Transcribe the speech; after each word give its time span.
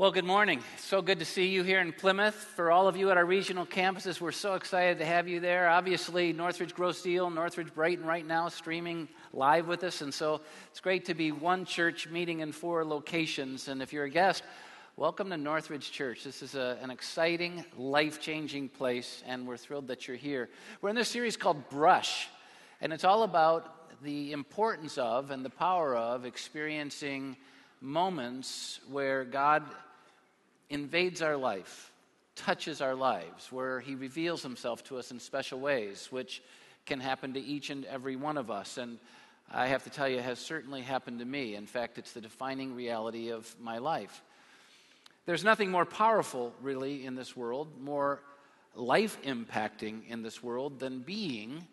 Well, 0.00 0.12
good 0.12 0.24
morning. 0.24 0.62
So 0.78 1.02
good 1.02 1.18
to 1.18 1.26
see 1.26 1.48
you 1.48 1.62
here 1.62 1.78
in 1.78 1.92
Plymouth. 1.92 2.34
For 2.34 2.70
all 2.70 2.88
of 2.88 2.96
you 2.96 3.10
at 3.10 3.18
our 3.18 3.26
regional 3.26 3.66
campuses, 3.66 4.18
we're 4.18 4.32
so 4.32 4.54
excited 4.54 4.98
to 5.00 5.04
have 5.04 5.28
you 5.28 5.40
there. 5.40 5.68
Obviously, 5.68 6.32
Northridge 6.32 6.74
Grosse 6.74 7.06
Ile, 7.06 7.28
Northridge 7.28 7.74
Brighton 7.74 8.06
right 8.06 8.26
now 8.26 8.48
streaming 8.48 9.10
live 9.34 9.68
with 9.68 9.84
us. 9.84 10.00
And 10.00 10.14
so 10.14 10.40
it's 10.70 10.80
great 10.80 11.04
to 11.04 11.12
be 11.12 11.32
one 11.32 11.66
church 11.66 12.08
meeting 12.08 12.40
in 12.40 12.50
four 12.50 12.82
locations. 12.82 13.68
And 13.68 13.82
if 13.82 13.92
you're 13.92 14.06
a 14.06 14.10
guest, 14.10 14.42
welcome 14.96 15.28
to 15.28 15.36
Northridge 15.36 15.92
Church. 15.92 16.24
This 16.24 16.40
is 16.40 16.54
a, 16.54 16.78
an 16.80 16.90
exciting, 16.90 17.62
life 17.76 18.22
changing 18.22 18.70
place, 18.70 19.22
and 19.26 19.46
we're 19.46 19.58
thrilled 19.58 19.88
that 19.88 20.08
you're 20.08 20.16
here. 20.16 20.48
We're 20.80 20.88
in 20.88 20.96
this 20.96 21.10
series 21.10 21.36
called 21.36 21.68
Brush, 21.68 22.30
and 22.80 22.90
it's 22.90 23.04
all 23.04 23.22
about 23.22 24.00
the 24.02 24.32
importance 24.32 24.96
of 24.96 25.30
and 25.30 25.44
the 25.44 25.50
power 25.50 25.94
of 25.94 26.24
experiencing 26.24 27.36
moments 27.82 28.80
where 28.88 29.24
God 29.24 29.62
invades 30.70 31.20
our 31.20 31.36
life, 31.36 31.92
touches 32.36 32.80
our 32.80 32.94
lives, 32.94 33.52
where 33.52 33.80
He 33.80 33.94
reveals 33.94 34.42
Himself 34.42 34.82
to 34.84 34.96
us 34.96 35.10
in 35.10 35.20
special 35.20 35.60
ways, 35.60 36.08
which 36.10 36.42
can 36.86 37.00
happen 37.00 37.34
to 37.34 37.40
each 37.40 37.68
and 37.70 37.84
every 37.84 38.16
one 38.16 38.38
of 38.38 38.50
us. 38.50 38.78
And 38.78 38.98
I 39.50 39.66
have 39.66 39.84
to 39.84 39.90
tell 39.90 40.08
you, 40.08 40.20
has 40.20 40.38
certainly 40.38 40.80
happened 40.80 41.18
to 41.18 41.24
me. 41.24 41.56
In 41.56 41.66
fact, 41.66 41.98
it's 41.98 42.12
the 42.12 42.20
defining 42.20 42.74
reality 42.74 43.30
of 43.30 43.54
my 43.60 43.78
life. 43.78 44.22
There's 45.26 45.44
nothing 45.44 45.70
more 45.70 45.84
powerful, 45.84 46.54
really, 46.62 47.04
in 47.04 47.14
this 47.14 47.36
world, 47.36 47.68
more 47.80 48.22
life 48.74 49.20
impacting 49.22 50.08
in 50.08 50.22
this 50.22 50.42
world 50.42 50.78
than 50.78 51.00
being 51.00 51.66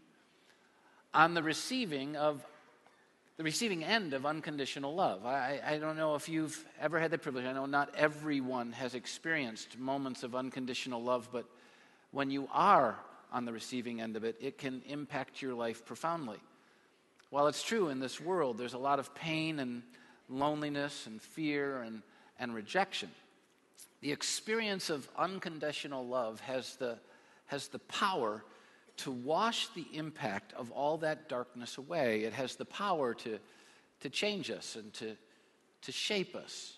on 1.13 1.33
the 1.33 1.43
receiving 1.43 2.15
of 2.15 2.45
the 3.37 3.43
receiving 3.43 3.83
end 3.83 4.13
of 4.13 4.25
unconditional 4.25 4.95
love. 4.95 5.23
I, 5.25 5.61
I 5.63 5.77
don't 5.77 5.95
know 5.95 6.15
if 6.15 6.27
you've 6.27 6.65
ever 6.81 6.99
had 6.99 7.11
the 7.11 7.19
privilege. 7.19 7.45
I 7.45 7.53
know 7.53 7.67
not 7.67 7.93
everyone 7.95 8.71
has 8.71 8.95
experienced 8.95 9.77
moments 9.77 10.23
of 10.23 10.35
unconditional 10.35 11.03
love, 11.03 11.29
but 11.31 11.45
when 12.11 12.31
you 12.31 12.49
are 12.51 12.97
on 13.31 13.45
the 13.45 13.53
receiving 13.53 14.01
end 14.01 14.15
of 14.15 14.23
it, 14.23 14.37
it 14.41 14.57
can 14.57 14.81
impact 14.87 15.39
your 15.41 15.53
life 15.53 15.85
profoundly. 15.85 16.39
While 17.29 17.47
it's 17.47 17.61
true 17.61 17.89
in 17.89 17.99
this 17.99 18.19
world, 18.19 18.57
there's 18.57 18.73
a 18.73 18.79
lot 18.79 18.97
of 18.97 19.13
pain 19.13 19.59
and 19.59 19.83
loneliness 20.29 21.05
and 21.05 21.21
fear 21.21 21.83
and, 21.83 22.01
and 22.39 22.55
rejection. 22.55 23.09
The 24.01 24.11
experience 24.11 24.89
of 24.89 25.07
unconditional 25.15 26.07
love 26.07 26.39
has 26.39 26.75
the, 26.77 26.97
has 27.45 27.67
the 27.67 27.79
power 27.79 28.43
to 28.97 29.11
wash 29.11 29.67
the 29.69 29.85
impact 29.93 30.53
of 30.53 30.71
all 30.71 30.97
that 30.97 31.29
darkness 31.29 31.77
away. 31.77 32.23
It 32.23 32.33
has 32.33 32.55
the 32.55 32.65
power 32.65 33.13
to, 33.13 33.39
to 34.01 34.09
change 34.09 34.49
us 34.49 34.75
and 34.75 34.93
to, 34.95 35.15
to 35.83 35.91
shape 35.91 36.35
us. 36.35 36.73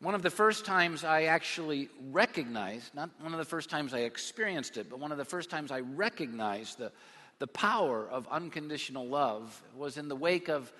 One 0.00 0.14
of 0.14 0.22
the 0.22 0.30
first 0.30 0.64
times 0.64 1.04
I 1.04 1.24
actually 1.24 1.88
recognized, 2.10 2.94
not 2.94 3.10
one 3.20 3.32
of 3.32 3.38
the 3.38 3.44
first 3.44 3.70
times 3.70 3.94
I 3.94 4.00
experienced 4.00 4.76
it, 4.76 4.90
but 4.90 4.98
one 4.98 5.12
of 5.12 5.18
the 5.18 5.24
first 5.24 5.50
times 5.50 5.70
I 5.70 5.80
recognized 5.80 6.78
the, 6.78 6.90
the 7.38 7.46
power 7.46 8.06
of 8.10 8.26
unconditional 8.28 9.06
love 9.06 9.62
was 9.76 9.96
in 9.96 10.08
the 10.08 10.16
wake 10.16 10.48
of 10.48 10.72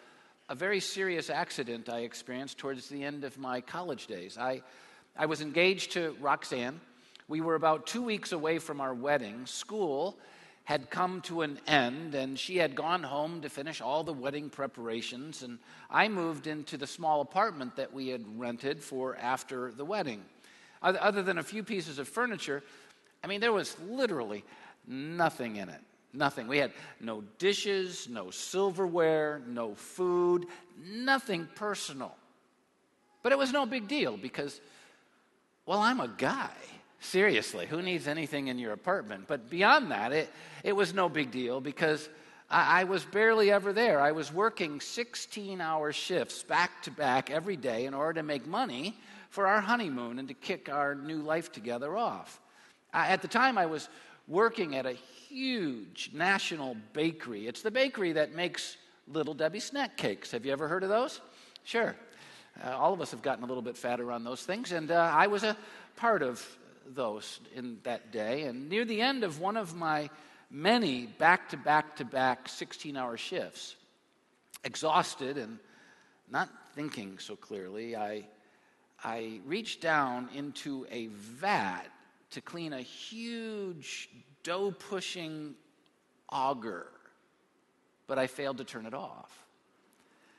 a 0.48 0.54
very 0.54 0.80
serious 0.80 1.30
accident 1.30 1.88
I 1.88 2.00
experienced 2.00 2.58
towards 2.58 2.88
the 2.88 3.02
end 3.04 3.24
of 3.24 3.38
my 3.38 3.60
college 3.60 4.06
days. 4.06 4.36
I, 4.36 4.62
I 5.16 5.26
was 5.26 5.40
engaged 5.40 5.92
to 5.92 6.16
Roxanne. 6.20 6.80
We 7.28 7.40
were 7.40 7.54
about 7.54 7.86
two 7.86 8.02
weeks 8.02 8.32
away 8.32 8.58
from 8.58 8.80
our 8.80 8.92
wedding. 8.92 9.46
School 9.46 10.18
had 10.64 10.88
come 10.90 11.20
to 11.20 11.42
an 11.42 11.60
end 11.66 12.14
and 12.14 12.38
she 12.38 12.56
had 12.56 12.74
gone 12.74 13.02
home 13.02 13.42
to 13.42 13.50
finish 13.50 13.80
all 13.80 14.02
the 14.02 14.12
wedding 14.12 14.48
preparations 14.48 15.42
and 15.42 15.58
i 15.90 16.08
moved 16.08 16.46
into 16.46 16.76
the 16.76 16.86
small 16.86 17.20
apartment 17.20 17.76
that 17.76 17.92
we 17.92 18.08
had 18.08 18.24
rented 18.38 18.82
for 18.82 19.16
after 19.16 19.70
the 19.72 19.84
wedding. 19.84 20.22
Other 20.82 21.22
than 21.22 21.38
a 21.38 21.42
few 21.42 21.62
pieces 21.62 21.98
of 21.98 22.08
furniture 22.08 22.62
i 23.22 23.26
mean 23.26 23.40
there 23.40 23.52
was 23.52 23.76
literally 23.88 24.42
nothing 24.86 25.56
in 25.56 25.68
it. 25.68 25.80
Nothing. 26.16 26.46
We 26.46 26.58
had 26.58 26.72
no 27.00 27.22
dishes 27.38 28.08
no 28.08 28.30
silverware 28.30 29.42
no 29.46 29.74
food 29.74 30.46
nothing 30.82 31.48
personal. 31.54 32.14
But 33.22 33.32
it 33.32 33.38
was 33.38 33.52
no 33.52 33.66
big 33.66 33.86
deal 33.86 34.16
because 34.16 34.60
well 35.66 35.80
i'm 35.80 36.00
a 36.00 36.08
guy 36.08 36.52
Seriously, 37.04 37.66
who 37.66 37.82
needs 37.82 38.08
anything 38.08 38.48
in 38.48 38.58
your 38.58 38.72
apartment? 38.72 39.24
But 39.28 39.50
beyond 39.50 39.90
that, 39.90 40.12
it, 40.12 40.30
it 40.62 40.74
was 40.74 40.94
no 40.94 41.10
big 41.10 41.30
deal 41.30 41.60
because 41.60 42.08
I, 42.48 42.80
I 42.80 42.84
was 42.84 43.04
barely 43.04 43.52
ever 43.52 43.74
there. 43.74 44.00
I 44.00 44.12
was 44.12 44.32
working 44.32 44.80
16 44.80 45.60
hour 45.60 45.92
shifts 45.92 46.42
back 46.42 46.82
to 46.84 46.90
back 46.90 47.30
every 47.30 47.56
day 47.56 47.84
in 47.84 47.92
order 47.92 48.14
to 48.14 48.22
make 48.22 48.46
money 48.46 48.96
for 49.28 49.46
our 49.46 49.60
honeymoon 49.60 50.18
and 50.18 50.28
to 50.28 50.34
kick 50.34 50.70
our 50.70 50.94
new 50.94 51.18
life 51.18 51.52
together 51.52 51.94
off. 51.94 52.40
I, 52.92 53.08
at 53.08 53.20
the 53.20 53.28
time, 53.28 53.58
I 53.58 53.66
was 53.66 53.90
working 54.26 54.74
at 54.74 54.86
a 54.86 54.92
huge 54.92 56.10
national 56.14 56.74
bakery. 56.94 57.46
It's 57.46 57.60
the 57.60 57.70
bakery 57.70 58.12
that 58.12 58.34
makes 58.34 58.78
Little 59.08 59.34
Debbie 59.34 59.60
snack 59.60 59.98
cakes. 59.98 60.30
Have 60.30 60.46
you 60.46 60.52
ever 60.52 60.68
heard 60.68 60.82
of 60.82 60.88
those? 60.88 61.20
Sure. 61.64 61.94
Uh, 62.64 62.70
all 62.70 62.94
of 62.94 63.02
us 63.02 63.10
have 63.10 63.20
gotten 63.20 63.44
a 63.44 63.46
little 63.46 63.62
bit 63.62 63.76
fatter 63.76 64.10
on 64.10 64.24
those 64.24 64.42
things, 64.42 64.72
and 64.72 64.90
uh, 64.90 65.12
I 65.14 65.26
was 65.26 65.42
a 65.42 65.54
part 65.96 66.22
of 66.22 66.42
those 66.86 67.40
in 67.54 67.78
that 67.84 68.12
day. 68.12 68.42
And 68.42 68.68
near 68.68 68.84
the 68.84 69.00
end 69.00 69.24
of 69.24 69.40
one 69.40 69.56
of 69.56 69.74
my 69.74 70.10
many 70.50 71.06
back 71.06 71.50
to 71.50 71.56
back 71.56 71.96
to 71.96 72.04
back 72.04 72.48
16 72.48 72.96
hour 72.96 73.16
shifts, 73.16 73.76
exhausted 74.62 75.38
and 75.38 75.58
not 76.30 76.48
thinking 76.74 77.18
so 77.18 77.36
clearly, 77.36 77.96
I, 77.96 78.26
I 79.02 79.40
reached 79.44 79.80
down 79.80 80.28
into 80.34 80.86
a 80.90 81.06
vat 81.08 81.84
to 82.30 82.40
clean 82.40 82.72
a 82.72 82.80
huge 82.80 84.08
dough 84.42 84.72
pushing 84.72 85.54
auger, 86.28 86.86
but 88.06 88.18
I 88.18 88.26
failed 88.26 88.58
to 88.58 88.64
turn 88.64 88.86
it 88.86 88.94
off. 88.94 89.30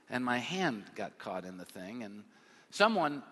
And 0.09 0.23
my 0.23 0.38
hand 0.38 0.83
got 0.95 1.17
caught 1.17 1.45
in 1.45 1.57
the 1.57 1.66
thing, 1.66 2.03
and 2.03 2.23
someone 2.69 3.23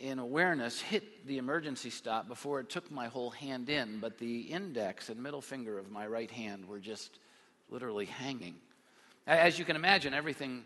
in 0.00 0.18
awareness, 0.18 0.80
hit 0.80 1.26
the 1.26 1.38
emergency 1.38 1.90
stop 1.90 2.28
before 2.28 2.60
it 2.60 2.68
took 2.68 2.90
my 2.90 3.08
whole 3.08 3.30
hand 3.30 3.68
in, 3.68 3.98
but 4.00 4.18
the 4.18 4.40
index 4.40 5.08
and 5.08 5.22
middle 5.22 5.40
finger 5.40 5.78
of 5.78 5.90
my 5.90 6.06
right 6.06 6.30
hand 6.30 6.66
were 6.66 6.78
just 6.78 7.18
literally 7.68 8.06
hanging. 8.06 8.54
As 9.26 9.58
you 9.58 9.64
can 9.64 9.76
imagine, 9.76 10.14
everything 10.14 10.64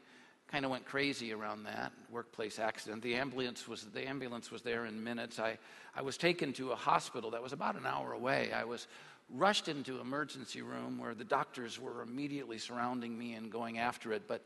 kind 0.48 0.64
of 0.64 0.70
went 0.70 0.84
crazy 0.84 1.32
around 1.32 1.64
that 1.64 1.92
workplace 2.10 2.58
accident. 2.58 3.02
The 3.02 3.14
ambulance 3.14 3.68
was 3.68 3.84
the 3.84 4.08
ambulance 4.08 4.50
was 4.50 4.62
there 4.62 4.86
in 4.86 5.02
minutes. 5.02 5.38
I, 5.38 5.58
I 5.94 6.02
was 6.02 6.16
taken 6.16 6.52
to 6.54 6.72
a 6.72 6.76
hospital 6.76 7.30
that 7.32 7.42
was 7.42 7.52
about 7.52 7.76
an 7.76 7.86
hour 7.86 8.12
away. 8.12 8.50
I 8.52 8.64
was 8.64 8.88
rushed 9.34 9.68
into 9.68 10.00
emergency 10.00 10.62
room 10.62 10.98
where 10.98 11.14
the 11.14 11.24
doctors 11.24 11.78
were 11.78 12.02
immediately 12.02 12.56
surrounding 12.58 13.16
me 13.16 13.34
and 13.34 13.52
going 13.52 13.78
after 13.78 14.12
it. 14.12 14.22
But 14.26 14.42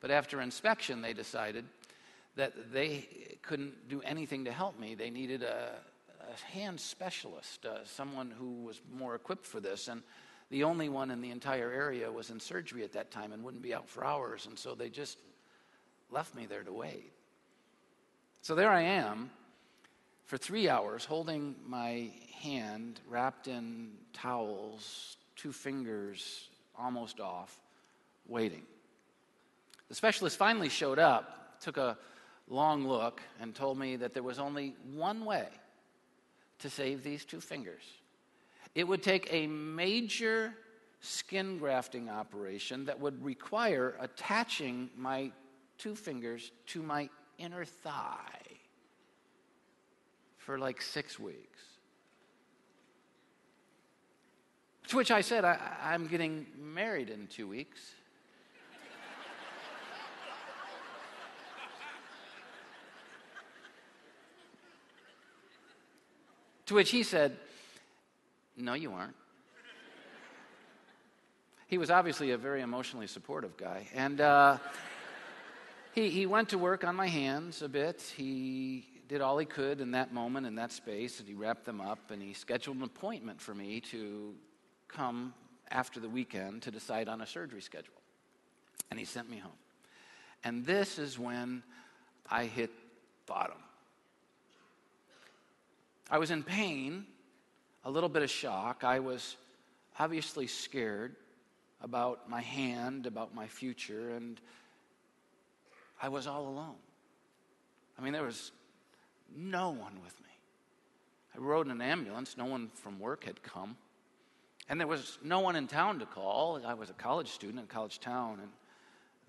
but 0.00 0.10
after 0.10 0.42
inspection, 0.42 1.00
they 1.00 1.14
decided 1.14 1.64
that 2.36 2.72
they 2.72 3.38
couldn't 3.42 3.88
do 3.88 4.02
anything 4.02 4.44
to 4.44 4.52
help 4.52 4.78
me. 4.78 4.94
They 4.94 5.10
needed 5.10 5.42
a, 5.42 5.72
a 6.20 6.52
hand 6.52 6.80
specialist, 6.80 7.64
uh, 7.64 7.84
someone 7.84 8.30
who 8.30 8.64
was 8.64 8.80
more 8.92 9.14
equipped 9.14 9.46
for 9.46 9.60
this. 9.60 9.88
And 9.88 10.02
the 10.50 10.64
only 10.64 10.88
one 10.88 11.10
in 11.10 11.20
the 11.20 11.30
entire 11.30 11.70
area 11.70 12.10
was 12.10 12.30
in 12.30 12.40
surgery 12.40 12.82
at 12.84 12.92
that 12.92 13.10
time 13.10 13.32
and 13.32 13.44
wouldn't 13.44 13.62
be 13.62 13.74
out 13.74 13.88
for 13.88 14.04
hours. 14.04 14.46
And 14.46 14.58
so 14.58 14.74
they 14.74 14.88
just 14.88 15.18
left 16.10 16.34
me 16.34 16.46
there 16.46 16.62
to 16.62 16.72
wait. 16.72 17.12
So 18.42 18.54
there 18.54 18.70
I 18.70 18.82
am 18.82 19.30
for 20.24 20.36
three 20.36 20.68
hours 20.68 21.04
holding 21.04 21.54
my 21.66 22.10
hand 22.40 23.00
wrapped 23.08 23.48
in 23.48 23.92
towels, 24.12 25.16
two 25.36 25.52
fingers 25.52 26.48
almost 26.76 27.20
off, 27.20 27.58
waiting. 28.26 28.62
The 29.88 29.94
specialist 29.94 30.36
finally 30.36 30.68
showed 30.68 30.98
up, 30.98 31.60
took 31.60 31.76
a 31.76 31.96
long 32.48 32.86
look 32.86 33.22
and 33.40 33.54
told 33.54 33.78
me 33.78 33.96
that 33.96 34.14
there 34.14 34.22
was 34.22 34.38
only 34.38 34.74
one 34.92 35.24
way 35.24 35.48
to 36.60 36.70
save 36.70 37.02
these 37.02 37.24
two 37.24 37.40
fingers. 37.40 37.82
It 38.74 38.84
would 38.84 39.02
take 39.02 39.32
a 39.32 39.46
major 39.46 40.54
skin 41.00 41.58
grafting 41.58 42.08
operation 42.08 42.86
that 42.86 42.98
would 42.98 43.22
require 43.24 43.94
attaching 44.00 44.90
my 44.96 45.30
two 45.78 45.94
fingers 45.94 46.50
to 46.66 46.82
my 46.82 47.08
inner 47.38 47.64
thigh 47.64 48.40
for 50.38 50.58
like 50.58 50.80
six 50.80 51.18
weeks. 51.18 51.60
To 54.88 54.96
which 54.96 55.10
I 55.10 55.22
said, 55.22 55.44
I, 55.44 55.94
am 55.94 56.06
getting 56.06 56.46
married 56.58 57.08
in 57.08 57.26
two 57.26 57.48
weeks. 57.48 57.94
To 66.66 66.74
which 66.74 66.90
he 66.90 67.02
said, 67.02 67.36
No, 68.56 68.74
you 68.74 68.92
aren't. 68.92 69.16
He 71.66 71.78
was 71.78 71.90
obviously 71.90 72.30
a 72.30 72.38
very 72.38 72.60
emotionally 72.60 73.06
supportive 73.06 73.56
guy. 73.56 73.88
And 73.94 74.20
uh, 74.20 74.58
he, 75.92 76.10
he 76.10 76.26
went 76.26 76.50
to 76.50 76.58
work 76.58 76.84
on 76.84 76.94
my 76.94 77.08
hands 77.08 77.62
a 77.62 77.68
bit. 77.68 78.02
He 78.16 78.86
did 79.08 79.20
all 79.20 79.38
he 79.38 79.46
could 79.46 79.80
in 79.80 79.90
that 79.92 80.12
moment, 80.12 80.46
in 80.46 80.54
that 80.56 80.72
space, 80.72 81.18
and 81.20 81.28
he 81.28 81.34
wrapped 81.34 81.64
them 81.64 81.80
up, 81.80 82.10
and 82.10 82.22
he 82.22 82.32
scheduled 82.32 82.76
an 82.76 82.82
appointment 82.82 83.40
for 83.40 83.54
me 83.54 83.80
to 83.80 84.34
come 84.88 85.34
after 85.70 86.00
the 86.00 86.08
weekend 86.08 86.62
to 86.62 86.70
decide 86.70 87.08
on 87.08 87.20
a 87.20 87.26
surgery 87.26 87.60
schedule. 87.60 87.94
And 88.90 88.98
he 88.98 89.04
sent 89.04 89.28
me 89.28 89.38
home. 89.38 89.52
And 90.44 90.64
this 90.64 90.98
is 90.98 91.18
when 91.18 91.62
I 92.30 92.44
hit 92.44 92.70
bottom. 93.26 93.56
I 96.10 96.18
was 96.18 96.30
in 96.30 96.42
pain, 96.42 97.06
a 97.84 97.90
little 97.90 98.08
bit 98.08 98.22
of 98.22 98.30
shock. 98.30 98.84
I 98.84 98.98
was 98.98 99.36
obviously 99.98 100.46
scared 100.46 101.16
about 101.80 102.28
my 102.28 102.40
hand, 102.40 103.06
about 103.06 103.34
my 103.34 103.46
future, 103.46 104.10
and 104.16 104.40
I 106.02 106.08
was 106.08 106.26
all 106.26 106.46
alone. 106.48 106.76
I 107.98 108.02
mean, 108.02 108.12
there 108.12 108.22
was 108.22 108.52
no 109.34 109.70
one 109.70 110.02
with 110.02 110.18
me. 110.20 110.28
I 111.34 111.38
rode 111.38 111.66
in 111.66 111.72
an 111.72 111.80
ambulance, 111.80 112.36
no 112.36 112.44
one 112.44 112.70
from 112.74 112.98
work 112.98 113.24
had 113.24 113.42
come. 113.42 113.76
And 114.68 114.80
there 114.80 114.86
was 114.86 115.18
no 115.22 115.40
one 115.40 115.56
in 115.56 115.66
town 115.66 115.98
to 115.98 116.06
call. 116.06 116.60
I 116.64 116.74
was 116.74 116.90
a 116.90 116.94
college 116.94 117.28
student 117.28 117.60
in 117.60 117.66
college 117.66 118.00
town, 118.00 118.38
and 118.40 118.50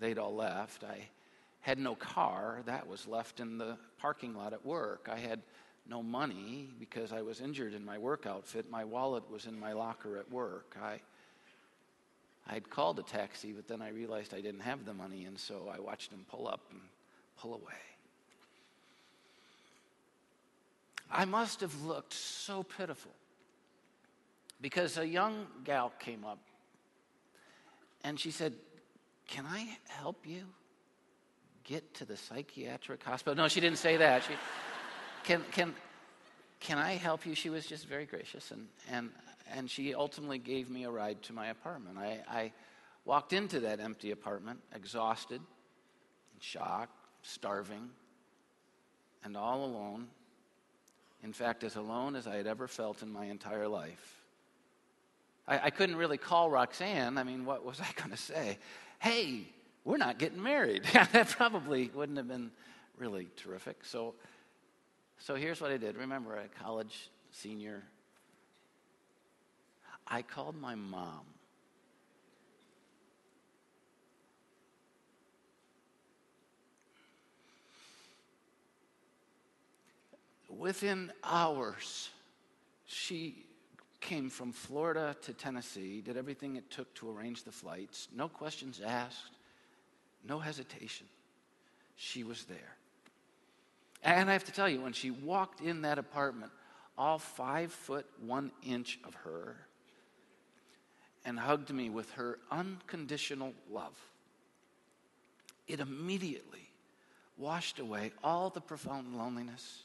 they'd 0.00 0.18
all 0.18 0.34
left. 0.34 0.84
I 0.84 1.08
had 1.60 1.78
no 1.78 1.94
car, 1.94 2.62
that 2.66 2.86
was 2.86 3.06
left 3.06 3.40
in 3.40 3.58
the 3.58 3.76
parking 3.98 4.34
lot 4.34 4.52
at 4.52 4.64
work. 4.64 5.08
I 5.12 5.18
had 5.18 5.40
no 5.88 6.02
money 6.02 6.68
because 6.78 7.12
I 7.12 7.22
was 7.22 7.40
injured 7.40 7.74
in 7.74 7.84
my 7.84 7.98
work 7.98 8.26
outfit. 8.26 8.70
My 8.70 8.84
wallet 8.84 9.30
was 9.30 9.46
in 9.46 9.58
my 9.58 9.72
locker 9.72 10.18
at 10.18 10.30
work. 10.30 10.76
I 10.82 11.00
I 12.48 12.54
had 12.54 12.70
called 12.70 12.98
a 13.00 13.02
taxi, 13.02 13.52
but 13.52 13.66
then 13.66 13.82
I 13.82 13.88
realized 13.88 14.32
I 14.32 14.40
didn't 14.40 14.60
have 14.60 14.84
the 14.84 14.94
money, 14.94 15.24
and 15.24 15.38
so 15.38 15.70
I 15.72 15.80
watched 15.80 16.12
him 16.12 16.24
pull 16.30 16.46
up 16.46 16.60
and 16.70 16.80
pull 17.38 17.54
away. 17.54 17.74
I 21.10 21.24
must 21.24 21.60
have 21.60 21.82
looked 21.82 22.12
so 22.12 22.62
pitiful 22.62 23.12
because 24.60 24.96
a 24.96 25.06
young 25.06 25.46
gal 25.64 25.92
came 25.98 26.24
up 26.24 26.38
and 28.04 28.18
she 28.18 28.30
said, 28.30 28.54
Can 29.26 29.44
I 29.46 29.68
help 29.88 30.26
you 30.26 30.42
get 31.64 31.94
to 31.94 32.04
the 32.04 32.16
psychiatric 32.16 33.02
hospital? 33.02 33.36
No, 33.36 33.48
she 33.48 33.60
didn't 33.60 33.78
say 33.78 33.96
that. 33.96 34.24
She, 34.24 34.34
can, 35.26 35.42
can, 35.52 35.74
can 36.60 36.78
I 36.78 36.92
help 36.92 37.26
you? 37.26 37.34
She 37.34 37.50
was 37.50 37.66
just 37.66 37.86
very 37.86 38.06
gracious 38.06 38.50
and, 38.50 38.66
and 38.90 39.10
and 39.52 39.70
she 39.70 39.94
ultimately 39.94 40.38
gave 40.38 40.70
me 40.70 40.84
a 40.84 40.90
ride 40.90 41.22
to 41.22 41.32
my 41.32 41.48
apartment. 41.48 41.98
I, 41.98 42.20
I 42.28 42.52
walked 43.04 43.32
into 43.32 43.60
that 43.60 43.80
empty 43.80 44.10
apartment, 44.10 44.60
exhausted, 44.74 45.40
in 45.40 46.40
shock, 46.40 46.88
starving, 47.22 47.90
and 49.24 49.36
all 49.36 49.64
alone. 49.64 50.08
In 51.22 51.32
fact, 51.32 51.64
as 51.64 51.76
alone 51.76 52.16
as 52.16 52.26
I 52.26 52.36
had 52.36 52.46
ever 52.46 52.68
felt 52.68 53.02
in 53.02 53.12
my 53.12 53.26
entire 53.26 53.68
life. 53.68 54.16
I, 55.48 55.66
I 55.66 55.70
couldn't 55.70 55.96
really 55.96 56.18
call 56.18 56.50
Roxanne. 56.50 57.18
I 57.18 57.22
mean, 57.22 57.44
what 57.44 57.64
was 57.64 57.80
I 57.80 57.88
going 57.96 58.10
to 58.10 58.16
say? 58.16 58.58
Hey, 58.98 59.44
we're 59.84 59.96
not 59.96 60.18
getting 60.18 60.42
married. 60.42 60.84
that 60.92 61.28
probably 61.30 61.90
wouldn't 61.94 62.18
have 62.18 62.28
been 62.28 62.50
really 62.98 63.28
terrific. 63.36 63.84
So, 63.84 64.14
so 65.18 65.34
here's 65.34 65.60
what 65.60 65.70
I 65.70 65.76
did. 65.76 65.96
Remember, 65.96 66.36
a 66.36 66.48
college 66.62 67.10
senior 67.30 67.82
I 70.08 70.22
called 70.22 70.60
my 70.60 70.74
mom. 70.74 71.22
Within 80.48 81.12
hours, 81.24 82.10
she 82.86 83.44
came 84.00 84.30
from 84.30 84.52
Florida 84.52 85.16
to 85.22 85.32
Tennessee, 85.32 86.00
did 86.00 86.16
everything 86.16 86.56
it 86.56 86.70
took 86.70 86.94
to 86.94 87.10
arrange 87.10 87.42
the 87.42 87.52
flights, 87.52 88.08
no 88.14 88.28
questions 88.28 88.80
asked, 88.84 89.32
no 90.26 90.38
hesitation. 90.38 91.06
She 91.96 92.22
was 92.22 92.44
there. 92.44 92.76
And 94.02 94.30
I 94.30 94.32
have 94.32 94.44
to 94.44 94.52
tell 94.52 94.68
you, 94.68 94.80
when 94.80 94.92
she 94.92 95.10
walked 95.10 95.60
in 95.60 95.82
that 95.82 95.98
apartment, 95.98 96.52
all 96.96 97.18
five 97.18 97.72
foot 97.72 98.06
one 98.20 98.52
inch 98.62 98.98
of 99.04 99.14
her 99.16 99.56
and 101.24 101.38
hugged 101.38 101.70
me 101.70 101.90
with 101.90 102.10
her 102.12 102.38
unconditional 102.50 103.52
love. 103.70 103.98
It 105.66 105.80
immediately 105.80 106.70
washed 107.36 107.80
away 107.80 108.12
all 108.22 108.50
the 108.50 108.60
profound 108.60 109.16
loneliness 109.16 109.82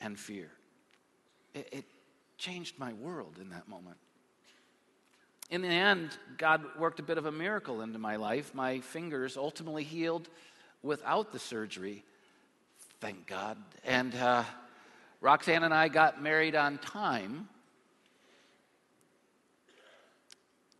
and 0.00 0.18
fear. 0.18 0.50
It, 1.54 1.68
it, 1.72 1.84
changed 2.40 2.78
my 2.78 2.94
world 2.94 3.36
in 3.38 3.50
that 3.50 3.68
moment. 3.68 3.98
In 5.50 5.60
the 5.60 5.68
end, 5.68 6.16
God 6.38 6.64
worked 6.78 6.98
a 6.98 7.02
bit 7.02 7.18
of 7.18 7.26
a 7.26 7.32
miracle 7.32 7.82
into 7.82 7.98
my 7.98 8.16
life. 8.16 8.54
My 8.54 8.80
fingers 8.80 9.36
ultimately 9.36 9.84
healed 9.84 10.28
without 10.82 11.32
the 11.32 11.38
surgery, 11.38 12.02
thank 13.00 13.26
God. 13.26 13.56
And 13.84 14.14
uh, 14.14 14.44
Roxanne 15.20 15.64
and 15.64 15.74
I 15.74 15.88
got 15.88 16.22
married 16.22 16.54
on 16.54 16.78
time 16.78 17.48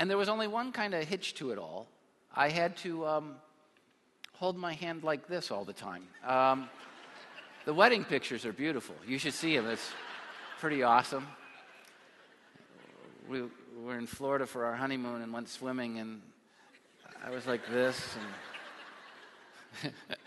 And 0.00 0.08
there 0.08 0.16
was 0.16 0.30
only 0.30 0.48
one 0.48 0.72
kind 0.72 0.94
of 0.94 1.06
hitch 1.06 1.34
to 1.34 1.50
it 1.50 1.58
all. 1.58 1.86
I 2.34 2.48
had 2.48 2.74
to 2.78 3.06
um, 3.06 3.34
hold 4.32 4.56
my 4.56 4.72
hand 4.72 5.04
like 5.04 5.28
this 5.28 5.50
all 5.50 5.62
the 5.62 5.74
time. 5.74 6.04
Um, 6.26 6.70
the 7.66 7.74
wedding 7.74 8.04
pictures 8.04 8.46
are 8.46 8.52
beautiful. 8.54 8.94
You 9.06 9.18
should 9.18 9.34
see 9.34 9.54
them. 9.54 9.66
It's 9.66 9.90
pretty 10.58 10.82
awesome. 10.82 11.26
We 13.28 13.42
were 13.78 13.98
in 13.98 14.06
Florida 14.06 14.46
for 14.46 14.64
our 14.64 14.74
honeymoon 14.74 15.20
and 15.20 15.34
went 15.34 15.50
swimming, 15.50 15.98
and 15.98 16.22
I 17.22 17.28
was 17.28 17.46
like 17.46 17.68
this. 17.70 18.00
And 19.82 19.92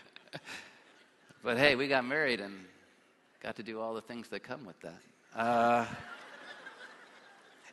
but 1.44 1.58
hey, 1.58 1.76
we 1.76 1.86
got 1.86 2.06
married 2.06 2.40
and 2.40 2.54
got 3.42 3.56
to 3.56 3.62
do 3.62 3.78
all 3.78 3.92
the 3.92 4.00
things 4.00 4.28
that 4.28 4.42
come 4.42 4.64
with 4.64 4.80
that. 4.80 5.38
Uh, 5.38 5.84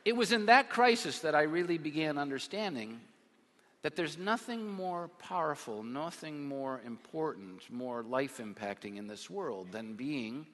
it 0.04 0.13
was 0.13 0.34
in 0.34 0.48
that 0.48 0.70
crisis 0.70 1.20
that 1.20 1.36
I 1.36 1.44
really 1.44 1.78
began 1.78 2.18
understanding 2.18 3.00
that 3.82 3.96
there's 3.96 4.18
nothing 4.18 4.70
more 4.70 5.08
powerful, 5.20 5.84
nothing 5.84 6.46
more 6.46 6.82
important, 6.86 7.62
more 7.72 8.04
life 8.04 8.40
impacting 8.40 8.98
in 8.98 9.08
this 9.08 9.30
world 9.30 9.72
than 9.72 9.94
being 9.94 10.46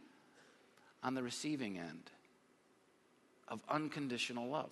on 1.03 1.15
the 1.15 1.23
receiving 1.23 1.79
end 1.79 2.11
of 3.47 3.63
unconditional 3.67 4.47
love. 4.47 4.71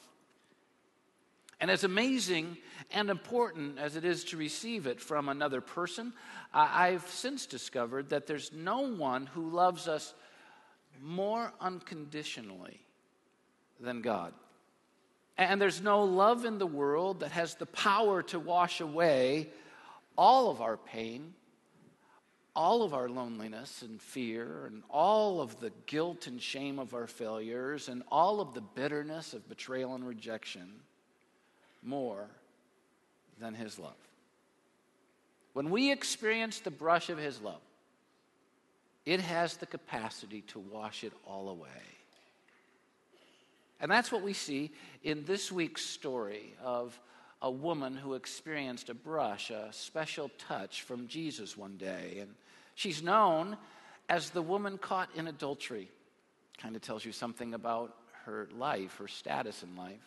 And 1.60 1.72
as 1.72 1.84
amazing 1.84 2.58
and 2.92 3.10
important 3.10 3.80
as 3.80 3.96
it 3.96 4.04
is 4.04 4.24
to 4.26 4.38
receive 4.38 4.88
it 4.88 5.00
from 5.00 5.30
another 5.30 5.62
person, 5.62 6.14
I've 6.54 7.08
since 7.08 7.46
discovered 7.46 8.10
that 8.10 8.28
there's 8.28 8.52
no 8.52 8.82
one 8.82 9.28
who 9.28 9.50
loves 9.50 9.88
us 9.88 10.14
more 11.02 11.54
unconditionally 11.60 12.80
than 13.80 14.02
God. 14.02 14.34
And 15.38 15.62
there's 15.62 15.82
no 15.82 16.04
love 16.04 16.46
in 16.46 16.58
the 16.58 16.68
world 16.68 17.22
that 17.22 17.32
has 17.32 17.56
the 17.56 17.66
power 17.66 18.22
to 18.24 18.40
wash 18.40 18.80
away 18.80 19.50
all 20.18 20.50
of 20.50 20.62
our 20.62 20.78
pain, 20.78 21.34
all 22.56 22.84
of 22.84 22.94
our 22.94 23.10
loneliness 23.10 23.82
and 23.82 24.02
fear, 24.02 24.66
and 24.68 24.82
all 24.90 25.42
of 25.42 25.60
the 25.60 25.74
guilt 25.88 26.28
and 26.28 26.42
shame 26.42 26.80
of 26.80 26.94
our 26.94 27.08
failures, 27.08 27.90
and 27.90 28.04
all 28.10 28.40
of 28.40 28.54
the 28.54 28.62
bitterness 28.62 29.34
of 29.34 29.48
betrayal 29.50 29.94
and 29.94 30.08
rejection 30.08 30.70
more 31.86 32.28
than 33.40 33.54
His 33.54 33.80
love. 33.80 33.94
When 35.54 35.70
we 35.70 35.92
experience 35.92 36.60
the 36.60 36.72
brush 36.72 37.10
of 37.10 37.18
His 37.18 37.42
love, 37.42 37.62
it 39.06 39.20
has 39.22 39.58
the 39.58 39.66
capacity 39.66 40.42
to 40.48 40.60
wash 40.60 41.04
it 41.04 41.14
all 41.28 41.50
away. 41.50 41.70
And 43.80 43.92
that's 43.92 44.12
what 44.12 44.22
we 44.22 44.34
see 44.34 44.72
in 45.04 45.26
this 45.26 45.52
week's 45.52 45.86
story 45.86 46.54
of 46.64 47.00
a 47.42 47.52
woman 47.52 47.96
who 47.96 48.16
experienced 48.16 48.90
a 48.90 48.94
brush, 48.94 49.52
a 49.52 49.68
special 49.72 50.32
touch 50.38 50.82
from 50.82 51.08
Jesus 51.08 51.56
one 51.56 51.78
day. 51.78 52.18
And 52.22 52.34
she's 52.74 53.04
known 53.04 53.58
as 54.10 54.30
the 54.30 54.42
woman 54.42 54.78
caught 54.78 55.10
in 55.16 55.28
adultery. 55.28 55.90
Kind 56.58 56.76
of 56.76 56.82
tells 56.82 57.06
you 57.06 57.12
something 57.12 57.54
about 57.54 57.96
her 58.24 58.48
life, 58.58 58.98
her 58.98 59.08
status 59.08 59.62
in 59.62 59.76
life. 59.76 60.00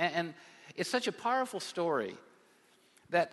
And, 0.00 0.14
and 0.14 0.34
it's 0.76 0.90
such 0.90 1.06
a 1.06 1.12
powerful 1.12 1.60
story 1.60 2.16
that 3.10 3.30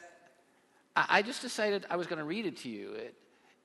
I, 0.95 1.05
I 1.09 1.21
just 1.23 1.41
decided 1.41 1.85
I 1.89 1.95
was 1.95 2.05
going 2.05 2.19
to 2.19 2.25
read 2.25 2.45
it 2.45 2.57
to 2.57 2.69
you. 2.69 2.91
It, 2.91 3.15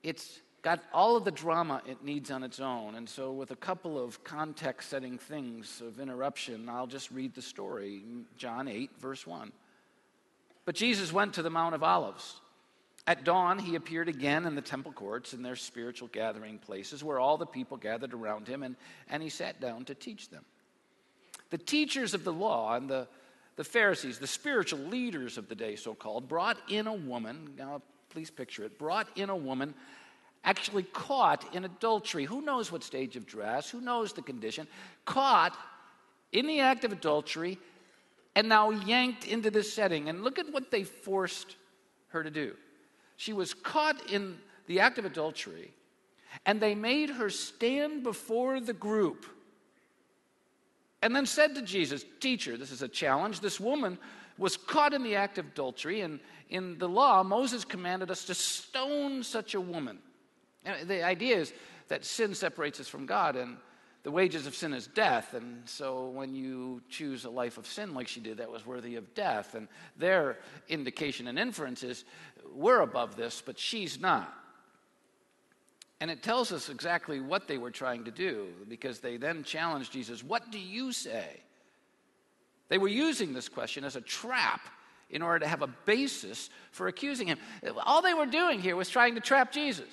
it's 0.03 0.41
got 0.63 0.81
all 0.93 1.17
of 1.17 1.25
the 1.25 1.33
drama 1.33 1.83
it 1.85 2.05
needs 2.05 2.31
on 2.31 2.45
its 2.45 2.61
own. 2.61 2.95
And 2.95 3.09
so, 3.09 3.33
with 3.33 3.51
a 3.51 3.57
couple 3.57 4.03
of 4.03 4.23
context 4.23 4.89
setting 4.89 5.19
things 5.19 5.83
of 5.85 5.99
interruption, 6.01 6.69
I'll 6.69 6.87
just 6.87 7.11
read 7.11 7.35
the 7.35 7.43
story 7.43 8.03
John 8.37 8.69
8, 8.69 8.91
verse 8.99 9.27
1. 9.27 9.53
But 10.65 10.77
Jesus 10.77 11.13
went 11.13 11.35
to 11.35 11.43
the 11.43 11.51
Mount 11.51 11.75
of 11.75 11.83
Olives. 11.83 12.41
At 13.05 13.25
dawn, 13.25 13.59
he 13.59 13.75
appeared 13.75 14.09
again 14.09 14.47
in 14.47 14.55
the 14.55 14.63
temple 14.63 14.93
courts 14.93 15.35
in 15.35 15.43
their 15.43 15.57
spiritual 15.57 16.07
gathering 16.07 16.59
places 16.59 17.03
where 17.03 17.19
all 17.19 17.37
the 17.37 17.47
people 17.47 17.77
gathered 17.77 18.15
around 18.15 18.47
him, 18.47 18.63
and, 18.63 18.77
and 19.11 19.25
he 19.25 19.29
sat 19.29 19.61
down 19.61 19.85
to 19.87 19.95
teach 19.97 20.29
them. 20.31 20.45
The 21.53 21.59
teachers 21.59 22.15
of 22.15 22.25
the 22.25 22.33
law 22.33 22.75
and 22.75 22.89
the, 22.89 23.07
the 23.57 23.65
Pharisees, 23.65 24.19
the 24.19 24.27
spiritual 24.27 24.79
leaders 24.79 25.37
of 25.37 25.51
the 25.51 25.55
day, 25.55 25.77
so 25.77 25.93
called, 25.93 26.27
brought 26.27 26.57
in 26.71 26.87
a 26.87 26.95
woman. 26.95 27.53
Now, 27.59 27.83
please 28.09 28.31
picture 28.31 28.65
it 28.65 28.79
brought 28.79 29.07
in 29.17 29.29
a 29.29 29.37
woman 29.37 29.75
actually 30.45 30.83
caught 30.83 31.55
in 31.55 31.67
adultery. 31.67 32.25
Who 32.25 32.41
knows 32.41 32.73
what 32.73 32.83
stage 32.83 33.17
of 33.17 33.27
dress? 33.27 33.69
Who 33.69 33.83
knows 33.83 34.15
the 34.15 34.23
condition? 34.23 34.67
Caught 35.05 35.55
in 36.33 36.47
the 36.47 36.61
act 36.61 36.85
of 36.85 36.93
adultery 36.93 37.59
and 38.35 38.49
now 38.49 38.71
yanked 38.71 39.27
into 39.27 39.51
this 39.51 39.71
setting. 39.71 40.09
And 40.09 40.25
look 40.25 40.39
at 40.39 40.51
what 40.51 40.71
they 40.71 40.85
forced 40.85 41.57
her 42.09 42.23
to 42.23 42.31
do. 42.31 42.55
She 43.19 43.35
was 43.35 43.53
caught 43.53 44.11
in 44.11 44.39
the 44.69 44.81
act 44.81 44.99
of 44.99 45.05
adultery, 45.05 45.71
and 46.47 46.61
they 46.61 46.75
made 46.75 47.11
her 47.11 47.29
stand 47.29 48.03
before 48.03 48.59
the 48.59 48.73
group 48.73 49.27
and 51.03 51.15
then 51.15 51.27
said 51.27 51.55
to 51.57 51.63
Jesus, 51.63 52.05
Teacher, 52.21 52.57
this 52.57 52.71
is 52.71 52.83
a 52.83 52.89
challenge. 52.89 53.41
This 53.41 53.59
woman 53.59 53.99
was 54.39 54.57
caught 54.57 54.95
in 54.95 55.03
the 55.03 55.17
act 55.17 55.39
of 55.39 55.47
adultery, 55.47 56.01
and 56.01 56.21
in 56.49 56.79
the 56.79 56.89
law, 56.89 57.23
Moses 57.23 57.65
commanded 57.65 58.11
us 58.11 58.25
to 58.27 58.35
stone 58.35 59.23
such 59.23 59.55
a 59.55 59.61
woman. 59.61 59.99
And 60.65 60.89
the 60.89 61.05
idea 61.05 61.37
is 61.37 61.53
that 61.89 62.05
sin 62.05 62.35
separates 62.35 62.81
us 62.81 62.89
from 62.89 63.05
God, 63.05 63.37
and 63.37 63.57
the 64.05 64.11
wages 64.11 64.47
of 64.47 64.55
sin 64.55 64.73
is 64.73 64.87
death. 64.87 65.35
And 65.35 65.69
so 65.69 66.09
when 66.09 66.35
you 66.35 66.83
choose 66.89 67.25
a 67.25 67.31
life 67.31 67.59
of 67.59 67.67
sin 67.67 67.95
like 67.95 68.09
she 68.09 68.21
did, 68.21 68.39
that 68.39 68.51
was 68.51 68.67
worthy 68.67 68.97
of 68.97 69.15
death. 69.15 69.55
And 69.55 69.69
their 69.97 70.39
indication 70.69 71.29
and 71.29 71.39
inference 71.39 71.83
is 71.83 72.05
we're 72.53 72.81
above 72.81 73.17
this, 73.17 73.43
but 73.45 73.59
she's 73.59 74.01
not. 74.01 74.33
And 76.03 76.11
it 76.11 76.21
tells 76.21 76.51
us 76.51 76.69
exactly 76.69 77.21
what 77.21 77.47
they 77.47 77.59
were 77.59 77.71
trying 77.71 78.03
to 78.07 78.11
do 78.11 78.49
because 78.69 78.99
they 78.99 79.19
then 79.19 79.45
challenged 79.45 79.93
Jesus, 79.93 80.25
What 80.25 80.51
do 80.51 80.59
you 80.59 80.91
say? 80.91 81.29
They 82.69 82.77
were 82.77 82.89
using 82.89 83.33
this 83.33 83.49
question 83.49 83.85
as 83.85 83.95
a 83.95 84.01
trap 84.01 84.63
in 85.11 85.23
order 85.23 85.39
to 85.39 85.47
have 85.47 85.63
a 85.63 85.69
basis 85.69 86.51
for 86.73 86.89
accusing 86.89 87.29
him. 87.29 87.39
All 87.87 88.03
they 88.03 88.15
were 88.15 88.27
doing 88.27 88.59
here 88.59 88.75
was 88.75 88.89
trying 88.89 89.15
to 89.15 89.21
trap 89.21 89.53
Jesus. 89.53 89.87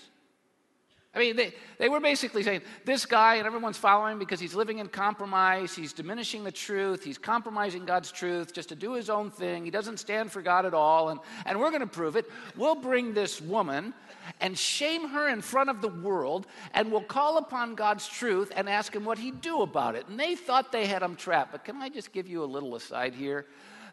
I 1.14 1.18
mean, 1.18 1.36
they, 1.36 1.54
they 1.80 1.90
were 1.90 2.00
basically 2.00 2.44
saying, 2.44 2.62
this 2.86 3.08
guy, 3.08 3.36
and 3.36 3.48
everyone's 3.48 3.78
following 3.78 4.20
because 4.20 4.40
he's 4.40 4.54
living 4.54 4.78
in 4.78 4.88
compromise, 4.88 5.76
he's 5.76 5.92
diminishing 5.92 6.44
the 6.44 6.52
truth, 6.52 7.04
he's 7.04 7.18
compromising 7.18 7.84
God's 7.84 8.12
truth 8.12 8.54
just 8.54 8.70
to 8.70 8.76
do 8.76 8.94
his 8.94 9.10
own 9.10 9.32
thing, 9.32 9.66
he 9.66 9.72
doesn't 9.72 9.98
stand 9.98 10.32
for 10.32 10.44
God 10.44 10.68
at 10.68 10.76
all, 10.76 11.10
and, 11.10 11.20
and 11.48 11.60
we're 11.60 11.72
going 11.72 11.82
to 11.82 11.88
prove 11.88 12.16
it. 12.16 12.30
We'll 12.56 12.76
bring 12.76 13.16
this 13.16 13.42
woman 13.42 13.96
and 14.40 14.56
shame 14.56 15.10
her 15.10 15.28
in 15.30 15.42
front 15.42 15.72
of 15.72 15.82
the 15.82 15.88
world, 15.88 16.46
and 16.76 16.92
we'll 16.92 17.02
call 17.02 17.40
upon 17.40 17.74
God's 17.74 18.08
truth 18.08 18.52
and 18.56 18.70
ask 18.70 18.96
him 18.96 19.04
what 19.04 19.18
he'd 19.18 19.42
do 19.42 19.64
about 19.64 19.96
it. 19.96 20.08
And 20.08 20.20
they 20.20 20.36
thought 20.36 20.72
they 20.72 20.86
had 20.86 21.02
him 21.02 21.16
trapped. 21.16 21.54
But 21.54 21.66
can 21.66 21.78
I 21.78 21.90
just 21.90 22.12
give 22.12 22.28
you 22.28 22.44
a 22.44 22.46
little 22.46 22.76
aside 22.76 23.16
here? 23.16 23.48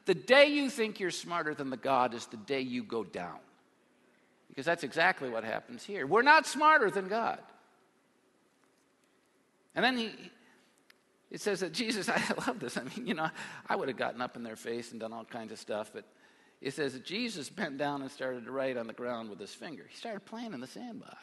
The 0.05 0.15
day 0.15 0.49
you 0.49 0.69
think 0.69 1.01
you're 1.01 1.11
smarter 1.11 1.55
than 1.55 1.71
the 1.71 1.79
God 1.79 2.13
is 2.13 2.27
the 2.27 2.37
day 2.37 2.61
you 2.61 2.83
go 2.83 3.05
down. 3.05 3.39
Because 4.57 4.65
that's 4.65 4.85
exactly 4.85 5.29
what 5.29 5.45
happens 5.45 5.85
here. 5.85 6.07
We're 6.07 6.23
not 6.23 6.47
smarter 6.47 6.91
than 6.91 7.09
God. 7.09 7.41
And 9.75 9.85
then 9.85 9.99
he, 9.99 10.13
it 11.31 11.43
says 11.43 11.61
that 11.61 11.75
Jesus, 11.75 12.09
I 12.09 12.23
love 12.47 12.59
this. 12.59 12.79
I 12.79 12.85
mean, 12.85 13.07
you 13.07 13.13
know, 13.13 13.29
I 13.69 13.77
would 13.77 13.89
have 13.89 13.99
gotten 13.99 14.23
up 14.23 14.35
in 14.35 14.43
their 14.43 14.57
face 14.57 14.93
and 14.93 15.01
done 15.01 15.13
all 15.13 15.27
kinds 15.27 15.53
of 15.53 15.59
stuff, 15.59 15.91
but 15.93 16.07
it 16.63 16.73
says 16.73 16.95
that 16.95 17.05
Jesus 17.05 17.51
bent 17.51 17.77
down 17.77 18.01
and 18.01 18.11
started 18.11 18.47
to 18.47 18.51
write 18.51 18.79
on 18.79 18.87
the 18.87 18.95
ground 18.95 19.29
with 19.29 19.39
his 19.39 19.53
finger. 19.53 19.85
He 19.87 19.95
started 19.95 20.25
playing 20.25 20.55
in 20.55 20.61
the 20.61 20.67
sandbox. 20.67 21.19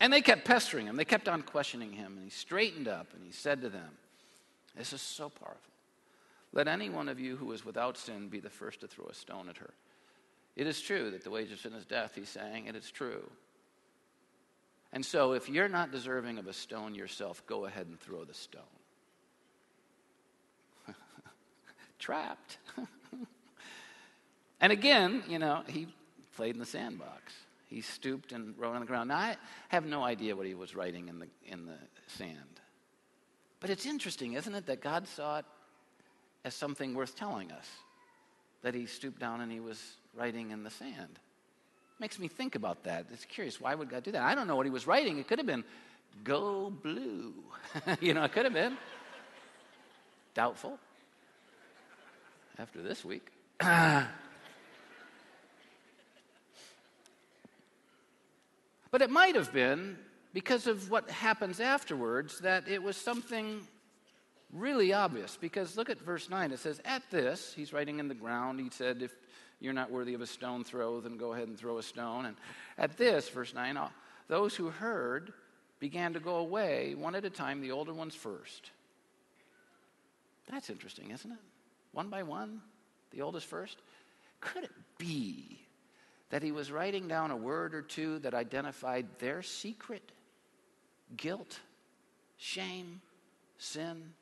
And 0.00 0.12
they 0.12 0.20
kept 0.20 0.44
pestering 0.44 0.86
him. 0.86 0.96
They 0.96 1.06
kept 1.06 1.30
on 1.30 1.40
questioning 1.40 1.94
him. 1.94 2.12
And 2.16 2.24
he 2.24 2.30
straightened 2.30 2.88
up 2.88 3.06
and 3.14 3.24
he 3.24 3.32
said 3.32 3.62
to 3.62 3.70
them, 3.70 3.96
This 4.76 4.92
is 4.92 5.00
so 5.00 5.30
powerful. 5.30 5.72
Let 6.52 6.68
any 6.68 6.90
one 6.90 7.08
of 7.08 7.18
you 7.18 7.36
who 7.36 7.50
is 7.52 7.64
without 7.64 7.96
sin 7.96 8.28
be 8.28 8.38
the 8.38 8.50
first 8.50 8.80
to 8.82 8.86
throw 8.86 9.06
a 9.06 9.14
stone 9.14 9.48
at 9.48 9.56
her. 9.56 9.72
It 10.58 10.66
is 10.66 10.80
true 10.80 11.12
that 11.12 11.22
the 11.22 11.30
wage 11.30 11.52
of 11.52 11.60
sin 11.60 11.72
is 11.72 11.86
death, 11.86 12.16
he's 12.16 12.28
saying, 12.28 12.66
and 12.66 12.76
it's 12.76 12.90
true. 12.90 13.22
And 14.92 15.06
so, 15.06 15.32
if 15.32 15.48
you're 15.48 15.68
not 15.68 15.92
deserving 15.92 16.36
of 16.36 16.48
a 16.48 16.52
stone 16.52 16.96
yourself, 16.96 17.46
go 17.46 17.66
ahead 17.66 17.86
and 17.86 17.98
throw 18.00 18.24
the 18.24 18.34
stone. 18.34 18.62
Trapped. 22.00 22.58
and 24.60 24.72
again, 24.72 25.22
you 25.28 25.38
know, 25.38 25.62
he 25.68 25.86
played 26.34 26.54
in 26.56 26.58
the 26.58 26.66
sandbox. 26.66 27.32
He 27.66 27.80
stooped 27.80 28.32
and 28.32 28.58
wrote 28.58 28.74
on 28.74 28.80
the 28.80 28.86
ground. 28.86 29.10
Now, 29.10 29.18
I 29.18 29.36
have 29.68 29.86
no 29.86 30.02
idea 30.02 30.34
what 30.34 30.46
he 30.46 30.54
was 30.54 30.74
writing 30.74 31.06
in 31.06 31.20
the, 31.20 31.28
in 31.46 31.66
the 31.66 31.78
sand. 32.08 32.60
But 33.60 33.70
it's 33.70 33.86
interesting, 33.86 34.32
isn't 34.32 34.54
it, 34.54 34.66
that 34.66 34.80
God 34.80 35.06
saw 35.06 35.38
it 35.38 35.44
as 36.44 36.54
something 36.54 36.94
worth 36.94 37.14
telling 37.14 37.52
us 37.52 37.66
that 38.62 38.74
he 38.74 38.86
stooped 38.86 39.20
down 39.20 39.40
and 39.40 39.52
he 39.52 39.60
was 39.60 39.80
writing 40.18 40.50
in 40.50 40.64
the 40.64 40.70
sand. 40.70 41.18
Makes 42.00 42.18
me 42.18 42.28
think 42.28 42.54
about 42.54 42.84
that. 42.84 43.06
It's 43.12 43.24
curious. 43.24 43.60
Why 43.60 43.74
would 43.74 43.88
God 43.88 44.02
do 44.02 44.12
that? 44.12 44.22
I 44.22 44.34
don't 44.34 44.46
know 44.46 44.56
what 44.56 44.66
he 44.66 44.70
was 44.70 44.86
writing. 44.86 45.18
It 45.18 45.26
could 45.28 45.38
have 45.38 45.46
been, 45.46 45.64
go 46.24 46.70
blue. 46.70 47.34
you 48.00 48.14
know, 48.14 48.22
it 48.24 48.32
could 48.32 48.44
have 48.44 48.54
been. 48.54 48.76
Doubtful. 50.34 50.78
After 52.58 52.82
this 52.82 53.04
week. 53.04 53.26
but 53.60 54.08
it 59.00 59.10
might 59.10 59.34
have 59.34 59.52
been 59.52 59.98
because 60.32 60.66
of 60.66 60.90
what 60.90 61.10
happens 61.10 61.60
afterwards 61.60 62.40
that 62.40 62.68
it 62.68 62.82
was 62.82 62.96
something 62.96 63.60
really 64.52 64.92
obvious 64.92 65.36
because 65.40 65.76
look 65.76 65.90
at 65.90 65.98
verse 66.00 66.30
9. 66.30 66.52
It 66.52 66.58
says, 66.58 66.80
At 66.84 67.02
this, 67.10 67.52
he's 67.54 67.72
writing 67.72 67.98
in 67.98 68.08
the 68.08 68.14
ground, 68.14 68.60
he 68.60 68.70
said, 68.70 69.02
If 69.02 69.12
you're 69.60 69.72
not 69.72 69.90
worthy 69.90 70.14
of 70.14 70.20
a 70.20 70.26
stone 70.26 70.64
throw, 70.64 71.00
then 71.00 71.16
go 71.16 71.32
ahead 71.32 71.48
and 71.48 71.58
throw 71.58 71.78
a 71.78 71.82
stone. 71.82 72.26
And 72.26 72.36
at 72.76 72.96
this, 72.96 73.28
verse 73.28 73.54
9, 73.54 73.76
ah, 73.76 73.90
those 74.28 74.54
who 74.54 74.70
heard 74.70 75.32
began 75.80 76.12
to 76.14 76.20
go 76.20 76.36
away 76.36 76.94
one 76.94 77.14
at 77.14 77.24
a 77.24 77.30
time, 77.30 77.60
the 77.60 77.72
older 77.72 77.92
ones 77.92 78.14
first. 78.14 78.70
That's 80.50 80.70
interesting, 80.70 81.10
isn't 81.10 81.30
it? 81.30 81.38
One 81.92 82.08
by 82.08 82.22
one, 82.22 82.60
the 83.10 83.22
oldest 83.22 83.46
first. 83.46 83.78
Could 84.40 84.64
it 84.64 84.72
be 84.96 85.60
that 86.30 86.42
he 86.42 86.52
was 86.52 86.70
writing 86.70 87.08
down 87.08 87.30
a 87.30 87.36
word 87.36 87.74
or 87.74 87.82
two 87.82 88.18
that 88.20 88.34
identified 88.34 89.06
their 89.18 89.42
secret 89.42 90.12
guilt, 91.16 91.58
shame, 92.36 93.00
sin, 93.56 94.12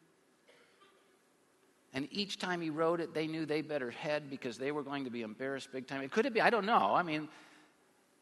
and 1.96 2.06
each 2.10 2.38
time 2.38 2.60
he 2.60 2.68
wrote 2.68 3.00
it, 3.00 3.14
they 3.14 3.26
knew 3.26 3.46
they 3.46 3.62
better 3.62 3.90
head 3.90 4.28
because 4.28 4.58
they 4.58 4.70
were 4.70 4.82
going 4.82 5.04
to 5.04 5.10
be 5.10 5.22
embarrassed 5.22 5.72
big 5.72 5.86
time. 5.86 6.02
It 6.02 6.10
could 6.10 6.26
it 6.26 6.34
be? 6.34 6.42
I 6.42 6.50
don't 6.50 6.66
know. 6.66 6.94
I 6.94 7.02
mean, 7.02 7.26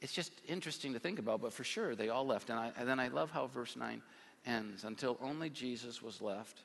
it's 0.00 0.12
just 0.12 0.31
interesting 0.47 0.93
to 0.93 1.00
think 1.00 1.19
about, 1.19 1.43
but 1.43 1.52
for 1.52 1.64
sure 1.64 1.97
they 1.97 2.09
all 2.09 2.25
left. 2.25 2.50
And, 2.50 2.59
I, 2.59 2.71
and 2.78 2.88
then 2.88 3.00
I 3.00 3.09
love 3.09 3.33
how 3.33 3.49
verse 3.49 3.75
9 3.75 4.00
ends 4.47 4.85
until 4.85 5.19
only 5.21 5.50
Jesus 5.50 6.00
was 6.00 6.23
left 6.23 6.61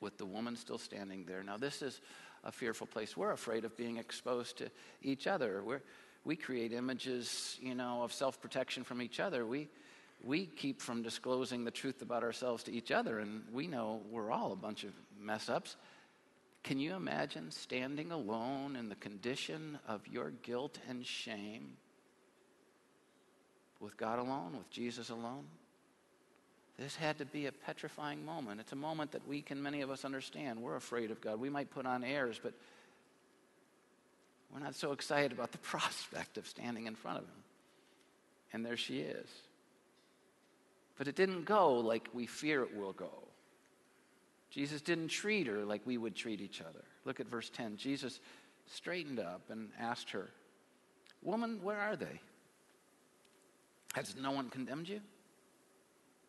with 0.00 0.16
the 0.16 0.24
woman 0.24 0.56
still 0.56 0.78
standing 0.78 1.26
there. 1.26 1.42
Now, 1.42 1.58
this 1.58 1.82
is 1.82 2.00
a 2.42 2.50
fearful 2.50 2.86
place. 2.86 3.14
We're 3.14 3.32
afraid 3.32 3.66
of 3.66 3.76
being 3.76 3.98
exposed 3.98 4.56
to 4.58 4.70
each 5.02 5.26
other. 5.26 5.62
We're, 5.62 5.82
we 6.24 6.36
create 6.36 6.72
images, 6.72 7.58
you 7.60 7.74
know, 7.74 8.02
of 8.02 8.14
self 8.14 8.40
protection 8.40 8.82
from 8.82 9.02
each 9.02 9.20
other. 9.20 9.44
We, 9.44 9.68
we 10.24 10.46
keep 10.46 10.80
from 10.80 11.02
disclosing 11.02 11.64
the 11.64 11.70
truth 11.70 12.00
about 12.00 12.22
ourselves 12.22 12.62
to 12.64 12.72
each 12.72 12.92
other, 12.92 13.18
and 13.18 13.42
we 13.52 13.66
know 13.66 14.00
we're 14.10 14.30
all 14.30 14.54
a 14.54 14.56
bunch 14.56 14.84
of 14.84 14.92
mess 15.20 15.50
ups. 15.50 15.76
Can 16.64 16.78
you 16.78 16.94
imagine 16.94 17.50
standing 17.50 18.12
alone 18.12 18.76
in 18.76 18.88
the 18.88 18.94
condition 18.96 19.78
of 19.86 20.06
your 20.06 20.30
guilt 20.30 20.78
and 20.88 21.06
shame 21.06 21.76
with 23.80 23.96
God 23.96 24.18
alone, 24.18 24.56
with 24.56 24.70
Jesus 24.70 25.08
alone? 25.10 25.44
This 26.78 26.94
had 26.94 27.18
to 27.18 27.24
be 27.24 27.46
a 27.46 27.52
petrifying 27.52 28.24
moment. 28.24 28.60
It's 28.60 28.72
a 28.72 28.76
moment 28.76 29.12
that 29.12 29.26
we 29.26 29.42
can, 29.42 29.62
many 29.62 29.80
of 29.80 29.90
us, 29.90 30.04
understand. 30.04 30.62
We're 30.62 30.76
afraid 30.76 31.10
of 31.10 31.20
God. 31.20 31.40
We 31.40 31.50
might 31.50 31.70
put 31.70 31.86
on 31.86 32.04
airs, 32.04 32.38
but 32.40 32.54
we're 34.52 34.60
not 34.60 34.76
so 34.76 34.92
excited 34.92 35.32
about 35.32 35.52
the 35.52 35.58
prospect 35.72 36.38
of 36.38 36.46
standing 36.46 36.86
in 36.86 36.94
front 36.94 37.18
of 37.18 37.24
Him. 37.24 37.42
And 38.52 38.64
there 38.64 38.76
she 38.76 39.00
is. 39.00 39.28
But 40.96 41.08
it 41.08 41.16
didn't 41.16 41.44
go 41.44 41.74
like 41.74 42.08
we 42.12 42.26
fear 42.26 42.62
it 42.62 42.76
will 42.76 42.92
go. 42.92 43.27
Jesus 44.50 44.80
didn't 44.80 45.08
treat 45.08 45.46
her 45.46 45.64
like 45.64 45.82
we 45.84 45.98
would 45.98 46.14
treat 46.14 46.40
each 46.40 46.60
other. 46.60 46.84
Look 47.04 47.20
at 47.20 47.28
verse 47.28 47.50
10. 47.50 47.76
Jesus 47.76 48.20
straightened 48.66 49.20
up 49.20 49.42
and 49.50 49.70
asked 49.78 50.10
her, 50.10 50.28
Woman, 51.22 51.60
where 51.62 51.78
are 51.78 51.96
they? 51.96 52.20
Has 53.94 54.14
no 54.16 54.30
one 54.30 54.48
condemned 54.48 54.88
you? 54.88 55.00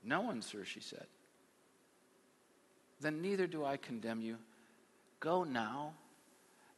No 0.03 0.21
one, 0.21 0.41
sir, 0.41 0.63
she 0.63 0.79
said. 0.79 1.05
Then 3.01 3.21
neither 3.21 3.47
do 3.47 3.63
I 3.63 3.77
condemn 3.77 4.21
you. 4.21 4.37
Go 5.19 5.43
now 5.43 5.93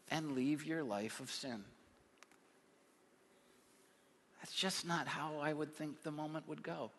and 0.10 0.34
leave 0.34 0.66
your 0.66 0.84
life 0.84 1.20
of 1.20 1.32
sin. 1.32 1.64
That's 4.40 4.54
just 4.54 4.86
not 4.86 5.08
how 5.08 5.38
I 5.42 5.54
would 5.54 5.74
think 5.74 6.04
the 6.04 6.12
moment 6.12 6.48
would 6.48 6.64
go. 6.64 6.92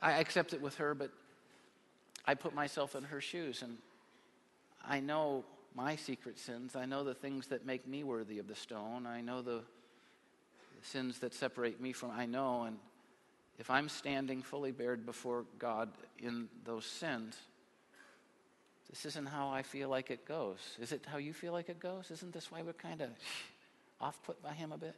I 0.00 0.12
accept 0.12 0.52
it 0.52 0.60
with 0.60 0.76
her, 0.76 0.94
but 0.94 1.10
I 2.28 2.34
put 2.34 2.54
myself 2.54 2.94
in 2.94 3.04
her 3.04 3.22
shoes 3.22 3.62
and 3.62 3.78
I 4.86 5.00
know 5.00 5.46
my 5.74 5.96
secret 5.96 6.38
sins. 6.38 6.76
I 6.76 6.84
know 6.84 7.02
the 7.02 7.14
things 7.14 7.46
that 7.46 7.64
make 7.64 7.88
me 7.88 8.04
worthy 8.04 8.38
of 8.38 8.46
the 8.46 8.54
stone. 8.54 9.06
I 9.06 9.22
know 9.22 9.40
the, 9.40 9.62
the 9.62 10.82
sins 10.82 11.20
that 11.20 11.32
separate 11.32 11.80
me 11.80 11.94
from, 11.94 12.10
I 12.10 12.26
know. 12.26 12.64
And 12.64 12.76
if 13.58 13.70
I'm 13.70 13.88
standing 13.88 14.42
fully 14.42 14.72
bared 14.72 15.06
before 15.06 15.46
God 15.58 15.88
in 16.18 16.48
those 16.66 16.84
sins, 16.84 17.34
this 18.90 19.06
isn't 19.06 19.26
how 19.26 19.48
I 19.48 19.62
feel 19.62 19.88
like 19.88 20.10
it 20.10 20.26
goes. 20.26 20.58
Is 20.78 20.92
it 20.92 21.06
how 21.10 21.16
you 21.16 21.32
feel 21.32 21.54
like 21.54 21.70
it 21.70 21.80
goes? 21.80 22.10
Isn't 22.10 22.34
this 22.34 22.52
why 22.52 22.60
we're 22.60 22.74
kind 22.74 23.00
of 23.00 23.08
off 24.02 24.22
put 24.24 24.42
by 24.42 24.52
Him 24.52 24.72
a 24.72 24.78
bit? 24.78 24.96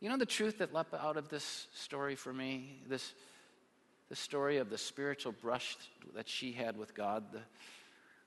You 0.00 0.10
know 0.10 0.18
the 0.18 0.26
truth 0.26 0.58
that 0.58 0.74
leapt 0.74 0.92
out 0.92 1.16
of 1.16 1.30
this 1.30 1.66
story 1.72 2.14
for 2.14 2.34
me? 2.34 2.82
This, 2.86 3.14
the 4.08 4.16
story 4.16 4.58
of 4.58 4.70
the 4.70 4.78
spiritual 4.78 5.32
brush 5.32 5.76
that 6.14 6.28
she 6.28 6.52
had 6.52 6.76
with 6.76 6.94
God. 6.94 7.24
The, 7.32 7.40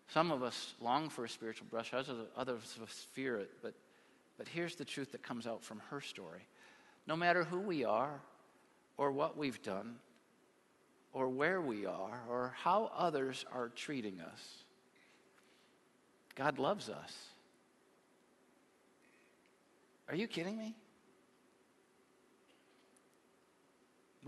some 0.10 0.32
of 0.32 0.44
us 0.44 0.74
long 0.82 1.10
for 1.10 1.26
a 1.26 1.30
spiritual 1.30 1.68
brush, 1.70 1.94
others, 1.94 2.16
others 2.36 2.76
of 2.78 2.84
us 2.84 3.08
fear 3.14 3.38
it. 3.38 3.52
But, 3.62 3.74
but 4.38 4.48
here's 4.48 4.76
the 4.76 4.86
truth 4.86 5.12
that 5.14 5.24
comes 5.24 5.48
out 5.48 5.64
from 5.64 5.82
her 5.90 6.02
story. 6.02 6.48
No 7.08 7.16
matter 7.16 7.44
who 7.44 7.60
we 7.60 7.86
are, 7.86 8.20
or 8.98 9.12
what 9.12 9.38
we've 9.38 9.62
done, 9.62 9.96
or 11.14 11.30
where 11.30 11.62
we 11.62 11.86
are, 11.86 12.22
or 12.30 12.54
how 12.58 12.92
others 12.96 13.46
are 13.54 13.70
treating 13.70 14.20
us, 14.20 14.64
God 16.36 16.60
loves 16.60 16.90
us. 16.90 17.14
Are 20.10 20.16
you 20.16 20.28
kidding 20.28 20.58
me? 20.58 20.76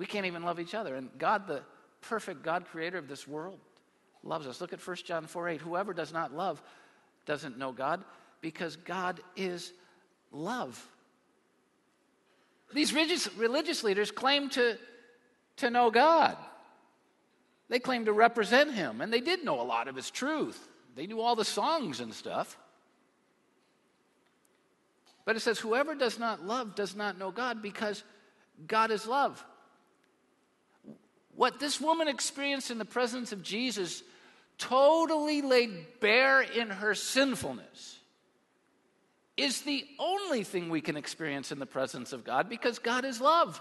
We 0.01 0.07
can't 0.07 0.25
even 0.25 0.41
love 0.41 0.59
each 0.59 0.73
other. 0.73 0.95
And 0.95 1.11
God, 1.19 1.45
the 1.45 1.61
perfect 2.01 2.41
God 2.41 2.65
creator 2.65 2.97
of 2.97 3.07
this 3.07 3.27
world, 3.27 3.59
loves 4.23 4.47
us. 4.47 4.59
Look 4.59 4.73
at 4.73 4.79
1 4.85 4.97
John 5.05 5.27
4 5.27 5.49
8. 5.49 5.61
Whoever 5.61 5.93
does 5.93 6.11
not 6.11 6.33
love 6.33 6.59
doesn't 7.27 7.59
know 7.59 7.71
God 7.71 8.03
because 8.41 8.77
God 8.77 9.19
is 9.35 9.71
love. 10.31 10.83
These 12.73 12.93
religious, 12.95 13.83
leaders 13.83 14.09
claim 14.09 14.49
to, 14.49 14.75
to 15.57 15.69
know 15.69 15.91
God. 15.91 16.35
They 17.69 17.77
claim 17.77 18.05
to 18.05 18.11
represent 18.11 18.73
Him, 18.73 19.01
and 19.01 19.13
they 19.13 19.21
did 19.21 19.45
know 19.45 19.61
a 19.61 19.63
lot 19.63 19.87
of 19.87 19.95
His 19.95 20.09
truth. 20.09 20.67
They 20.95 21.05
knew 21.05 21.21
all 21.21 21.35
the 21.35 21.45
songs 21.45 21.99
and 21.99 22.11
stuff. 22.11 22.57
But 25.25 25.35
it 25.35 25.41
says, 25.41 25.59
Whoever 25.59 25.93
does 25.93 26.17
not 26.17 26.43
love 26.43 26.73
does 26.73 26.95
not 26.95 27.19
know 27.19 27.29
God 27.29 27.61
because 27.61 28.03
God 28.65 28.89
is 28.89 29.05
love. 29.05 29.45
What 31.41 31.59
this 31.59 31.81
woman 31.81 32.07
experienced 32.07 32.69
in 32.69 32.77
the 32.77 32.85
presence 32.85 33.31
of 33.31 33.41
Jesus 33.41 34.03
totally 34.59 35.41
laid 35.41 35.99
bare 35.99 36.43
in 36.43 36.69
her 36.69 36.93
sinfulness 36.93 37.97
is 39.37 39.63
the 39.63 39.83
only 39.97 40.43
thing 40.43 40.69
we 40.69 40.81
can 40.81 40.97
experience 40.97 41.51
in 41.51 41.57
the 41.57 41.65
presence 41.65 42.13
of 42.13 42.23
God 42.23 42.47
because 42.47 42.77
God 42.77 43.05
is 43.05 43.19
love. 43.19 43.59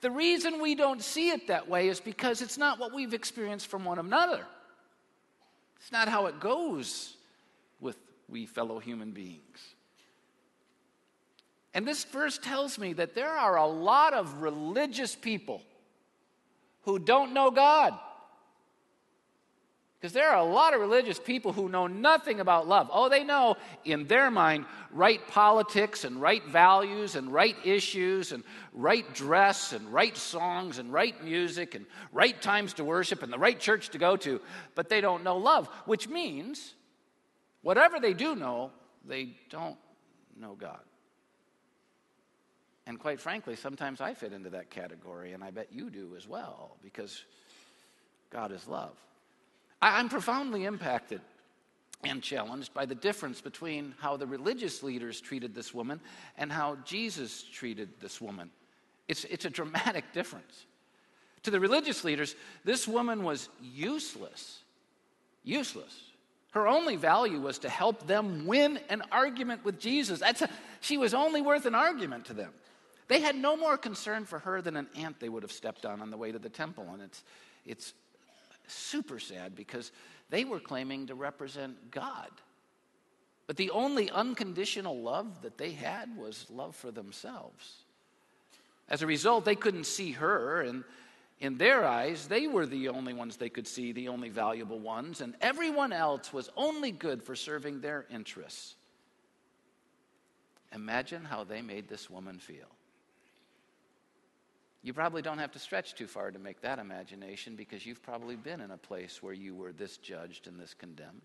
The 0.00 0.12
reason 0.12 0.62
we 0.62 0.76
don't 0.76 1.02
see 1.02 1.30
it 1.30 1.48
that 1.48 1.68
way 1.68 1.88
is 1.88 1.98
because 1.98 2.40
it's 2.40 2.56
not 2.56 2.78
what 2.78 2.94
we've 2.94 3.12
experienced 3.12 3.66
from 3.66 3.84
one 3.84 3.98
another. 3.98 4.46
It's 5.80 5.90
not 5.90 6.06
how 6.06 6.26
it 6.26 6.38
goes 6.38 7.16
with 7.80 7.96
we 8.28 8.46
fellow 8.46 8.78
human 8.78 9.10
beings. 9.10 9.74
And 11.74 11.84
this 11.84 12.04
verse 12.04 12.38
tells 12.38 12.78
me 12.78 12.92
that 12.92 13.16
there 13.16 13.32
are 13.32 13.56
a 13.56 13.66
lot 13.66 14.14
of 14.14 14.40
religious 14.40 15.16
people 15.16 15.62
who 16.82 16.98
don't 16.98 17.32
know 17.32 17.50
God. 17.50 17.98
Because 20.00 20.14
there 20.14 20.30
are 20.30 20.38
a 20.38 20.50
lot 20.50 20.72
of 20.72 20.80
religious 20.80 21.18
people 21.18 21.52
who 21.52 21.68
know 21.68 21.86
nothing 21.86 22.40
about 22.40 22.66
love. 22.66 22.88
Oh, 22.90 23.10
they 23.10 23.22
know 23.22 23.56
in 23.84 24.06
their 24.06 24.30
mind 24.30 24.64
right 24.92 25.20
politics 25.28 26.04
and 26.04 26.22
right 26.22 26.42
values 26.46 27.16
and 27.16 27.30
right 27.30 27.56
issues 27.64 28.32
and 28.32 28.42
right 28.72 29.04
dress 29.12 29.74
and 29.74 29.92
right 29.92 30.16
songs 30.16 30.78
and 30.78 30.90
right 30.90 31.22
music 31.22 31.74
and 31.74 31.84
right 32.12 32.40
times 32.40 32.72
to 32.74 32.84
worship 32.84 33.22
and 33.22 33.30
the 33.30 33.38
right 33.38 33.60
church 33.60 33.90
to 33.90 33.98
go 33.98 34.16
to, 34.16 34.40
but 34.74 34.88
they 34.88 35.02
don't 35.02 35.22
know 35.22 35.36
love, 35.36 35.68
which 35.84 36.08
means 36.08 36.72
whatever 37.60 38.00
they 38.00 38.14
do 38.14 38.34
know, 38.34 38.70
they 39.06 39.36
don't 39.50 39.76
know 40.38 40.54
God. 40.54 40.80
And 42.90 42.98
quite 42.98 43.20
frankly, 43.20 43.54
sometimes 43.54 44.00
I 44.00 44.14
fit 44.14 44.32
into 44.32 44.50
that 44.50 44.68
category, 44.68 45.32
and 45.32 45.44
I 45.44 45.52
bet 45.52 45.68
you 45.70 45.90
do 45.90 46.14
as 46.16 46.26
well, 46.26 46.76
because 46.82 47.22
God 48.30 48.50
is 48.50 48.66
love. 48.66 48.96
I'm 49.80 50.08
profoundly 50.08 50.64
impacted 50.64 51.20
and 52.02 52.20
challenged 52.20 52.74
by 52.74 52.86
the 52.86 52.96
difference 52.96 53.40
between 53.40 53.94
how 54.00 54.16
the 54.16 54.26
religious 54.26 54.82
leaders 54.82 55.20
treated 55.20 55.54
this 55.54 55.72
woman 55.72 56.00
and 56.36 56.50
how 56.50 56.78
Jesus 56.84 57.44
treated 57.44 57.90
this 58.00 58.20
woman. 58.20 58.50
It's, 59.06 59.22
it's 59.26 59.44
a 59.44 59.50
dramatic 59.50 60.06
difference. 60.12 60.66
To 61.44 61.52
the 61.52 61.60
religious 61.60 62.02
leaders, 62.02 62.34
this 62.64 62.88
woman 62.88 63.22
was 63.22 63.50
useless. 63.62 64.64
Useless. 65.44 65.96
Her 66.50 66.66
only 66.66 66.96
value 66.96 67.40
was 67.40 67.60
to 67.60 67.68
help 67.68 68.08
them 68.08 68.46
win 68.46 68.80
an 68.88 69.04
argument 69.12 69.64
with 69.64 69.78
Jesus. 69.78 70.18
That's 70.18 70.42
a, 70.42 70.50
she 70.80 70.98
was 70.98 71.14
only 71.14 71.40
worth 71.40 71.66
an 71.66 71.76
argument 71.76 72.24
to 72.24 72.32
them. 72.32 72.50
They 73.10 73.18
had 73.18 73.34
no 73.34 73.56
more 73.56 73.76
concern 73.76 74.24
for 74.24 74.38
her 74.38 74.62
than 74.62 74.76
an 74.76 74.86
ant 74.94 75.18
they 75.18 75.28
would 75.28 75.42
have 75.42 75.50
stepped 75.50 75.84
on 75.84 76.00
on 76.00 76.10
the 76.10 76.16
way 76.16 76.30
to 76.30 76.38
the 76.38 76.48
temple. 76.48 76.86
And 76.92 77.02
it's, 77.02 77.24
it's 77.66 77.92
super 78.68 79.18
sad 79.18 79.56
because 79.56 79.90
they 80.30 80.44
were 80.44 80.60
claiming 80.60 81.08
to 81.08 81.16
represent 81.16 81.90
God. 81.90 82.30
But 83.48 83.56
the 83.56 83.70
only 83.70 84.12
unconditional 84.12 84.96
love 85.02 85.42
that 85.42 85.58
they 85.58 85.72
had 85.72 86.16
was 86.16 86.46
love 86.50 86.76
for 86.76 86.92
themselves. 86.92 87.78
As 88.88 89.02
a 89.02 89.08
result, 89.08 89.44
they 89.44 89.56
couldn't 89.56 89.86
see 89.86 90.12
her, 90.12 90.60
and 90.60 90.84
in 91.40 91.58
their 91.58 91.84
eyes, 91.84 92.28
they 92.28 92.46
were 92.46 92.64
the 92.64 92.90
only 92.90 93.12
ones 93.12 93.36
they 93.36 93.48
could 93.48 93.66
see, 93.66 93.90
the 93.90 94.06
only 94.06 94.28
valuable 94.28 94.78
ones, 94.78 95.20
and 95.20 95.34
everyone 95.40 95.92
else 95.92 96.32
was 96.32 96.48
only 96.56 96.92
good 96.92 97.24
for 97.24 97.34
serving 97.34 97.80
their 97.80 98.06
interests. 98.08 98.76
Imagine 100.72 101.24
how 101.24 101.42
they 101.42 101.60
made 101.60 101.88
this 101.88 102.08
woman 102.08 102.38
feel. 102.38 102.68
You 104.82 104.94
probably 104.94 105.20
don't 105.20 105.38
have 105.38 105.52
to 105.52 105.58
stretch 105.58 105.94
too 105.94 106.06
far 106.06 106.30
to 106.30 106.38
make 106.38 106.62
that 106.62 106.78
imagination 106.78 107.54
because 107.54 107.84
you've 107.84 108.02
probably 108.02 108.36
been 108.36 108.60
in 108.60 108.70
a 108.70 108.78
place 108.78 109.22
where 109.22 109.34
you 109.34 109.54
were 109.54 109.72
this 109.72 109.98
judged 109.98 110.46
and 110.46 110.58
this 110.58 110.72
condemned. 110.72 111.20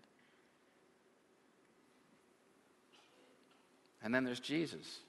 And 4.02 4.14
then 4.14 4.24
there's 4.24 4.40
Jesus. 4.40 5.00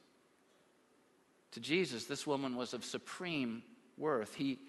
To 1.51 1.60
Jesus, 1.60 2.05
this 2.05 2.25
woman 2.25 2.55
was 2.55 2.73
of 2.73 2.86
supreme 2.86 3.63
worth. 3.97 4.33
He, 4.33 4.60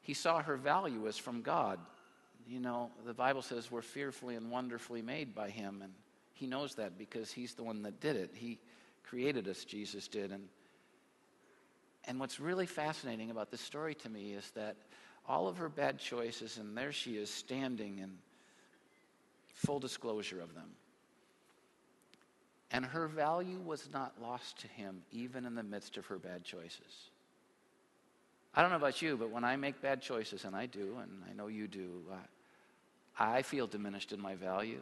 he 0.00 0.14
saw 0.14 0.40
her 0.42 0.56
value 0.56 1.08
as 1.08 1.18
from 1.18 1.42
God. 1.42 1.80
You 2.46 2.60
know, 2.60 2.90
the 3.04 3.14
Bible 3.14 3.42
says 3.42 3.70
we're 3.70 3.82
fearfully 3.82 4.36
and 4.36 4.50
wonderfully 4.50 5.02
made 5.02 5.34
by 5.34 5.50
Him, 5.50 5.80
and 5.82 5.92
He 6.34 6.46
knows 6.46 6.74
that 6.76 6.98
because 6.98 7.32
He's 7.32 7.54
the 7.54 7.62
one 7.62 7.82
that 7.82 8.00
did 8.00 8.16
it. 8.16 8.30
He 8.34 8.58
created 9.04 9.48
us, 9.48 9.64
Jesus 9.64 10.08
did. 10.08 10.32
And 10.32 10.48
and 12.04 12.18
what's 12.18 12.40
really 12.40 12.66
fascinating 12.66 13.30
about 13.30 13.50
this 13.50 13.60
story 13.60 13.94
to 13.96 14.08
me 14.08 14.32
is 14.32 14.50
that 14.52 14.76
all 15.28 15.46
of 15.46 15.58
her 15.58 15.68
bad 15.68 15.98
choices, 15.98 16.58
and 16.58 16.76
there 16.76 16.92
she 16.92 17.16
is 17.16 17.30
standing 17.30 17.98
in 17.98 18.10
full 19.54 19.78
disclosure 19.78 20.40
of 20.40 20.54
them. 20.54 20.70
And 22.72 22.84
her 22.84 23.06
value 23.06 23.60
was 23.64 23.88
not 23.92 24.14
lost 24.20 24.60
to 24.60 24.68
him, 24.68 25.02
even 25.12 25.44
in 25.44 25.54
the 25.54 25.62
midst 25.62 25.96
of 25.96 26.06
her 26.06 26.18
bad 26.18 26.42
choices. 26.42 27.10
I 28.54 28.62
don't 28.62 28.70
know 28.70 28.76
about 28.76 29.00
you, 29.00 29.16
but 29.16 29.30
when 29.30 29.44
I 29.44 29.56
make 29.56 29.80
bad 29.80 30.02
choices, 30.02 30.44
and 30.44 30.56
I 30.56 30.66
do, 30.66 30.96
and 31.00 31.22
I 31.30 31.34
know 31.34 31.46
you 31.46 31.68
do, 31.68 32.02
I, 33.18 33.36
I 33.38 33.42
feel 33.42 33.66
diminished 33.66 34.12
in 34.12 34.20
my 34.20 34.34
value. 34.34 34.80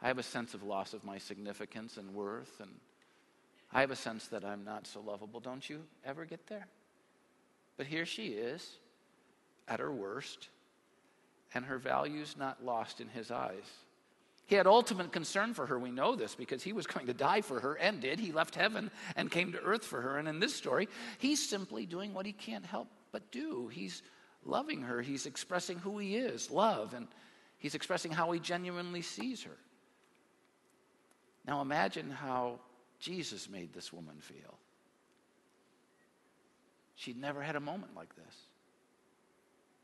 I 0.00 0.06
have 0.06 0.18
a 0.18 0.22
sense 0.22 0.54
of 0.54 0.62
loss 0.62 0.94
of 0.94 1.04
my 1.04 1.18
significance 1.18 1.96
and 1.96 2.14
worth 2.14 2.60
and 2.60 2.70
I 3.72 3.80
have 3.80 3.90
a 3.90 3.96
sense 3.96 4.28
that 4.28 4.44
I'm 4.44 4.64
not 4.64 4.86
so 4.86 5.00
lovable. 5.00 5.40
Don't 5.40 5.68
you 5.68 5.82
ever 6.04 6.24
get 6.24 6.46
there? 6.46 6.66
But 7.76 7.86
here 7.86 8.06
she 8.06 8.28
is 8.28 8.78
at 9.68 9.80
her 9.80 9.92
worst, 9.92 10.48
and 11.54 11.64
her 11.64 11.78
value's 11.78 12.36
not 12.36 12.64
lost 12.64 13.00
in 13.00 13.08
his 13.08 13.30
eyes. 13.30 13.64
He 14.46 14.54
had 14.54 14.66
ultimate 14.66 15.12
concern 15.12 15.52
for 15.52 15.66
her. 15.66 15.78
We 15.78 15.90
know 15.90 16.16
this 16.16 16.34
because 16.34 16.62
he 16.62 16.72
was 16.72 16.86
going 16.86 17.06
to 17.06 17.14
die 17.14 17.42
for 17.42 17.60
her 17.60 17.74
and 17.74 18.00
did. 18.00 18.18
He 18.18 18.32
left 18.32 18.54
heaven 18.54 18.90
and 19.14 19.30
came 19.30 19.52
to 19.52 19.60
earth 19.60 19.84
for 19.84 20.00
her. 20.00 20.16
And 20.16 20.26
in 20.26 20.40
this 20.40 20.54
story, 20.54 20.88
he's 21.18 21.46
simply 21.46 21.84
doing 21.84 22.14
what 22.14 22.24
he 22.24 22.32
can't 22.32 22.64
help 22.64 22.88
but 23.12 23.30
do. 23.30 23.68
He's 23.68 24.02
loving 24.44 24.82
her, 24.82 25.02
he's 25.02 25.26
expressing 25.26 25.78
who 25.78 25.98
he 25.98 26.16
is 26.16 26.50
love, 26.50 26.94
and 26.94 27.08
he's 27.58 27.74
expressing 27.74 28.10
how 28.10 28.30
he 28.30 28.40
genuinely 28.40 29.02
sees 29.02 29.42
her. 29.42 29.56
Now 31.46 31.60
imagine 31.60 32.10
how 32.10 32.60
Jesus 32.98 33.48
made 33.48 33.72
this 33.72 33.92
woman 33.92 34.16
feel. 34.20 34.58
She'd 36.96 37.20
never 37.20 37.40
had 37.40 37.56
a 37.56 37.60
moment 37.60 37.94
like 37.94 38.14
this. 38.16 38.34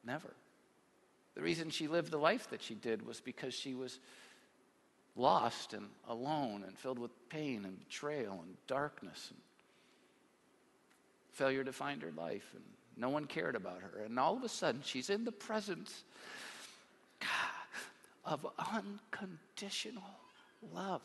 Never. 0.05 0.35
The 1.35 1.43
reason 1.43 1.71
she 1.71 1.89
lived 1.89 2.11
the 2.11 2.19
life 2.19 2.51
that 2.51 2.63
she 2.63 2.75
did 2.75 3.07
was 3.07 3.21
because 3.21 3.55
she 3.55 3.75
was 3.75 3.99
lost 5.17 5.75
and 5.75 5.87
alone 6.09 6.65
and 6.67 6.77
filled 6.77 6.99
with 6.99 7.13
pain 7.29 7.65
and 7.65 7.79
betrayal 7.79 8.41
and 8.43 8.57
darkness 8.67 9.29
and 9.31 9.41
failure 11.33 11.65
to 11.65 11.73
find 11.73 12.03
her 12.03 12.13
life. 12.17 12.51
And 12.55 12.65
no 12.97 13.09
one 13.09 13.27
cared 13.27 13.55
about 13.55 13.81
her. 13.81 14.03
And 14.05 14.19
all 14.19 14.37
of 14.37 14.43
a 14.43 14.49
sudden, 14.49 14.83
she's 14.85 15.11
in 15.11 15.25
the 15.25 15.33
presence 15.33 16.03
of 18.25 18.47
unconditional 18.75 20.03
love. 20.73 21.03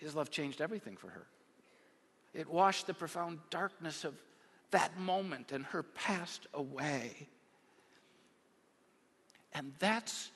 His 0.00 0.14
love 0.14 0.30
changed 0.30 0.60
everything 0.60 0.96
for 0.96 1.08
her. 1.08 1.26
It 2.32 2.48
washed 2.48 2.86
the 2.86 2.94
profound 2.94 3.38
darkness 3.50 4.04
of 4.04 4.14
that 4.70 4.98
moment 4.98 5.52
and 5.52 5.64
her 5.66 5.82
past 5.82 6.46
away. 6.54 7.28
And 9.52 9.72
that's 9.78 10.30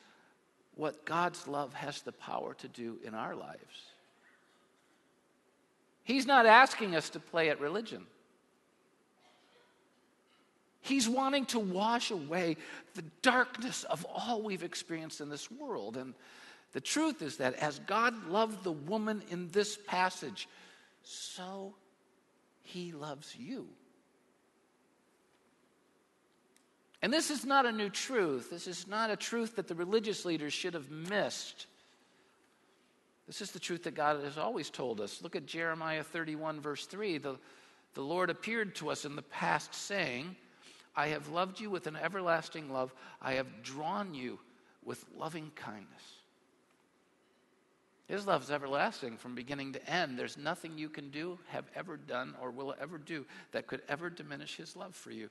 what 0.75 1.07
God's 1.07 1.47
love 1.49 1.73
has 1.73 2.03
the 2.03 2.13
power 2.13 2.55
to 2.55 2.69
do 2.69 2.99
in 3.05 3.15
our 3.15 3.35
lives. 3.35 3.93
He's 6.03 6.27
not 6.27 6.45
asking 6.45 6.95
us 6.95 7.09
to 7.11 7.21
play 7.21 7.49
at 7.49 7.61
religion. 7.61 8.05
He's 10.83 11.09
wanting 11.09 11.47
to 11.47 11.59
wash 11.59 12.11
away 12.11 12.59
the 12.93 13.05
darkness 13.23 13.85
of 13.85 14.05
all 14.05 14.43
we've 14.43 14.63
experienced 14.63 15.23
in 15.23 15.31
this 15.31 15.51
world. 15.51 15.97
And 15.97 16.13
the 16.75 16.81
truth 16.81 17.23
is 17.23 17.39
that 17.39 17.55
as 17.55 17.79
God 17.79 18.27
loved 18.27 18.65
the 18.65 18.73
woman 18.73 19.23
in 19.31 19.49
this 19.51 19.79
passage, 19.87 20.49
so 21.05 21.75
he 22.63 22.93
loves 22.93 23.35
you. 23.37 23.69
And 27.01 27.13
this 27.13 27.31
is 27.31 27.45
not 27.45 27.65
a 27.65 27.71
new 27.71 27.91
truth. 27.91 28.51
This 28.51 28.67
is 28.67 28.89
not 28.89 29.11
a 29.11 29.17
truth 29.17 29.57
that 29.57 29.69
the 29.69 29.75
religious 29.75 30.25
leaders 30.25 30.53
should 30.53 30.75
have 30.75 30.91
missed. 30.91 31.67
This 33.29 33.41
is 33.41 33.53
the 33.53 33.61
truth 33.61 33.85
that 33.85 33.95
God 33.95 34.25
has 34.25 34.37
always 34.37 34.69
told 34.69 35.01
us. 35.01 35.23
Look 35.23 35.37
at 35.37 35.47
Jeremiah 35.47 36.03
31, 36.03 36.61
verse 36.61 36.87
3. 36.87 37.19
The, 37.19 37.37
the 37.95 38.03
Lord 38.03 38.31
appeared 38.31 38.75
to 38.77 38.91
us 38.91 39.05
in 39.05 39.15
the 39.15 39.23
past, 39.23 39.75
saying, 39.75 40.35
I 40.97 41.09
have 41.09 41.29
loved 41.29 41.61
you 41.61 41.71
with 41.71 41.87
an 41.87 41.97
everlasting 41.97 42.73
love. 42.73 42.93
I 43.23 43.35
have 43.35 43.63
drawn 43.63 44.15
you 44.15 44.41
with 44.85 45.05
loving 45.17 45.53
kindness. 45.55 46.14
His 48.07 48.27
love 48.27 48.43
is 48.43 48.51
everlasting 48.51 49.17
from 49.17 49.35
beginning 49.35 49.73
to 49.73 49.91
end. 49.91 50.19
There's 50.19 50.37
nothing 50.37 50.77
you 50.77 50.91
can 50.91 51.11
do, 51.11 51.39
have 51.49 51.65
ever 51.75 51.97
done, 51.97 52.35
or 52.41 52.51
will 52.51 52.75
ever 52.81 52.99
do 52.99 53.25
that 53.53 53.67
could 53.67 53.81
ever 53.89 54.11
diminish 54.11 54.57
his 54.57 54.77
love 54.77 54.95
for 54.95 55.11
you. 55.11 55.31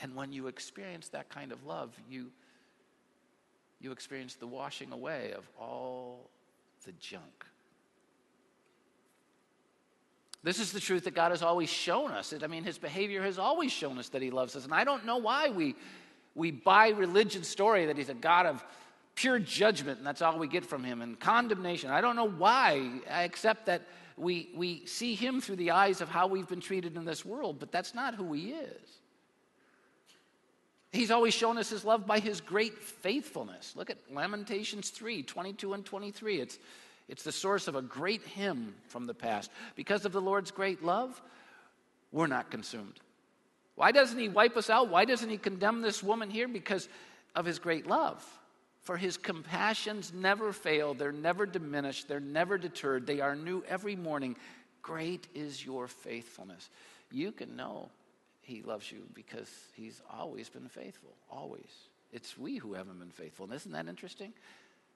And 0.00 0.14
when 0.14 0.32
you 0.32 0.46
experience 0.46 1.08
that 1.08 1.30
kind 1.30 1.50
of 1.50 1.64
love, 1.66 1.92
you, 2.08 2.30
you 3.80 3.90
experience 3.90 4.34
the 4.34 4.46
washing 4.46 4.92
away 4.92 5.32
of 5.36 5.48
all 5.58 6.30
the 6.84 6.92
junk. 6.92 7.44
This 10.44 10.60
is 10.60 10.72
the 10.72 10.80
truth 10.80 11.04
that 11.04 11.14
God 11.14 11.30
has 11.30 11.42
always 11.42 11.70
shown 11.70 12.10
us. 12.10 12.34
I 12.40 12.46
mean, 12.46 12.64
his 12.64 12.78
behavior 12.78 13.22
has 13.22 13.38
always 13.38 13.72
shown 13.72 13.98
us 13.98 14.10
that 14.10 14.20
he 14.22 14.30
loves 14.30 14.54
us. 14.54 14.64
And 14.64 14.74
I 14.74 14.84
don't 14.84 15.06
know 15.06 15.16
why 15.16 15.48
we, 15.48 15.74
we 16.34 16.50
buy 16.50 16.90
religion 16.90 17.42
story 17.42 17.86
that 17.86 17.96
he's 17.96 18.10
a 18.10 18.14
God 18.14 18.46
of 18.46 18.64
pure 19.14 19.38
judgment 19.38 19.98
and 19.98 20.06
that's 20.06 20.22
all 20.22 20.38
we 20.38 20.48
get 20.48 20.64
from 20.64 20.84
him 20.84 21.02
and 21.02 21.18
condemnation. 21.18 21.90
I 21.90 22.00
don't 22.00 22.16
know 22.16 22.28
why, 22.28 23.00
except 23.08 23.66
that 23.66 23.82
we, 24.16 24.50
we 24.54 24.86
see 24.86 25.14
him 25.14 25.40
through 25.40 25.56
the 25.56 25.72
eyes 25.72 26.00
of 26.00 26.08
how 26.08 26.26
we've 26.26 26.48
been 26.48 26.60
treated 26.60 26.96
in 26.96 27.04
this 27.04 27.24
world, 27.24 27.58
but 27.58 27.72
that's 27.72 27.94
not 27.94 28.14
who 28.14 28.32
he 28.32 28.50
is. 28.50 28.98
He's 30.92 31.10
always 31.10 31.34
shown 31.34 31.58
us 31.58 31.70
his 31.70 31.84
love 31.84 32.06
by 32.06 32.20
his 32.20 32.40
great 32.40 32.78
faithfulness. 32.78 33.74
Look 33.74 33.90
at 33.90 33.98
Lamentations 34.12 34.90
3 34.90 35.24
22 35.24 35.74
and 35.74 35.84
23. 35.84 36.40
It's 36.40 36.58
it's 37.08 37.22
the 37.22 37.32
source 37.32 37.68
of 37.68 37.74
a 37.74 37.82
great 37.82 38.22
hymn 38.22 38.74
from 38.88 39.06
the 39.06 39.14
past. 39.14 39.50
Because 39.76 40.04
of 40.04 40.12
the 40.12 40.20
Lord's 40.20 40.50
great 40.50 40.82
love, 40.82 41.20
we're 42.12 42.26
not 42.26 42.50
consumed. 42.50 43.00
Why 43.74 43.92
doesn't 43.92 44.18
he 44.18 44.28
wipe 44.28 44.56
us 44.56 44.70
out? 44.70 44.88
Why 44.88 45.04
doesn't 45.04 45.28
he 45.28 45.36
condemn 45.36 45.82
this 45.82 46.02
woman 46.02 46.30
here? 46.30 46.48
Because 46.48 46.88
of 47.34 47.44
his 47.44 47.58
great 47.58 47.86
love. 47.86 48.24
For 48.84 48.98
his 48.98 49.16
compassions 49.16 50.12
never 50.14 50.52
fail, 50.52 50.92
they're 50.92 51.10
never 51.10 51.46
diminished, 51.46 52.06
they're 52.06 52.20
never 52.20 52.58
deterred, 52.58 53.06
they 53.06 53.20
are 53.20 53.34
new 53.34 53.64
every 53.66 53.96
morning. 53.96 54.36
Great 54.82 55.26
is 55.34 55.64
your 55.64 55.88
faithfulness. 55.88 56.68
You 57.10 57.32
can 57.32 57.56
know 57.56 57.88
he 58.42 58.60
loves 58.60 58.92
you 58.92 59.04
because 59.14 59.48
he's 59.74 60.02
always 60.12 60.50
been 60.50 60.68
faithful, 60.68 61.14
always. 61.30 61.70
It's 62.12 62.36
we 62.36 62.58
who 62.58 62.74
haven't 62.74 62.98
been 62.98 63.10
faithful. 63.10 63.46
And 63.46 63.54
isn't 63.54 63.72
that 63.72 63.88
interesting? 63.88 64.34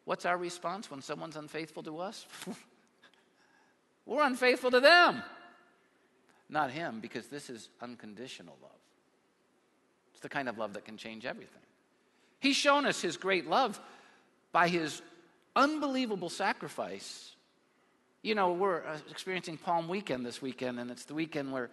What's 0.05 0.27
our 0.27 0.37
response 0.37 0.91
when 0.91 1.01
someone's 1.01 1.37
unfaithful 1.37 1.83
to 1.85 1.99
us? 1.99 2.27
We're 4.07 4.27
unfaithful 4.27 4.71
to 4.71 4.81
them, 4.81 5.23
not 6.51 6.71
him, 6.71 7.01
because 7.01 7.27
this 7.29 7.49
is 7.49 7.71
unconditional 7.81 8.57
love. 8.63 8.71
It's 10.13 10.21
the 10.21 10.29
kind 10.29 10.49
of 10.49 10.59
love 10.59 10.75
that 10.75 10.85
can 10.85 10.99
change 10.99 11.25
everything. 11.25 11.63
He's 12.41 12.57
shown 12.57 12.87
us 12.87 13.01
his 13.01 13.17
great 13.17 13.49
love 13.49 13.81
by 14.53 14.69
his 14.69 15.03
unbelievable 15.57 16.31
sacrifice. 16.31 17.35
You 18.23 18.35
know, 18.35 18.53
we're 18.53 18.85
uh, 18.85 18.99
experiencing 19.11 19.59
Palm 19.59 19.89
Weekend 19.89 20.25
this 20.25 20.43
weekend, 20.43 20.79
and 20.79 20.91
it's 20.91 21.05
the 21.05 21.15
weekend 21.15 21.53
where 21.53 21.71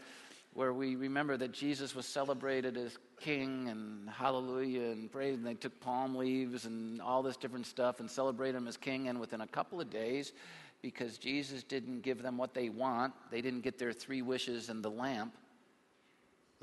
where 0.56 0.72
we 0.72 0.96
remember 0.96 1.36
that 1.36 1.52
Jesus 1.52 1.94
was 1.94 2.06
celebrated 2.06 2.78
as 2.78 2.98
king 3.20 3.68
and 3.68 4.10
hallelujah 4.10 4.92
and 4.92 5.12
praise. 5.12 5.36
And 5.36 5.46
they 5.46 5.54
took 5.54 5.78
palm 5.82 6.16
leaves 6.16 6.64
and 6.66 7.02
all 7.02 7.22
this 7.22 7.36
different 7.36 7.68
stuff 7.68 8.00
and 8.00 8.10
celebrated 8.10 8.58
him 8.58 8.68
as 8.68 8.78
king. 8.78 9.10
And 9.10 9.20
within 9.20 9.42
a 9.42 9.48
couple 9.48 9.82
of 9.82 9.90
days, 9.90 10.32
because 10.82 11.18
Jesus 11.18 11.62
didn't 11.62 12.04
give 12.04 12.24
them 12.24 12.38
what 12.38 12.54
they 12.54 12.70
want, 12.70 13.14
they 13.32 13.42
didn't 13.42 13.62
get 13.62 13.78
their 13.78 13.92
three 13.92 14.22
wishes 14.22 14.70
and 14.70 14.82
the 14.82 14.90
lamp. 14.90 15.36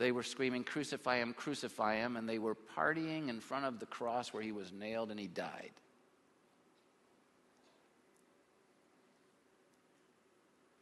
They 0.03 0.11
were 0.11 0.25
screaming, 0.25 0.65
Crucify 0.65 1.19
him, 1.19 1.33
crucify 1.33 1.95
him. 1.95 2.17
And 2.17 2.29
they 2.29 2.41
were 2.41 2.57
partying 2.77 3.29
in 3.29 3.38
front 3.38 3.67
of 3.67 3.79
the 3.79 3.87
cross 3.87 4.33
where 4.33 4.43
he 4.43 4.51
was 4.51 4.73
nailed 4.73 5.12
and 5.12 5.21
he 5.21 5.29
died. 5.29 5.71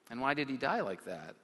And 0.08 0.22
why 0.22 0.32
did 0.32 0.48
he 0.48 0.56
die 0.56 0.80
like 0.80 1.04
that? 1.04 1.36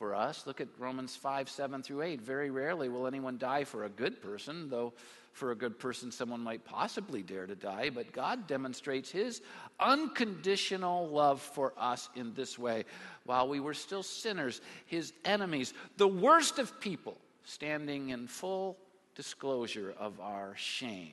For 0.00 0.14
us. 0.14 0.46
Look 0.46 0.62
at 0.62 0.68
Romans 0.78 1.14
5, 1.14 1.50
7 1.50 1.82
through 1.82 2.00
8. 2.00 2.22
Very 2.22 2.48
rarely 2.48 2.88
will 2.88 3.06
anyone 3.06 3.36
die 3.36 3.64
for 3.64 3.84
a 3.84 3.90
good 3.90 4.22
person, 4.22 4.70
though 4.70 4.94
for 5.34 5.50
a 5.50 5.54
good 5.54 5.78
person 5.78 6.10
someone 6.10 6.40
might 6.40 6.64
possibly 6.64 7.22
dare 7.22 7.46
to 7.46 7.54
die. 7.54 7.90
But 7.90 8.10
God 8.10 8.46
demonstrates 8.46 9.10
his 9.10 9.42
unconditional 9.78 11.06
love 11.10 11.42
for 11.42 11.74
us 11.76 12.08
in 12.16 12.32
this 12.32 12.58
way. 12.58 12.86
While 13.24 13.46
we 13.46 13.60
were 13.60 13.74
still 13.74 14.02
sinners, 14.02 14.62
his 14.86 15.12
enemies, 15.26 15.74
the 15.98 16.08
worst 16.08 16.58
of 16.58 16.80
people, 16.80 17.18
standing 17.44 18.08
in 18.08 18.26
full 18.26 18.78
disclosure 19.14 19.94
of 19.98 20.18
our 20.18 20.54
shame, 20.56 21.12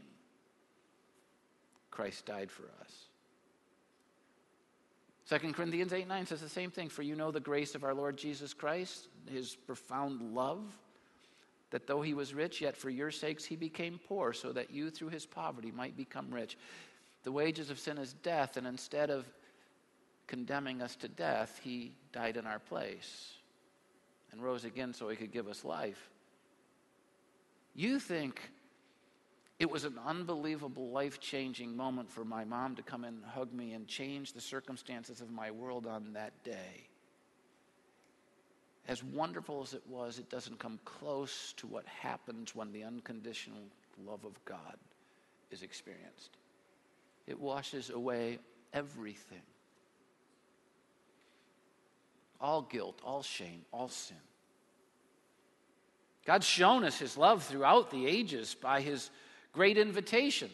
Christ 1.92 2.26
died 2.26 2.50
for 2.50 2.64
us. 2.80 3.07
2 5.30 5.54
Corinthians 5.54 5.92
8 5.92 6.08
9 6.08 6.26
says 6.26 6.42
the 6.42 6.50
same 6.50 6.72
thing. 6.72 6.90
For 6.90 7.02
you 7.02 7.16
know 7.16 7.32
the 7.32 7.40
grace 7.40 7.76
of 7.76 7.84
our 7.84 7.94
Lord 7.94 8.18
Jesus 8.18 8.54
Christ, 8.54 9.08
his 9.30 9.56
profound 9.56 10.34
love, 10.34 10.64
that 11.72 11.86
though 11.86 12.02
he 12.02 12.14
was 12.14 12.34
rich, 12.34 12.62
yet 12.62 12.78
for 12.78 12.90
your 12.90 13.12
sakes 13.12 13.44
he 13.44 13.58
became 13.58 14.00
poor, 14.08 14.32
so 14.32 14.54
that 14.54 14.72
you 14.72 14.90
through 14.90 15.10
his 15.10 15.26
poverty 15.26 15.72
might 15.72 15.98
become 15.98 16.32
rich. 16.32 16.58
The 17.24 17.32
wages 17.32 17.70
of 17.70 17.80
sin 17.80 17.98
is 17.98 18.14
death, 18.14 18.56
and 18.56 18.66
instead 18.66 19.10
of 19.10 19.26
condemning 20.28 20.82
us 20.82 20.96
to 20.98 21.10
death, 21.10 21.60
he 21.62 21.92
died 22.14 22.38
in 22.38 22.46
our 22.46 22.60
place 22.60 23.34
and 24.32 24.42
rose 24.42 24.64
again 24.64 24.94
so 24.94 25.10
he 25.10 25.18
could 25.18 25.32
give 25.32 25.48
us 25.48 25.66
life. 25.66 26.10
You 27.76 28.00
think 28.00 28.40
it 29.60 29.70
was 29.70 29.86
an 29.86 30.00
unbelievable, 30.06 30.90
life 30.90 31.20
changing 31.20 31.76
moment 31.76 32.12
for 32.12 32.24
my 32.24 32.44
mom 32.44 32.76
to 32.76 32.84
come 32.84 33.04
and 33.04 33.24
hug 33.26 33.52
me 33.54 33.74
and 33.74 33.88
change 33.88 34.34
the 34.34 34.42
circumstances 34.42 35.20
of 35.20 35.32
my 35.32 35.50
world 35.50 35.88
on 35.88 36.14
that 36.14 36.44
day. 36.44 36.88
As 38.88 39.04
wonderful 39.04 39.62
as 39.64 39.74
it 39.74 39.84
was, 39.88 40.20
it 40.20 40.30
doesn't 40.30 40.60
come 40.60 40.80
close 40.86 41.54
to 41.58 41.68
what 41.68 41.86
happens 41.88 42.56
when 42.56 42.72
the 42.72 42.84
unconditional 42.84 43.64
love 44.06 44.24
of 44.24 44.34
God 44.46 44.78
is 45.52 45.64
experienced. 45.64 46.38
It 47.26 47.40
washes 47.40 47.90
away 47.90 48.40
everything 48.74 49.42
all 52.40 52.62
guilt, 52.62 53.02
all 53.04 53.24
shame, 53.24 53.66
all 53.72 53.90
sin. 53.90 54.18
God's 56.26 56.46
shown 56.46 56.84
us 56.84 57.00
his 57.00 57.18
love 57.18 57.44
throughout 57.44 57.90
the 57.90 58.06
ages 58.06 58.56
by 58.56 58.82
his 58.82 59.10
great 59.58 59.80
invitation. 59.80 60.52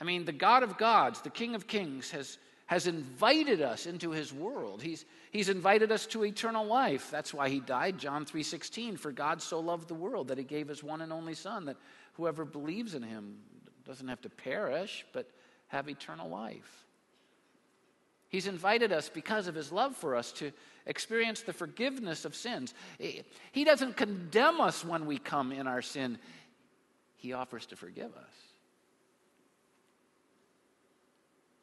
I 0.00 0.04
mean, 0.04 0.24
the 0.24 0.32
God 0.32 0.64
of 0.64 0.76
gods, 0.76 1.20
the 1.20 1.30
King 1.30 1.54
of 1.54 1.68
kings, 1.68 2.10
has, 2.10 2.36
has 2.66 2.88
invited 2.88 3.62
us 3.62 3.86
into 3.86 4.10
his 4.10 4.32
world. 4.32 4.82
He's, 4.82 5.04
he's 5.30 5.48
invited 5.48 5.92
us 5.92 6.04
to 6.06 6.24
eternal 6.24 6.66
life. 6.66 7.08
That's 7.08 7.32
why 7.32 7.48
he 7.48 7.60
died, 7.60 7.96
John 7.96 8.24
3.16, 8.24 8.98
for 8.98 9.12
God 9.12 9.40
so 9.40 9.60
loved 9.60 9.86
the 9.86 9.94
world 9.94 10.26
that 10.28 10.38
he 10.38 10.42
gave 10.42 10.66
his 10.66 10.82
one 10.82 11.00
and 11.00 11.12
only 11.12 11.34
son, 11.34 11.66
that 11.66 11.76
whoever 12.14 12.44
believes 12.44 12.96
in 12.96 13.04
him 13.04 13.36
doesn't 13.86 14.08
have 14.08 14.22
to 14.22 14.28
perish, 14.28 15.06
but 15.12 15.30
have 15.68 15.88
eternal 15.88 16.28
life. 16.28 16.86
He's 18.30 18.48
invited 18.48 18.90
us 18.90 19.08
because 19.08 19.46
of 19.46 19.54
his 19.54 19.70
love 19.70 19.94
for 19.94 20.16
us 20.16 20.32
to 20.32 20.50
experience 20.86 21.42
the 21.42 21.52
forgiveness 21.52 22.24
of 22.24 22.34
sins. 22.34 22.74
He 22.98 23.64
doesn't 23.64 23.96
condemn 23.96 24.60
us 24.60 24.84
when 24.84 25.06
we 25.06 25.18
come 25.18 25.52
in 25.52 25.66
our 25.66 25.82
sin, 25.82 26.18
he 27.20 27.34
offers 27.34 27.66
to 27.66 27.76
forgive 27.76 28.16
us. 28.16 28.34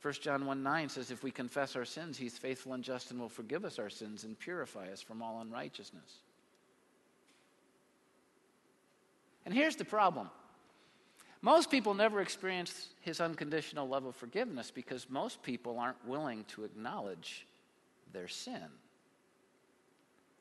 1 0.03 0.13
John 0.21 0.45
1 0.45 0.61
9 0.61 0.89
says, 0.89 1.09
If 1.09 1.23
we 1.23 1.31
confess 1.31 1.75
our 1.75 1.83
sins, 1.83 2.17
he's 2.17 2.37
faithful 2.37 2.73
and 2.73 2.83
just 2.83 3.09
and 3.09 3.19
will 3.19 3.27
forgive 3.27 3.65
us 3.65 3.79
our 3.79 3.89
sins 3.89 4.23
and 4.23 4.37
purify 4.37 4.91
us 4.91 5.01
from 5.01 5.23
all 5.23 5.41
unrighteousness. 5.41 6.19
And 9.45 9.53
here's 9.53 9.75
the 9.75 9.85
problem 9.85 10.29
most 11.41 11.71
people 11.71 11.95
never 11.95 12.21
experience 12.21 12.89
his 13.01 13.19
unconditional 13.19 13.87
love 13.87 14.05
of 14.05 14.15
forgiveness 14.15 14.71
because 14.71 15.09
most 15.09 15.41
people 15.41 15.79
aren't 15.79 16.05
willing 16.07 16.45
to 16.49 16.65
acknowledge 16.65 17.47
their 18.13 18.27
sin. 18.27 18.55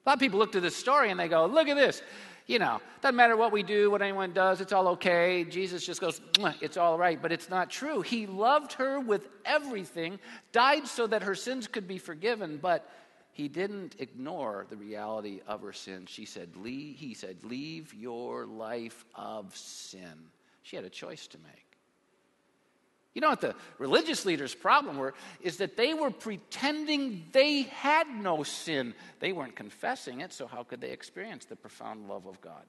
A 0.04 0.08
lot 0.08 0.14
of 0.14 0.20
people 0.20 0.38
look 0.38 0.52
to 0.52 0.60
this 0.60 0.76
story 0.76 1.10
and 1.10 1.18
they 1.18 1.28
go, 1.28 1.46
Look 1.46 1.68
at 1.68 1.76
this. 1.76 2.02
You 2.46 2.60
know, 2.60 2.80
doesn't 3.00 3.16
matter 3.16 3.36
what 3.36 3.50
we 3.50 3.64
do, 3.64 3.90
what 3.90 4.02
anyone 4.02 4.32
does, 4.32 4.60
it's 4.60 4.72
all 4.72 4.88
okay. 4.88 5.44
Jesus 5.44 5.84
just 5.84 6.00
goes, 6.00 6.20
It's 6.60 6.76
all 6.76 6.96
right. 6.96 7.20
But 7.20 7.32
it's 7.32 7.50
not 7.50 7.70
true. 7.70 8.02
He 8.02 8.26
loved 8.26 8.74
her 8.74 9.00
with 9.00 9.28
everything, 9.44 10.20
died 10.52 10.86
so 10.86 11.06
that 11.08 11.24
her 11.24 11.34
sins 11.34 11.66
could 11.66 11.88
be 11.88 11.98
forgiven, 11.98 12.58
but 12.62 12.88
he 13.36 13.48
didn't 13.48 13.96
ignore 13.98 14.66
the 14.70 14.76
reality 14.76 15.40
of 15.46 15.60
her 15.60 15.74
sin. 15.74 16.06
She 16.06 16.24
said, 16.24 16.56
leave, 16.56 16.96
He 16.96 17.12
said, 17.12 17.36
Leave 17.42 17.92
your 17.92 18.46
life 18.46 19.04
of 19.14 19.54
sin. 19.54 20.30
She 20.62 20.74
had 20.74 20.86
a 20.86 20.90
choice 20.90 21.26
to 21.26 21.38
make. 21.38 21.65
You 23.16 23.22
know 23.22 23.30
what 23.30 23.40
the 23.40 23.54
religious 23.78 24.26
leaders' 24.26 24.54
problem 24.54 24.98
were? 24.98 25.14
Is 25.40 25.56
that 25.56 25.74
they 25.74 25.94
were 25.94 26.10
pretending 26.10 27.24
they 27.32 27.62
had 27.62 28.06
no 28.08 28.42
sin. 28.42 28.92
They 29.20 29.32
weren't 29.32 29.56
confessing 29.56 30.20
it, 30.20 30.34
so 30.34 30.46
how 30.46 30.64
could 30.64 30.82
they 30.82 30.90
experience 30.90 31.46
the 31.46 31.56
profound 31.56 32.08
love 32.08 32.26
of 32.26 32.42
God? 32.42 32.62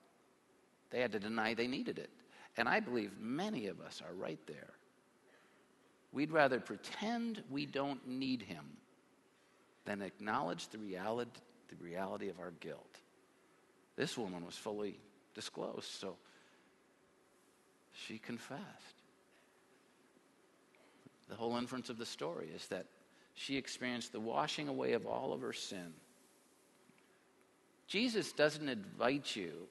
They 0.89 1.01
had 1.01 1.11
to 1.11 1.19
deny 1.19 1.53
they 1.53 1.67
needed 1.67 1.99
it. 1.99 2.09
And 2.55 2.69
I 2.69 2.79
believe 2.79 3.11
many 3.19 3.67
of 3.67 3.81
us 3.81 4.01
are 4.01 4.13
right 4.13 4.39
there. 4.47 4.69
We'd 6.13 6.31
rather 6.31 6.61
pretend 6.61 7.43
we 7.49 7.65
don't 7.65 8.07
need 8.07 8.41
Him 8.41 8.77
than 9.83 10.01
acknowledge 10.01 10.69
the 10.69 10.77
reality, 10.77 11.41
the 11.67 11.83
reality 11.83 12.29
of 12.29 12.39
our 12.39 12.51
guilt. 12.61 13.01
This 13.97 14.17
woman 14.17 14.45
was 14.45 14.55
fully 14.55 14.97
disclosed, 15.35 15.91
so 15.91 16.15
she 17.91 18.17
confessed. 18.17 18.96
The 21.29 21.35
whole 21.35 21.57
inference 21.57 21.89
of 21.89 21.97
the 21.97 22.05
story 22.05 22.49
is 22.55 22.67
that 22.67 22.85
she 23.33 23.57
experienced 23.57 24.11
the 24.11 24.19
washing 24.19 24.67
away 24.67 24.93
of 24.93 25.05
all 25.05 25.33
of 25.33 25.41
her 25.41 25.53
sin. 25.53 25.93
Jesus 27.87 28.31
doesn't 28.33 28.67
invite 28.67 29.35
you 29.35 29.67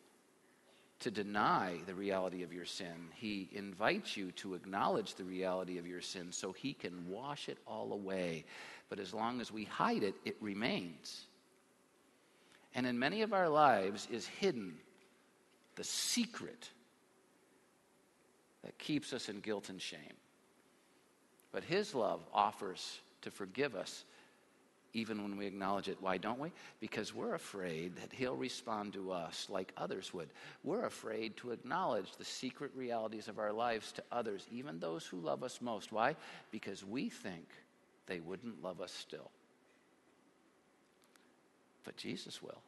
to 1.00 1.10
deny 1.10 1.74
the 1.86 1.94
reality 1.94 2.42
of 2.42 2.52
your 2.52 2.64
sin. 2.64 3.10
He 3.14 3.48
invites 3.52 4.16
you 4.16 4.32
to 4.32 4.54
acknowledge 4.54 5.14
the 5.14 5.24
reality 5.24 5.78
of 5.78 5.86
your 5.86 6.00
sin 6.00 6.32
so 6.32 6.52
he 6.52 6.72
can 6.72 7.08
wash 7.08 7.48
it 7.48 7.58
all 7.66 7.92
away. 7.92 8.44
But 8.88 8.98
as 8.98 9.12
long 9.12 9.40
as 9.40 9.52
we 9.52 9.64
hide 9.64 10.02
it, 10.02 10.14
it 10.24 10.36
remains. 10.40 11.26
And 12.74 12.86
in 12.86 12.98
many 12.98 13.22
of 13.22 13.32
our 13.32 13.48
lives 13.48 14.08
is 14.10 14.26
hidden 14.26 14.78
the 15.74 15.84
secret 15.84 16.70
that 18.64 18.78
keeps 18.78 19.12
us 19.12 19.28
in 19.28 19.40
guilt 19.40 19.68
and 19.68 19.80
shame. 19.80 20.00
But 21.52 21.64
His 21.64 21.94
love 21.94 22.20
offers 22.32 23.00
to 23.22 23.30
forgive 23.30 23.74
us 23.74 24.04
even 24.92 25.22
when 25.22 25.36
we 25.36 25.46
acknowledge 25.46 25.88
it. 25.88 25.98
Why 26.00 26.16
don't 26.16 26.38
we? 26.38 26.52
Because 26.80 27.14
we're 27.14 27.34
afraid 27.34 27.96
that 27.96 28.12
He'll 28.12 28.34
respond 28.34 28.94
to 28.94 29.12
us 29.12 29.46
like 29.50 29.72
others 29.76 30.14
would. 30.14 30.30
We're 30.64 30.86
afraid 30.86 31.36
to 31.38 31.50
acknowledge 31.50 32.12
the 32.16 32.24
secret 32.24 32.70
realities 32.74 33.28
of 33.28 33.38
our 33.38 33.52
lives 33.52 33.92
to 33.92 34.02
others, 34.10 34.46
even 34.50 34.80
those 34.80 35.04
who 35.04 35.18
love 35.18 35.42
us 35.42 35.60
most. 35.60 35.92
Why? 35.92 36.16
Because 36.50 36.84
we 36.84 37.10
think 37.10 37.46
they 38.06 38.20
wouldn't 38.20 38.62
love 38.62 38.80
us 38.80 38.92
still. 38.92 39.30
But 41.84 41.96
Jesus 41.96 42.42
will. 42.42 42.62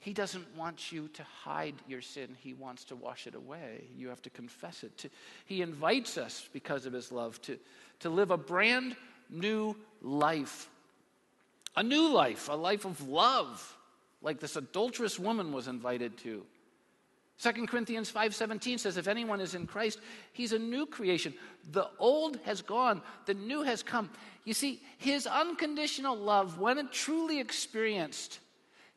He 0.00 0.14
doesn't 0.14 0.56
want 0.56 0.90
you 0.90 1.08
to 1.08 1.22
hide 1.44 1.74
your 1.86 2.00
sin. 2.00 2.34
He 2.40 2.54
wants 2.54 2.84
to 2.84 2.96
wash 2.96 3.26
it 3.26 3.34
away. 3.34 3.84
You 3.94 4.08
have 4.08 4.22
to 4.22 4.30
confess 4.30 4.82
it. 4.82 4.96
To, 4.98 5.10
he 5.44 5.60
invites 5.60 6.16
us, 6.16 6.48
because 6.54 6.86
of 6.86 6.94
his 6.94 7.12
love, 7.12 7.40
to, 7.42 7.58
to 8.00 8.08
live 8.08 8.30
a 8.30 8.38
brand 8.38 8.96
new 9.28 9.76
life. 10.00 10.70
A 11.76 11.82
new 11.82 12.08
life, 12.08 12.48
a 12.48 12.56
life 12.56 12.86
of 12.86 13.06
love, 13.06 13.76
like 14.22 14.40
this 14.40 14.56
adulterous 14.56 15.18
woman 15.18 15.52
was 15.52 15.68
invited 15.68 16.16
to. 16.18 16.44
2 17.42 17.66
Corinthians 17.66 18.10
5:17 18.10 18.78
says 18.78 18.96
if 18.96 19.08
anyone 19.08 19.40
is 19.40 19.54
in 19.54 19.66
Christ, 19.66 19.98
he's 20.32 20.52
a 20.52 20.58
new 20.58 20.84
creation. 20.84 21.32
The 21.72 21.88
old 21.98 22.38
has 22.44 22.60
gone, 22.60 23.00
the 23.24 23.34
new 23.34 23.62
has 23.62 23.82
come. 23.82 24.10
You 24.44 24.52
see, 24.52 24.82
his 24.98 25.26
unconditional 25.26 26.16
love 26.16 26.58
when 26.58 26.78
it 26.78 26.92
truly 26.92 27.40
experienced 27.40 28.40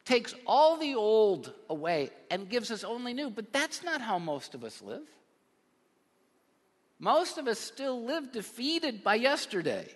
takes 0.06 0.36
all 0.46 0.78
the 0.78 0.96
old 0.96 1.54
away 1.70 2.10
and 2.30 2.50
gives 2.50 2.72
us 2.72 2.84
only 2.84 3.14
new. 3.14 3.30
But 3.30 3.54
that's 3.54 3.84
not 3.84 4.02
how 4.02 4.20
most 4.20 4.56
of 4.56 4.64
us 4.64 4.82
live. 4.82 5.08
Most 7.00 7.38
of 7.38 7.48
us 7.48 7.60
still 7.60 8.04
live 8.04 8.32
defeated 8.32 9.04
by 9.04 9.16
yesterday, 9.16 9.88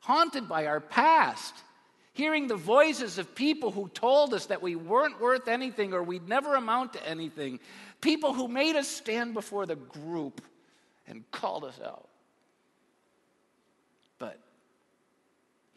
haunted 0.00 0.48
by 0.48 0.66
our 0.66 0.80
past, 0.80 1.54
hearing 2.12 2.48
the 2.48 2.56
voices 2.56 3.16
of 3.18 3.34
people 3.34 3.70
who 3.70 3.88
told 3.88 4.34
us 4.34 4.46
that 4.46 4.60
we 4.60 4.76
weren't 4.76 5.20
worth 5.20 5.48
anything 5.48 5.92
or 5.92 6.02
we'd 6.02 6.28
never 6.28 6.54
amount 6.54 6.94
to 6.94 7.08
anything, 7.08 7.60
people 8.00 8.34
who 8.34 8.48
made 8.48 8.76
us 8.76 8.88
stand 8.88 9.34
before 9.34 9.66
the 9.66 9.76
group 9.76 10.42
and 11.06 11.28
called 11.30 11.64
us 11.64 11.78
out. 11.82 12.07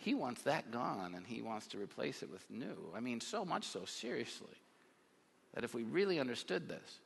He 0.02 0.16
wants 0.16 0.42
that 0.44 0.72
gone 0.72 1.14
and 1.14 1.28
he 1.28 1.44
wants 1.44 1.68
to 1.68 1.78
replace 1.78 2.24
it 2.24 2.32
with 2.32 2.44
new. 2.50 2.92
I 2.96 3.00
mean, 3.00 3.22
so 3.22 3.46
much 3.46 3.68
so, 3.68 3.86
seriously, 3.86 4.58
that 5.54 5.64
if 5.64 5.76
we 5.76 5.84
really 5.84 6.20
understood 6.20 6.68
this, 6.68 7.00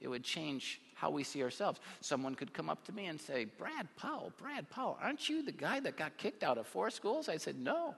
it 0.00 0.06
would 0.06 0.22
change 0.22 0.80
how 0.94 1.10
we 1.10 1.24
see 1.24 1.42
ourselves. 1.42 1.80
Someone 2.00 2.36
could 2.36 2.54
come 2.54 2.70
up 2.70 2.84
to 2.84 2.92
me 2.92 3.06
and 3.06 3.20
say, 3.20 3.46
Brad 3.46 3.88
Powell, 3.96 4.32
Brad 4.38 4.70
Powell, 4.70 4.96
aren't 5.02 5.28
you 5.28 5.42
the 5.42 5.50
guy 5.50 5.80
that 5.80 5.96
got 5.96 6.16
kicked 6.18 6.44
out 6.44 6.56
of 6.56 6.68
four 6.68 6.88
schools? 6.90 7.28
I 7.28 7.36
said, 7.36 7.58
No. 7.58 7.96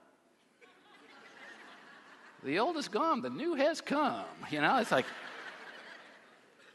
the 2.43 2.57
old 2.57 2.75
is 2.77 2.87
gone, 2.87 3.21
the 3.21 3.29
new 3.29 3.53
has 3.53 3.81
come. 3.81 4.25
You 4.49 4.61
know, 4.61 4.77
it's 4.77 4.91
like, 4.91 5.05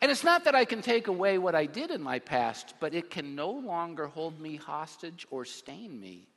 and 0.00 0.12
it's 0.12 0.22
not 0.22 0.44
that 0.44 0.54
I 0.54 0.64
can 0.64 0.80
take 0.80 1.08
away 1.08 1.38
what 1.38 1.56
I 1.56 1.66
did 1.66 1.90
in 1.90 2.00
my 2.00 2.20
past, 2.20 2.74
but 2.78 2.94
it 2.94 3.10
can 3.10 3.34
no 3.34 3.50
longer 3.50 4.06
hold 4.06 4.38
me 4.38 4.54
hostage 4.54 5.26
or 5.32 5.44
stain 5.44 5.98
me 5.98 6.28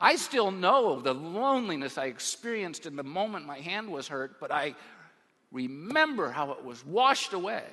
I 0.00 0.16
still 0.16 0.50
know 0.50 1.00
the 1.00 1.14
loneliness 1.14 1.98
I 1.98 2.06
experienced 2.06 2.86
in 2.86 2.96
the 2.96 3.02
moment 3.02 3.46
my 3.46 3.58
hand 3.58 3.90
was 3.90 4.08
hurt, 4.08 4.38
but 4.38 4.52
I 4.52 4.74
remember 5.50 6.30
how 6.30 6.52
it 6.52 6.64
was 6.64 6.84
washed 6.84 7.32
away 7.32 7.64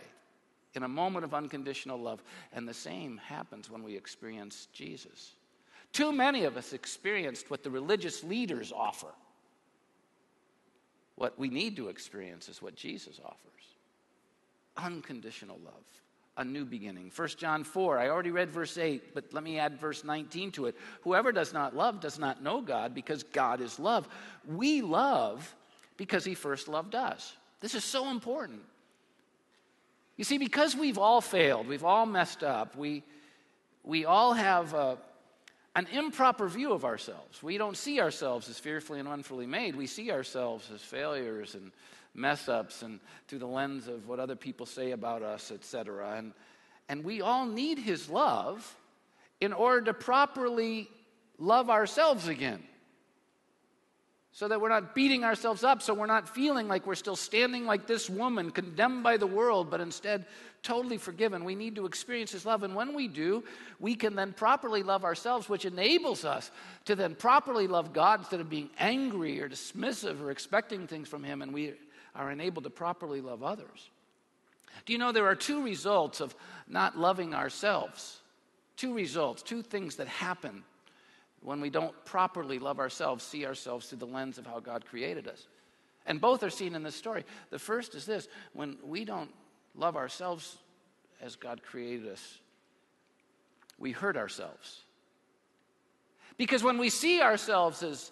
in 0.73 0.83
a 0.83 0.87
moment 0.87 1.23
of 1.23 1.33
unconditional 1.33 1.99
love. 1.99 2.23
And 2.51 2.67
the 2.67 2.73
same 2.73 3.17
happens 3.17 3.69
when 3.69 3.83
we 3.83 3.95
experience 3.95 4.67
Jesus. 4.73 5.33
Too 5.93 6.11
many 6.11 6.45
of 6.45 6.57
us 6.57 6.73
experienced 6.73 7.49
what 7.49 7.63
the 7.63 7.69
religious 7.69 8.23
leaders 8.23 8.73
offer. 8.75 9.13
What 11.15 11.37
we 11.39 11.49
need 11.49 11.77
to 11.77 11.89
experience 11.89 12.49
is 12.49 12.61
what 12.61 12.75
Jesus 12.75 13.19
offers 13.23 13.39
unconditional 14.77 15.57
love 15.63 15.85
a 16.37 16.43
new 16.43 16.65
beginning. 16.65 17.11
1 17.15 17.27
John 17.37 17.63
4, 17.63 17.97
I 17.97 18.09
already 18.09 18.31
read 18.31 18.51
verse 18.51 18.77
8, 18.77 19.13
but 19.13 19.33
let 19.33 19.43
me 19.43 19.57
add 19.57 19.79
verse 19.79 20.03
19 20.03 20.51
to 20.51 20.65
it. 20.65 20.75
Whoever 21.03 21.31
does 21.31 21.53
not 21.53 21.75
love 21.75 22.01
does 22.01 22.19
not 22.19 22.43
know 22.43 22.61
God 22.61 22.93
because 22.93 23.23
God 23.23 23.61
is 23.61 23.79
love. 23.79 24.07
We 24.45 24.81
love 24.81 25.55
because 25.97 26.25
he 26.25 26.35
first 26.35 26.67
loved 26.67 26.93
us. 26.93 27.33
This 27.61 27.73
is 27.73 27.83
so 27.83 28.09
important. 28.09 28.61
You 30.17 30.23
see, 30.23 30.37
because 30.37 30.75
we've 30.75 30.97
all 30.97 31.21
failed, 31.21 31.67
we've 31.67 31.83
all 31.83 32.05
messed 32.05 32.43
up, 32.43 32.75
we, 32.75 33.03
we 33.83 34.05
all 34.05 34.33
have 34.33 34.73
a, 34.73 34.97
an 35.75 35.87
improper 35.91 36.47
view 36.47 36.73
of 36.73 36.83
ourselves. 36.85 37.41
We 37.41 37.57
don't 37.57 37.77
see 37.77 37.99
ourselves 37.99 38.49
as 38.49 38.59
fearfully 38.59 38.99
and 38.99 39.07
wonderfully 39.07 39.45
made. 39.45 39.75
We 39.75 39.87
see 39.87 40.11
ourselves 40.11 40.69
as 40.73 40.81
failures 40.81 41.55
and 41.55 41.71
mess 42.15 42.47
ups 42.47 42.81
and 42.81 42.99
through 43.27 43.39
the 43.39 43.47
lens 43.47 43.87
of 43.87 44.07
what 44.07 44.19
other 44.19 44.35
people 44.35 44.65
say 44.65 44.91
about 44.91 45.21
us, 45.21 45.51
etc. 45.51 46.15
And, 46.17 46.33
and 46.89 47.03
we 47.03 47.21
all 47.21 47.45
need 47.45 47.77
His 47.77 48.09
love 48.09 48.75
in 49.41 49.53
order 49.53 49.85
to 49.85 49.93
properly 49.93 50.89
love 51.37 51.69
ourselves 51.69 52.27
again. 52.27 52.63
So 54.31 54.49
that 54.49 54.59
we're 54.59 54.67
not 54.67 54.93
beating 54.93 55.23
ourselves 55.23 55.63
up, 55.63 55.81
so 55.81 55.93
we're 55.93 56.07
not 56.07 56.27
feeling 56.27 56.67
like 56.67 56.85
we're 56.85 56.95
still 56.95 57.15
standing 57.15 57.65
like 57.65 57.87
this 57.87 58.09
woman, 58.09 58.51
condemned 58.51 59.01
by 59.01 59.15
the 59.15 59.27
world, 59.27 59.71
but 59.71 59.79
instead 59.79 60.25
totally 60.61 60.97
forgiven. 60.97 61.45
We 61.45 61.55
need 61.55 61.75
to 61.75 61.85
experience 61.85 62.33
His 62.33 62.45
love. 62.45 62.63
And 62.63 62.75
when 62.75 62.93
we 62.93 63.07
do, 63.07 63.45
we 63.79 63.95
can 63.95 64.15
then 64.15 64.33
properly 64.33 64.83
love 64.83 65.05
ourselves, 65.05 65.47
which 65.47 65.63
enables 65.63 66.25
us 66.25 66.51
to 66.83 66.95
then 66.95 67.15
properly 67.15 67.67
love 67.67 67.93
God 67.93 68.19
instead 68.21 68.41
of 68.41 68.49
being 68.49 68.69
angry 68.77 69.39
or 69.41 69.47
dismissive 69.47 70.21
or 70.21 70.31
expecting 70.31 70.85
things 70.85 71.07
from 71.07 71.23
Him. 71.23 71.41
And 71.41 71.53
we 71.53 71.75
are 72.15 72.31
enabled 72.31 72.63
to 72.63 72.69
properly 72.69 73.21
love 73.21 73.43
others. 73.43 73.89
Do 74.85 74.93
you 74.93 74.99
know 74.99 75.11
there 75.11 75.27
are 75.27 75.35
two 75.35 75.63
results 75.63 76.21
of 76.21 76.35
not 76.67 76.97
loving 76.97 77.33
ourselves? 77.33 78.21
Two 78.77 78.93
results, 78.93 79.41
two 79.41 79.61
things 79.61 79.95
that 79.97 80.07
happen 80.07 80.63
when 81.41 81.61
we 81.61 81.69
don't 81.69 81.93
properly 82.05 82.59
love 82.59 82.79
ourselves, 82.79 83.23
see 83.23 83.45
ourselves 83.45 83.87
through 83.87 83.99
the 83.99 84.07
lens 84.07 84.37
of 84.37 84.45
how 84.45 84.59
God 84.59 84.85
created 84.85 85.27
us. 85.27 85.47
And 86.07 86.19
both 86.19 86.43
are 86.43 86.49
seen 86.49 86.75
in 86.75 86.83
this 86.83 86.95
story. 86.95 87.23
The 87.51 87.59
first 87.59 87.95
is 87.95 88.05
this 88.05 88.27
when 88.53 88.77
we 88.83 89.05
don't 89.05 89.31
love 89.75 89.95
ourselves 89.95 90.57
as 91.21 91.35
God 91.35 91.61
created 91.63 92.07
us, 92.07 92.39
we 93.77 93.91
hurt 93.91 94.17
ourselves. 94.17 94.81
Because 96.37 96.63
when 96.63 96.77
we 96.77 96.89
see 96.89 97.21
ourselves 97.21 97.81
as 97.83 98.11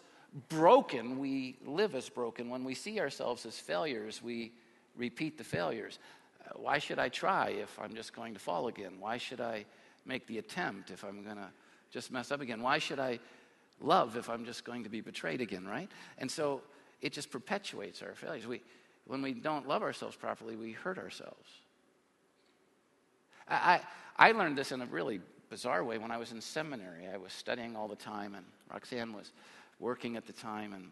broken, 0.49 1.19
we 1.19 1.57
live 1.65 1.95
as 1.95 2.09
broken. 2.09 2.49
When 2.49 2.63
we 2.63 2.73
see 2.73 2.99
ourselves 2.99 3.45
as 3.45 3.59
failures, 3.59 4.21
we 4.23 4.51
repeat 4.95 5.37
the 5.37 5.43
failures. 5.43 5.99
Uh, 6.43 6.53
why 6.55 6.79
should 6.79 6.99
I 6.99 7.09
try 7.09 7.49
if 7.49 7.79
I'm 7.79 7.93
just 7.93 8.13
going 8.13 8.33
to 8.33 8.39
fall 8.39 8.67
again? 8.67 8.93
Why 8.99 9.17
should 9.17 9.41
I 9.41 9.65
make 10.05 10.27
the 10.27 10.39
attempt 10.39 10.91
if 10.91 11.03
I'm 11.03 11.23
going 11.23 11.37
to 11.37 11.49
just 11.91 12.11
mess 12.11 12.31
up 12.31 12.41
again? 12.41 12.61
Why 12.61 12.79
should 12.79 12.99
I 12.99 13.19
love 13.79 14.17
if 14.17 14.29
I'm 14.29 14.45
just 14.45 14.63
going 14.63 14.83
to 14.83 14.89
be 14.89 15.01
betrayed 15.01 15.41
again, 15.41 15.65
right? 15.65 15.89
And 16.17 16.29
so 16.29 16.61
it 17.01 17.13
just 17.13 17.31
perpetuates 17.31 18.01
our 18.01 18.15
failures. 18.15 18.47
We, 18.47 18.61
when 19.05 19.21
we 19.21 19.33
don't 19.33 19.67
love 19.67 19.83
ourselves 19.83 20.15
properly, 20.15 20.55
we 20.55 20.71
hurt 20.71 20.97
ourselves. 20.97 21.49
I, 23.47 23.81
I, 24.17 24.29
I 24.29 24.31
learned 24.31 24.57
this 24.57 24.71
in 24.71 24.81
a 24.81 24.85
really 24.85 25.19
bizarre 25.49 25.83
way 25.83 25.97
when 25.97 26.11
I 26.11 26.17
was 26.17 26.31
in 26.31 26.41
seminary. 26.41 27.07
I 27.07 27.17
was 27.17 27.33
studying 27.33 27.75
all 27.75 27.87
the 27.87 27.95
time, 27.95 28.35
and 28.35 28.45
Roxanne 28.71 29.13
was 29.13 29.31
working 29.83 30.15
at 30.15 30.25
the 30.25 30.33
time, 30.33 30.73
and, 30.73 30.91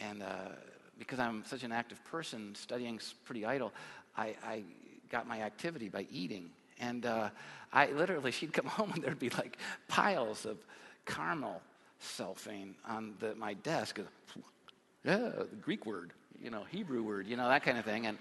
and 0.00 0.22
uh, 0.22 0.50
because 0.98 1.20
I'm 1.20 1.44
such 1.46 1.62
an 1.62 1.70
active 1.70 2.04
person, 2.04 2.54
studying's 2.56 3.14
pretty 3.24 3.46
idle, 3.46 3.72
I, 4.16 4.34
I 4.44 4.62
got 5.10 5.28
my 5.28 5.42
activity 5.42 5.88
by 5.88 6.06
eating. 6.10 6.50
And 6.80 7.06
uh, 7.06 7.30
I 7.72 7.86
literally, 7.92 8.30
she'd 8.38 8.52
come 8.52 8.66
home 8.66 8.92
and 8.92 9.02
there'd 9.02 9.18
be 9.18 9.30
like 9.30 9.58
piles 9.86 10.44
of 10.44 10.58
caramel 11.06 11.62
cellophane 12.00 12.74
on 12.86 13.14
the, 13.20 13.34
my 13.36 13.54
desk. 13.54 14.00
Yeah, 15.04 15.16
the 15.16 15.46
Greek 15.62 15.86
word, 15.86 16.12
you 16.42 16.50
know, 16.50 16.64
Hebrew 16.68 17.04
word, 17.04 17.28
you 17.28 17.36
know, 17.36 17.48
that 17.48 17.62
kind 17.62 17.78
of 17.78 17.84
thing. 17.84 18.06
And, 18.06 18.18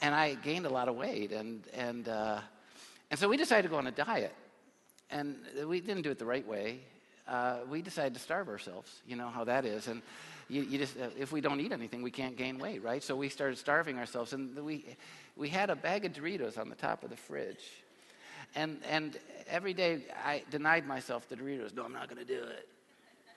and 0.00 0.14
I 0.14 0.34
gained 0.36 0.64
a 0.64 0.70
lot 0.70 0.88
of 0.88 0.96
weight. 0.96 1.32
And, 1.32 1.64
and, 1.74 2.08
uh, 2.08 2.40
and 3.10 3.20
so 3.20 3.28
we 3.28 3.36
decided 3.36 3.64
to 3.64 3.68
go 3.68 3.76
on 3.76 3.86
a 3.86 3.92
diet. 3.92 4.34
And 5.10 5.36
we 5.66 5.80
didn't 5.80 6.02
do 6.02 6.10
it 6.10 6.18
the 6.18 6.24
right 6.24 6.46
way. 6.46 6.80
Uh, 7.28 7.58
we 7.68 7.82
decided 7.82 8.14
to 8.14 8.20
starve 8.20 8.48
ourselves. 8.48 8.90
You 9.06 9.16
know 9.16 9.28
how 9.28 9.44
that 9.44 9.64
is. 9.64 9.86
And 9.86 10.00
you, 10.48 10.62
you 10.62 10.78
just, 10.78 10.96
uh, 10.98 11.08
if 11.18 11.30
we 11.30 11.40
don't 11.40 11.60
eat 11.60 11.72
anything, 11.72 12.02
we 12.02 12.10
can't 12.10 12.36
gain 12.36 12.58
weight, 12.58 12.82
right? 12.82 13.02
So 13.02 13.14
we 13.14 13.28
started 13.28 13.58
starving 13.58 13.98
ourselves. 13.98 14.32
And 14.32 14.56
we, 14.56 14.96
we 15.36 15.48
had 15.48 15.68
a 15.68 15.76
bag 15.76 16.06
of 16.06 16.12
Doritos 16.12 16.56
on 16.58 16.70
the 16.70 16.74
top 16.74 17.04
of 17.04 17.10
the 17.10 17.16
fridge. 17.16 17.64
And, 18.54 18.78
and 18.88 19.18
every 19.48 19.74
day 19.74 20.04
I 20.24 20.42
denied 20.50 20.86
myself 20.86 21.28
the 21.28 21.36
Doritos. 21.36 21.74
No, 21.74 21.84
I'm 21.84 21.92
not 21.92 22.08
going 22.08 22.24
to 22.24 22.24
do 22.24 22.42
it. 22.42 22.66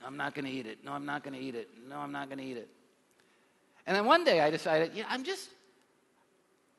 I'm 0.06 0.18
not 0.18 0.34
going 0.34 0.46
to 0.46 0.52
eat 0.52 0.66
it. 0.66 0.84
No, 0.86 0.94
I'm 0.94 1.06
not 1.06 1.24
going 1.24 1.34
to 1.34 1.40
eat 1.40 1.56
it. 1.56 1.70
No, 1.90 1.98
I'm 1.98 2.12
not 2.12 2.30
going 2.30 2.40
to 2.40 2.46
eat 2.46 2.58
it. 2.58 2.70
And 3.86 3.96
then 3.96 4.06
one 4.06 4.24
day 4.24 4.40
I 4.40 4.50
decided, 4.50 4.92
yeah, 4.96 5.04
I'm 5.10 5.24
just, 5.24 5.50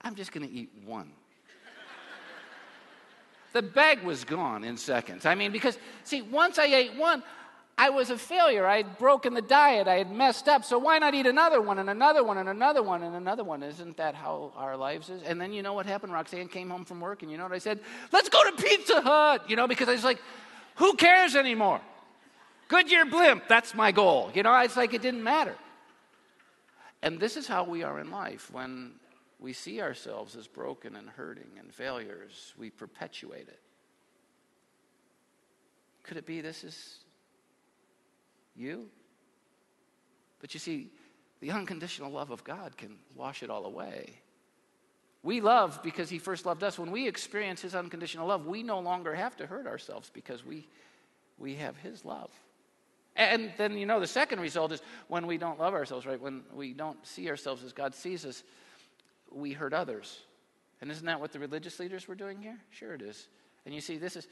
I'm 0.00 0.14
just 0.14 0.32
going 0.32 0.48
to 0.48 0.52
eat 0.52 0.70
one. 0.84 1.12
The 3.52 3.62
bag 3.62 4.02
was 4.02 4.24
gone 4.24 4.64
in 4.64 4.76
seconds. 4.76 5.26
I 5.26 5.34
mean, 5.34 5.52
because, 5.52 5.78
see, 6.04 6.22
once 6.22 6.58
I 6.58 6.66
ate 6.66 6.94
one, 6.96 7.22
I 7.76 7.90
was 7.90 8.10
a 8.10 8.18
failure. 8.18 8.66
I 8.66 8.78
had 8.78 8.98
broken 8.98 9.34
the 9.34 9.42
diet. 9.42 9.88
I 9.88 9.96
had 9.96 10.10
messed 10.10 10.46
up. 10.46 10.64
So 10.64 10.78
why 10.78 10.98
not 10.98 11.14
eat 11.14 11.26
another 11.26 11.60
one 11.60 11.78
and 11.78 11.88
another 11.88 12.22
one 12.22 12.38
and 12.38 12.48
another 12.48 12.82
one 12.82 13.02
and 13.02 13.16
another 13.16 13.44
one? 13.44 13.62
Isn't 13.62 13.96
that 13.96 14.14
how 14.14 14.52
our 14.56 14.76
lives 14.76 15.08
is? 15.08 15.22
And 15.22 15.40
then 15.40 15.52
you 15.52 15.62
know 15.62 15.72
what 15.72 15.86
happened? 15.86 16.12
Roxanne 16.12 16.48
came 16.48 16.70
home 16.70 16.84
from 16.84 17.00
work, 17.00 17.22
and 17.22 17.30
you 17.30 17.38
know 17.38 17.44
what 17.44 17.52
I 17.52 17.58
said? 17.58 17.80
Let's 18.12 18.28
go 18.28 18.42
to 18.50 18.62
Pizza 18.62 19.00
Hut. 19.00 19.48
You 19.48 19.56
know, 19.56 19.66
because 19.66 19.88
I 19.88 19.92
was 19.92 20.04
like, 20.04 20.20
who 20.76 20.94
cares 20.94 21.34
anymore? 21.34 21.80
Goodyear 22.68 23.04
blimp, 23.04 23.48
that's 23.48 23.74
my 23.74 23.92
goal. 23.92 24.30
You 24.34 24.42
know, 24.42 24.58
it's 24.60 24.76
like 24.76 24.94
it 24.94 25.02
didn't 25.02 25.22
matter. 25.22 25.54
And 27.02 27.18
this 27.18 27.36
is 27.36 27.46
how 27.46 27.64
we 27.64 27.82
are 27.82 27.98
in 28.00 28.10
life. 28.10 28.50
When 28.50 28.92
we 29.42 29.52
see 29.52 29.82
ourselves 29.82 30.36
as 30.36 30.46
broken 30.46 30.94
and 30.94 31.08
hurting 31.10 31.50
and 31.58 31.74
failures, 31.74 32.54
we 32.56 32.70
perpetuate 32.70 33.48
it. 33.48 33.60
Could 36.04 36.16
it 36.16 36.26
be 36.26 36.40
this 36.40 36.62
is 36.62 36.98
you? 38.54 38.88
But 40.40 40.54
you 40.54 40.60
see, 40.60 40.90
the 41.40 41.50
unconditional 41.50 42.10
love 42.12 42.30
of 42.30 42.44
God 42.44 42.76
can 42.76 42.96
wash 43.16 43.42
it 43.42 43.50
all 43.50 43.66
away. 43.66 44.14
We 45.24 45.40
love 45.40 45.80
because 45.82 46.08
He 46.08 46.18
first 46.18 46.46
loved 46.46 46.62
us. 46.62 46.78
When 46.78 46.92
we 46.92 47.08
experience 47.08 47.62
His 47.62 47.74
unconditional 47.74 48.28
love, 48.28 48.46
we 48.46 48.62
no 48.62 48.78
longer 48.78 49.14
have 49.14 49.36
to 49.36 49.46
hurt 49.46 49.66
ourselves 49.66 50.10
because 50.12 50.44
we, 50.44 50.68
we 51.38 51.56
have 51.56 51.76
His 51.76 52.04
love. 52.04 52.30
And 53.14 53.52
then, 53.58 53.76
you 53.76 53.86
know, 53.86 54.00
the 54.00 54.06
second 54.06 54.40
result 54.40 54.72
is 54.72 54.82
when 55.08 55.26
we 55.26 55.36
don't 55.36 55.58
love 55.58 55.74
ourselves, 55.74 56.06
right? 56.06 56.20
When 56.20 56.42
we 56.54 56.72
don't 56.72 57.04
see 57.06 57.28
ourselves 57.28 57.62
as 57.62 57.72
God 57.72 57.94
sees 57.94 58.24
us, 58.24 58.42
we 59.34 59.52
hurt 59.52 59.72
others. 59.72 60.20
And 60.80 60.90
isn't 60.90 61.06
that 61.06 61.20
what 61.20 61.32
the 61.32 61.38
religious 61.38 61.78
leaders 61.78 62.08
were 62.08 62.14
doing 62.14 62.40
here? 62.42 62.58
Sure, 62.70 62.94
it 62.94 63.02
is. 63.02 63.28
And 63.64 63.74
you 63.74 63.80
see, 63.80 63.98
this 63.98 64.16
is 64.16 64.26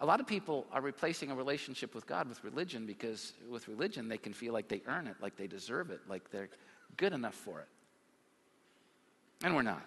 a 0.00 0.06
lot 0.06 0.20
of 0.20 0.26
people 0.26 0.66
are 0.72 0.80
replacing 0.80 1.30
a 1.30 1.34
relationship 1.34 1.94
with 1.94 2.06
God 2.06 2.28
with 2.28 2.42
religion 2.44 2.86
because 2.86 3.32
with 3.50 3.68
religion 3.68 4.08
they 4.08 4.18
can 4.18 4.32
feel 4.32 4.52
like 4.52 4.68
they 4.68 4.82
earn 4.86 5.06
it, 5.06 5.16
like 5.20 5.36
they 5.36 5.46
deserve 5.46 5.90
it, 5.90 6.00
like 6.08 6.30
they're 6.30 6.48
good 6.96 7.12
enough 7.12 7.34
for 7.34 7.60
it. 7.60 7.68
And 9.44 9.54
we're 9.54 9.62
not. 9.62 9.82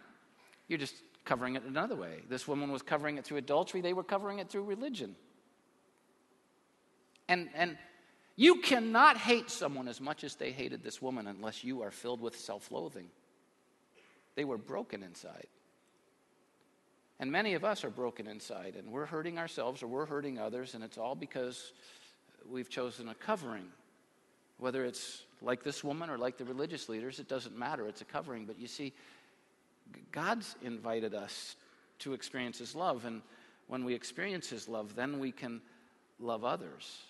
You're 0.67 0.79
just 0.79 0.95
covering 1.25 1.55
it 1.55 1.63
another 1.63 1.95
way. 1.95 2.21
This 2.29 2.47
woman 2.47 2.71
was 2.71 2.81
covering 2.81 3.17
it 3.17 3.25
through 3.25 3.37
adultery, 3.37 3.81
they 3.81 3.93
were 3.93 4.03
covering 4.03 4.39
it 4.39 4.49
through 4.49 4.63
religion. 4.63 5.15
And, 7.27 7.49
and 7.55 7.77
you 8.35 8.61
cannot 8.61 9.17
hate 9.17 9.49
someone 9.49 9.87
as 9.87 9.99
much 9.99 10.23
as 10.23 10.35
they 10.35 10.51
hated 10.51 10.83
this 10.83 11.01
woman 11.01 11.27
unless 11.27 11.63
you 11.63 11.81
are 11.81 11.91
filled 11.91 12.21
with 12.21 12.37
self 12.37 12.71
loathing. 12.71 13.07
They 14.36 14.45
were 14.45 14.57
broken 14.57 15.01
inside. 15.03 15.47
And 17.19 17.31
many 17.31 17.53
of 17.53 17.63
us 17.63 17.83
are 17.86 17.89
broken 17.89 18.27
inside, 18.27 18.75
and 18.75 18.91
we're 18.91 19.05
hurting 19.05 19.39
ourselves 19.39 19.81
or 19.81 19.88
we're 19.88 20.05
hurting 20.05 20.38
others, 20.38 20.75
and 20.75 20.83
it's 20.83 20.97
all 20.97 21.15
because 21.15 21.71
we've 22.49 22.69
chosen 22.69 23.07
a 23.07 23.15
covering. 23.15 23.67
Whether 24.57 24.86
it's 24.86 25.23
like 25.41 25.63
this 25.63 25.83
woman 25.83 26.09
or 26.09 26.17
like 26.17 26.38
the 26.38 26.45
religious 26.45 26.89
leaders, 26.89 27.19
it 27.19 27.29
doesn't 27.29 27.57
matter. 27.57 27.88
It's 27.88 28.01
a 28.01 28.05
covering. 28.05 28.45
But 28.45 28.59
you 28.59 28.67
see, 28.67 28.93
God's 30.11 30.55
invited 30.61 31.13
us 31.13 31.55
to 31.99 32.13
experience 32.13 32.57
His 32.57 32.75
love, 32.75 33.05
and 33.05 33.21
when 33.67 33.86
we 33.86 33.93
experience 33.93 34.49
His 34.49 34.67
love, 34.67 34.95
then 34.95 35.19
we 35.19 35.31
can 35.31 35.61
love 36.19 36.43
others. 36.43 37.01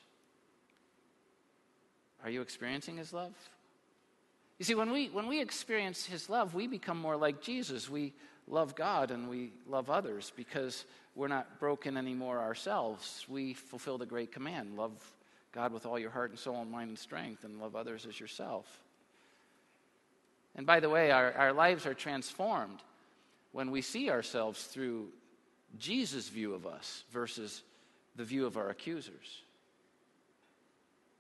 Are 2.24 2.30
you 2.30 2.42
experiencing 2.42 2.98
His 2.98 3.12
love? 3.12 3.34
You 4.58 4.66
see, 4.66 4.76
when 4.76 4.92
we, 4.92 5.08
when 5.08 5.28
we 5.28 5.42
experience 5.42 6.06
His 6.06 6.30
love, 6.30 6.56
we 6.56 6.68
become 6.68 7.00
more 7.00 7.18
like 7.18 7.42
Jesus. 7.42 7.90
We 7.90 8.14
love 8.48 8.76
God 8.76 9.12
and 9.12 9.30
we 9.30 9.52
love 9.68 9.90
others 9.90 10.32
because 10.36 10.86
we're 11.16 11.28
not 11.28 11.60
broken 11.60 11.98
anymore 11.98 12.40
ourselves. 12.40 13.26
We 13.28 13.54
fulfill 13.54 13.98
the 13.98 14.06
great 14.06 14.32
command 14.32 14.78
love 14.78 14.92
God 15.52 15.72
with 15.72 15.86
all 15.86 15.98
your 15.98 16.10
heart 16.10 16.32
and 16.32 16.40
soul 16.40 16.62
and 16.62 16.70
mind 16.70 16.90
and 16.90 17.00
strength, 17.00 17.46
and 17.46 17.62
love 17.62 17.78
others 17.78 18.06
as 18.06 18.20
yourself. 18.20 18.66
And 20.54 20.66
by 20.66 20.82
the 20.82 20.90
way, 20.90 21.12
our, 21.12 21.32
our 21.34 21.54
lives 21.54 21.86
are 21.86 21.94
transformed 21.94 22.80
when 23.54 23.72
we 23.72 23.82
see 23.82 24.10
ourselves 24.10 24.66
through 24.66 25.08
Jesus' 25.78 26.28
view 26.28 26.54
of 26.54 26.68
us 26.68 27.06
versus 27.12 27.64
the 28.18 28.26
view 28.26 28.46
of 28.46 28.58
our 28.58 28.70
accusers. 28.70 29.44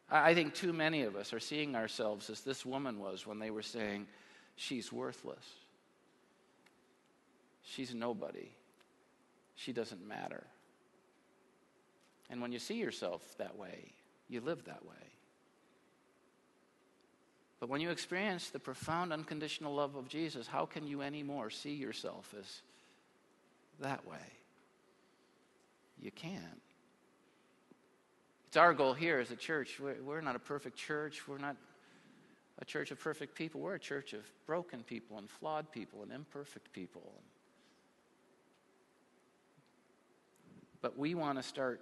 I 0.09 0.33
think 0.33 0.53
too 0.53 0.71
many 0.71 1.01
of 1.03 1.15
us 1.15 1.33
are 1.33 1.39
seeing 1.39 1.75
ourselves 1.75 2.29
as 2.29 2.41
this 2.41 2.65
woman 2.65 2.99
was 2.99 3.25
when 3.25 3.39
they 3.39 3.49
were 3.49 3.63
saying, 3.63 4.07
She's 4.55 4.91
worthless. 4.91 5.45
She's 7.63 7.93
nobody. 7.93 8.49
She 9.55 9.73
doesn't 9.73 10.07
matter. 10.07 10.43
And 12.29 12.41
when 12.41 12.51
you 12.51 12.59
see 12.59 12.75
yourself 12.75 13.21
that 13.37 13.57
way, 13.57 13.93
you 14.29 14.41
live 14.41 14.63
that 14.65 14.85
way. 14.85 14.95
But 17.59 17.69
when 17.69 17.81
you 17.81 17.89
experience 17.89 18.49
the 18.49 18.59
profound 18.59 19.11
unconditional 19.11 19.73
love 19.73 19.95
of 19.95 20.07
Jesus, 20.07 20.47
how 20.47 20.65
can 20.65 20.87
you 20.87 21.01
anymore 21.01 21.49
see 21.49 21.73
yourself 21.73 22.33
as 22.37 22.61
that 23.79 24.05
way? 24.05 24.17
You 25.99 26.11
can't. 26.11 26.61
It's 28.55 28.61
our 28.61 28.73
goal 28.73 28.93
here 28.93 29.19
as 29.19 29.31
a 29.31 29.35
church. 29.35 29.81
We're, 29.81 30.01
we're 30.01 30.21
not 30.21 30.37
a 30.37 30.39
perfect 30.39 30.77
church. 30.77 31.27
We're 31.27 31.39
not 31.39 31.57
a 32.59 32.63
church 32.63 32.89
of 32.89 32.97
perfect 32.97 33.35
people. 33.35 33.59
We're 33.59 33.75
a 33.75 33.79
church 33.79 34.13
of 34.13 34.21
broken 34.47 34.81
people 34.81 35.17
and 35.17 35.29
flawed 35.29 35.69
people 35.73 36.03
and 36.03 36.11
imperfect 36.13 36.71
people. 36.71 37.01
But 40.81 40.97
we 40.97 41.15
want 41.15 41.37
to 41.37 41.43
start 41.43 41.81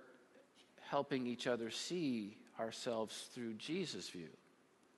helping 0.90 1.28
each 1.28 1.46
other 1.46 1.70
see 1.70 2.38
ourselves 2.60 3.28
through 3.36 3.54
Jesus' 3.54 4.10
view. 4.10 4.30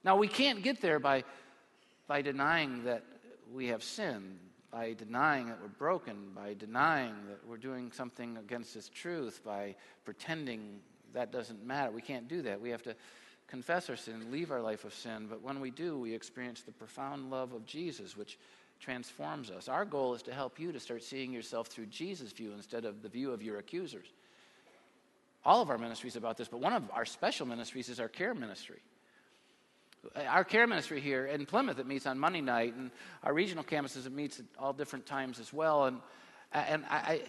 Now, 0.05 0.15
we 0.15 0.29
can't 0.29 0.63
get 0.63 0.79
there 0.79 0.99
by, 0.99 1.25
by 2.07 2.21
denying 2.21 2.85
that 2.85 3.03
we 3.53 3.67
have 3.67 3.83
sinned, 3.83 4.39
by 4.71 4.93
denying 4.93 5.47
that 5.47 5.61
we're 5.61 5.67
broken, 5.67 6.31
by 6.33 6.53
denying 6.53 7.15
that 7.27 7.45
we're 7.45 7.57
doing 7.57 7.91
something 7.91 8.37
against 8.37 8.73
His 8.73 8.87
truth, 8.87 9.41
by 9.43 9.75
pretending 10.05 10.79
that 11.15 11.31
doesn't 11.31 11.65
matter. 11.65 11.91
We 11.91 12.01
can't 12.01 12.27
do 12.27 12.43
that. 12.43 12.61
We 12.61 12.69
have 12.69 12.83
to 12.83 12.95
confess 13.47 13.89
our 13.89 13.95
sin, 13.95 14.31
leave 14.31 14.51
our 14.51 14.61
life 14.61 14.85
of 14.85 14.93
sin. 14.93 15.27
But 15.29 15.41
when 15.41 15.59
we 15.59 15.71
do, 15.71 15.99
we 15.99 16.13
experience 16.13 16.61
the 16.61 16.71
profound 16.71 17.29
love 17.29 17.53
of 17.53 17.65
Jesus, 17.65 18.15
which 18.15 18.37
transforms 18.79 19.51
us. 19.51 19.67
Our 19.67 19.85
goal 19.85 20.13
is 20.13 20.21
to 20.23 20.33
help 20.33 20.59
you 20.59 20.71
to 20.71 20.79
start 20.79 21.03
seeing 21.03 21.31
yourself 21.31 21.67
through 21.67 21.87
Jesus' 21.87 22.31
view 22.31 22.53
instead 22.53 22.85
of 22.85 23.01
the 23.01 23.09
view 23.09 23.31
of 23.31 23.41
your 23.41 23.57
accusers. 23.57 24.07
All 25.43 25.61
of 25.61 25.69
our 25.69 25.77
ministries 25.77 26.15
about 26.15 26.37
this, 26.37 26.47
but 26.47 26.59
one 26.59 26.73
of 26.73 26.89
our 26.91 27.05
special 27.05 27.45
ministries 27.45 27.89
is 27.89 27.99
our 27.99 28.07
care 28.07 28.33
ministry 28.33 28.81
our 30.27 30.43
care 30.43 30.67
ministry 30.67 31.01
here 31.01 31.25
in 31.25 31.45
Plymouth 31.45 31.79
it 31.79 31.87
meets 31.87 32.05
on 32.05 32.19
Monday 32.19 32.41
night, 32.41 32.75
and 32.75 32.91
our 33.23 33.33
regional 33.33 33.63
campuses 33.63 34.05
it 34.05 34.11
meets 34.11 34.39
at 34.39 34.45
all 34.59 34.73
different 34.73 35.05
times 35.05 35.39
as 35.39 35.51
well. 35.51 35.85
And 35.85 35.99
and 36.53 36.85
I, 36.89 36.95
I, 36.95 37.21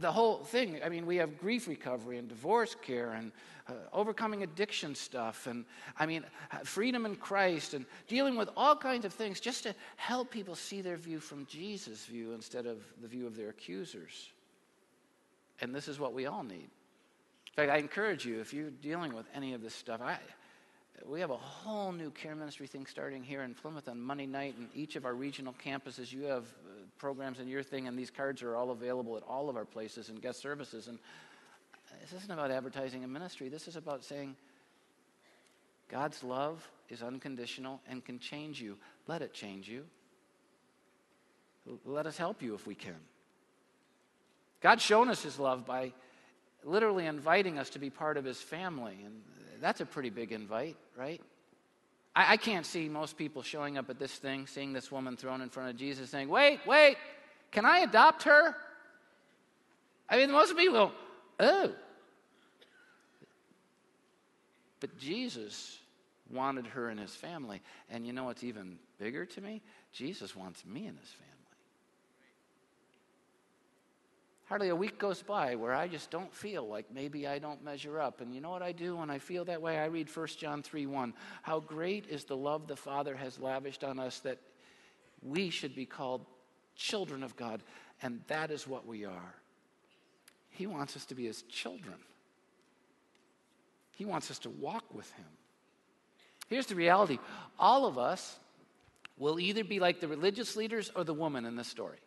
the 0.00 0.12
whole 0.12 0.38
thing. 0.38 0.80
I 0.84 0.88
mean, 0.88 1.06
we 1.06 1.16
have 1.16 1.38
grief 1.38 1.68
recovery 1.68 2.18
and 2.18 2.28
divorce 2.28 2.74
care 2.74 3.12
and 3.12 3.32
uh, 3.68 3.72
overcoming 3.92 4.42
addiction 4.42 4.94
stuff, 4.94 5.46
and 5.46 5.64
I 5.98 6.04
mean, 6.04 6.24
freedom 6.64 7.06
in 7.06 7.16
Christ, 7.16 7.72
and 7.72 7.86
dealing 8.08 8.36
with 8.36 8.50
all 8.56 8.76
kinds 8.76 9.04
of 9.06 9.14
things 9.14 9.40
just 9.40 9.62
to 9.62 9.74
help 9.96 10.30
people 10.30 10.54
see 10.54 10.82
their 10.82 10.96
view 10.96 11.18
from 11.18 11.46
Jesus' 11.46 12.04
view 12.04 12.32
instead 12.34 12.66
of 12.66 12.84
the 13.00 13.08
view 13.08 13.26
of 13.26 13.36
their 13.36 13.48
accusers. 13.48 14.32
And 15.60 15.74
this 15.74 15.88
is 15.88 15.98
what 15.98 16.12
we 16.12 16.26
all 16.26 16.42
need. 16.42 16.68
In 17.56 17.56
fact, 17.56 17.70
I 17.70 17.76
encourage 17.78 18.26
you 18.26 18.40
if 18.40 18.52
you're 18.52 18.70
dealing 18.70 19.14
with 19.14 19.26
any 19.34 19.54
of 19.54 19.62
this 19.62 19.74
stuff. 19.74 20.00
I 20.02 20.18
we 21.06 21.20
have 21.20 21.30
a 21.30 21.36
whole 21.36 21.92
new 21.92 22.10
care 22.10 22.34
ministry 22.34 22.66
thing 22.66 22.86
starting 22.86 23.22
here 23.22 23.42
in 23.42 23.54
Plymouth 23.54 23.88
on 23.88 24.00
Monday 24.00 24.26
night, 24.26 24.54
and 24.58 24.68
each 24.74 24.96
of 24.96 25.04
our 25.04 25.14
regional 25.14 25.54
campuses, 25.64 26.12
you 26.12 26.22
have 26.24 26.44
uh, 26.44 26.70
programs 26.98 27.40
in 27.40 27.48
your 27.48 27.62
thing, 27.62 27.88
and 27.88 27.98
these 27.98 28.10
cards 28.10 28.42
are 28.42 28.56
all 28.56 28.70
available 28.70 29.16
at 29.16 29.22
all 29.24 29.48
of 29.48 29.56
our 29.56 29.64
places 29.64 30.08
and 30.08 30.22
guest 30.22 30.40
services. 30.40 30.88
And 30.88 30.98
this 32.00 32.12
isn't 32.12 32.30
about 32.30 32.50
advertising 32.50 33.04
a 33.04 33.08
ministry. 33.08 33.48
This 33.48 33.68
is 33.68 33.76
about 33.76 34.04
saying 34.04 34.36
God's 35.88 36.22
love 36.22 36.66
is 36.88 37.02
unconditional 37.02 37.80
and 37.88 38.04
can 38.04 38.18
change 38.18 38.60
you. 38.60 38.78
Let 39.06 39.22
it 39.22 39.32
change 39.32 39.68
you. 39.68 39.84
Let 41.84 42.06
us 42.06 42.16
help 42.16 42.42
you 42.42 42.54
if 42.54 42.66
we 42.66 42.74
can. 42.74 42.96
God's 44.60 44.82
shown 44.82 45.08
us 45.08 45.22
His 45.22 45.38
love 45.38 45.66
by 45.66 45.92
literally 46.64 47.06
inviting 47.06 47.58
us 47.58 47.70
to 47.70 47.78
be 47.78 47.90
part 47.90 48.16
of 48.16 48.24
His 48.24 48.40
family, 48.40 48.96
and 49.04 49.14
that's 49.60 49.80
a 49.80 49.86
pretty 49.86 50.10
big 50.10 50.32
invite, 50.32 50.76
right? 50.96 51.20
I, 52.14 52.32
I 52.32 52.36
can't 52.36 52.66
see 52.66 52.88
most 52.88 53.16
people 53.16 53.42
showing 53.42 53.78
up 53.78 53.90
at 53.90 53.98
this 53.98 54.14
thing, 54.14 54.46
seeing 54.46 54.72
this 54.72 54.90
woman 54.90 55.16
thrown 55.16 55.40
in 55.40 55.48
front 55.48 55.70
of 55.70 55.76
Jesus, 55.76 56.10
saying, 56.10 56.28
Wait, 56.28 56.60
wait, 56.66 56.96
can 57.50 57.64
I 57.64 57.78
adopt 57.80 58.24
her? 58.24 58.56
I 60.08 60.18
mean, 60.18 60.30
most 60.30 60.56
people 60.56 60.92
Oh. 61.38 61.72
But 64.80 64.98
Jesus 64.98 65.78
wanted 66.30 66.66
her 66.68 66.90
in 66.90 66.98
his 66.98 67.14
family. 67.14 67.62
And 67.90 68.06
you 68.06 68.12
know 68.12 68.24
what's 68.24 68.44
even 68.44 68.78
bigger 68.98 69.24
to 69.26 69.40
me? 69.40 69.62
Jesus 69.92 70.36
wants 70.36 70.64
me 70.64 70.86
in 70.86 70.96
his 70.96 71.08
family. 71.08 71.33
Hardly 74.46 74.68
a 74.68 74.76
week 74.76 74.98
goes 74.98 75.22
by 75.22 75.54
where 75.54 75.72
I 75.72 75.88
just 75.88 76.10
don't 76.10 76.32
feel 76.32 76.68
like 76.68 76.86
maybe 76.92 77.26
I 77.26 77.38
don't 77.38 77.64
measure 77.64 77.98
up. 77.98 78.20
And 78.20 78.34
you 78.34 78.42
know 78.42 78.50
what 78.50 78.62
I 78.62 78.72
do 78.72 78.96
when 78.96 79.08
I 79.08 79.18
feel 79.18 79.44
that 79.46 79.62
way? 79.62 79.78
I 79.78 79.86
read 79.86 80.14
1 80.14 80.26
John 80.38 80.62
3 80.62 80.86
1. 80.86 81.14
How 81.42 81.60
great 81.60 82.06
is 82.08 82.24
the 82.24 82.36
love 82.36 82.66
the 82.66 82.76
Father 82.76 83.16
has 83.16 83.38
lavished 83.38 83.82
on 83.82 83.98
us 83.98 84.20
that 84.20 84.38
we 85.22 85.48
should 85.48 85.74
be 85.74 85.86
called 85.86 86.26
children 86.76 87.22
of 87.22 87.36
God. 87.36 87.62
And 88.02 88.20
that 88.26 88.50
is 88.50 88.68
what 88.68 88.86
we 88.86 89.06
are. 89.06 89.34
He 90.50 90.66
wants 90.66 90.94
us 90.96 91.06
to 91.06 91.14
be 91.14 91.24
his 91.24 91.42
children, 91.42 91.96
he 93.96 94.04
wants 94.04 94.30
us 94.30 94.38
to 94.40 94.50
walk 94.50 94.84
with 94.94 95.10
him. 95.12 95.26
Here's 96.48 96.66
the 96.66 96.74
reality 96.74 97.18
all 97.58 97.86
of 97.86 97.96
us 97.96 98.38
will 99.16 99.40
either 99.40 99.64
be 99.64 99.80
like 99.80 100.00
the 100.00 100.08
religious 100.08 100.56
leaders 100.56 100.90
or 100.94 101.04
the 101.04 101.14
woman 101.14 101.46
in 101.46 101.56
this 101.56 101.68
story. 101.68 101.98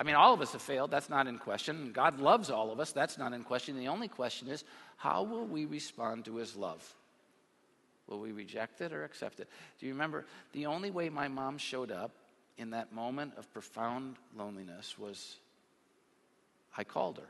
I 0.00 0.02
mean, 0.02 0.14
all 0.14 0.32
of 0.32 0.40
us 0.40 0.52
have 0.52 0.62
failed. 0.62 0.90
That's 0.90 1.10
not 1.10 1.26
in 1.26 1.38
question. 1.38 1.92
God 1.92 2.18
loves 2.20 2.50
all 2.50 2.72
of 2.72 2.80
us. 2.80 2.90
That's 2.90 3.18
not 3.18 3.34
in 3.34 3.44
question. 3.44 3.76
The 3.76 3.88
only 3.88 4.08
question 4.08 4.48
is 4.48 4.64
how 4.96 5.22
will 5.22 5.44
we 5.44 5.66
respond 5.66 6.24
to 6.24 6.36
his 6.36 6.56
love? 6.56 6.82
Will 8.06 8.18
we 8.18 8.32
reject 8.32 8.80
it 8.80 8.92
or 8.92 9.04
accept 9.04 9.40
it? 9.40 9.48
Do 9.78 9.86
you 9.86 9.92
remember 9.92 10.24
the 10.52 10.66
only 10.66 10.90
way 10.90 11.10
my 11.10 11.28
mom 11.28 11.58
showed 11.58 11.92
up 11.92 12.12
in 12.56 12.70
that 12.70 12.92
moment 12.92 13.34
of 13.36 13.52
profound 13.52 14.16
loneliness 14.36 14.98
was 14.98 15.36
I 16.76 16.84
called 16.84 17.18
her. 17.18 17.28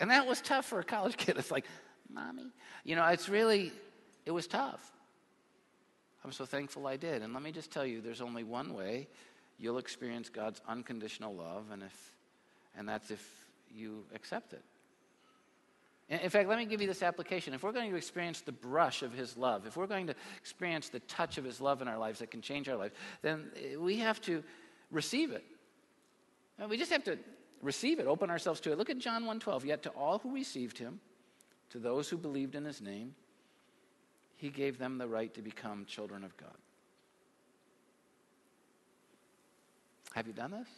And 0.00 0.10
that 0.10 0.26
was 0.26 0.40
tough 0.40 0.66
for 0.66 0.80
a 0.80 0.84
college 0.84 1.16
kid. 1.18 1.36
It's 1.38 1.50
like, 1.50 1.66
mommy. 2.10 2.52
You 2.84 2.96
know, 2.96 3.06
it's 3.06 3.28
really, 3.28 3.72
it 4.26 4.30
was 4.30 4.46
tough. 4.46 4.92
I'm 6.24 6.32
so 6.32 6.46
thankful 6.46 6.86
I 6.86 6.96
did. 6.96 7.22
And 7.22 7.34
let 7.34 7.42
me 7.42 7.52
just 7.52 7.70
tell 7.70 7.84
you, 7.84 8.00
there's 8.00 8.20
only 8.20 8.44
one 8.44 8.72
way 8.74 9.08
you'll 9.58 9.78
experience 9.78 10.28
God's 10.28 10.60
unconditional 10.68 11.34
love, 11.34 11.70
and, 11.72 11.82
if, 11.82 12.14
and 12.76 12.88
that's 12.88 13.10
if 13.10 13.26
you 13.74 14.04
accept 14.14 14.52
it. 14.52 14.62
In 16.10 16.28
fact, 16.28 16.48
let 16.48 16.58
me 16.58 16.66
give 16.66 16.82
you 16.82 16.86
this 16.86 17.02
application. 17.02 17.54
If 17.54 17.62
we're 17.62 17.72
going 17.72 17.90
to 17.90 17.96
experience 17.96 18.42
the 18.42 18.52
brush 18.52 19.02
of 19.02 19.12
His 19.12 19.38
love, 19.38 19.66
if 19.66 19.76
we're 19.76 19.86
going 19.86 20.06
to 20.08 20.14
experience 20.36 20.90
the 20.90 21.00
touch 21.00 21.38
of 21.38 21.44
His 21.44 21.62
love 21.62 21.80
in 21.80 21.88
our 21.88 21.96
lives 21.96 22.18
that 22.18 22.30
can 22.30 22.42
change 22.42 22.68
our 22.68 22.76
lives, 22.76 22.94
then 23.22 23.50
eh, 23.56 23.76
we 23.76 23.96
have 23.96 24.20
to 24.22 24.42
receive 24.90 25.32
it. 25.32 25.44
We 26.68 26.76
just 26.76 26.92
have 26.92 27.04
to 27.04 27.18
receive 27.62 28.00
it, 28.00 28.06
open 28.06 28.30
ourselves 28.30 28.60
to 28.60 28.72
it. 28.72 28.78
Look 28.78 28.90
at 28.90 28.98
John 28.98 29.24
1:12. 29.24 29.64
Yet 29.64 29.82
to 29.84 29.90
all 29.90 30.18
who 30.18 30.34
received 30.34 30.76
Him, 30.76 31.00
to 31.70 31.78
those 31.78 32.10
who 32.10 32.18
believed 32.18 32.54
in 32.54 32.66
His 32.66 32.82
name, 32.82 33.14
He 34.36 34.50
gave 34.50 34.78
them 34.78 34.98
the 34.98 35.08
right 35.08 35.32
to 35.34 35.40
become 35.40 35.86
children 35.86 36.22
of 36.22 36.36
God. 36.36 36.56
Have 40.14 40.28
you 40.28 40.32
done 40.32 40.52
this? 40.52 40.68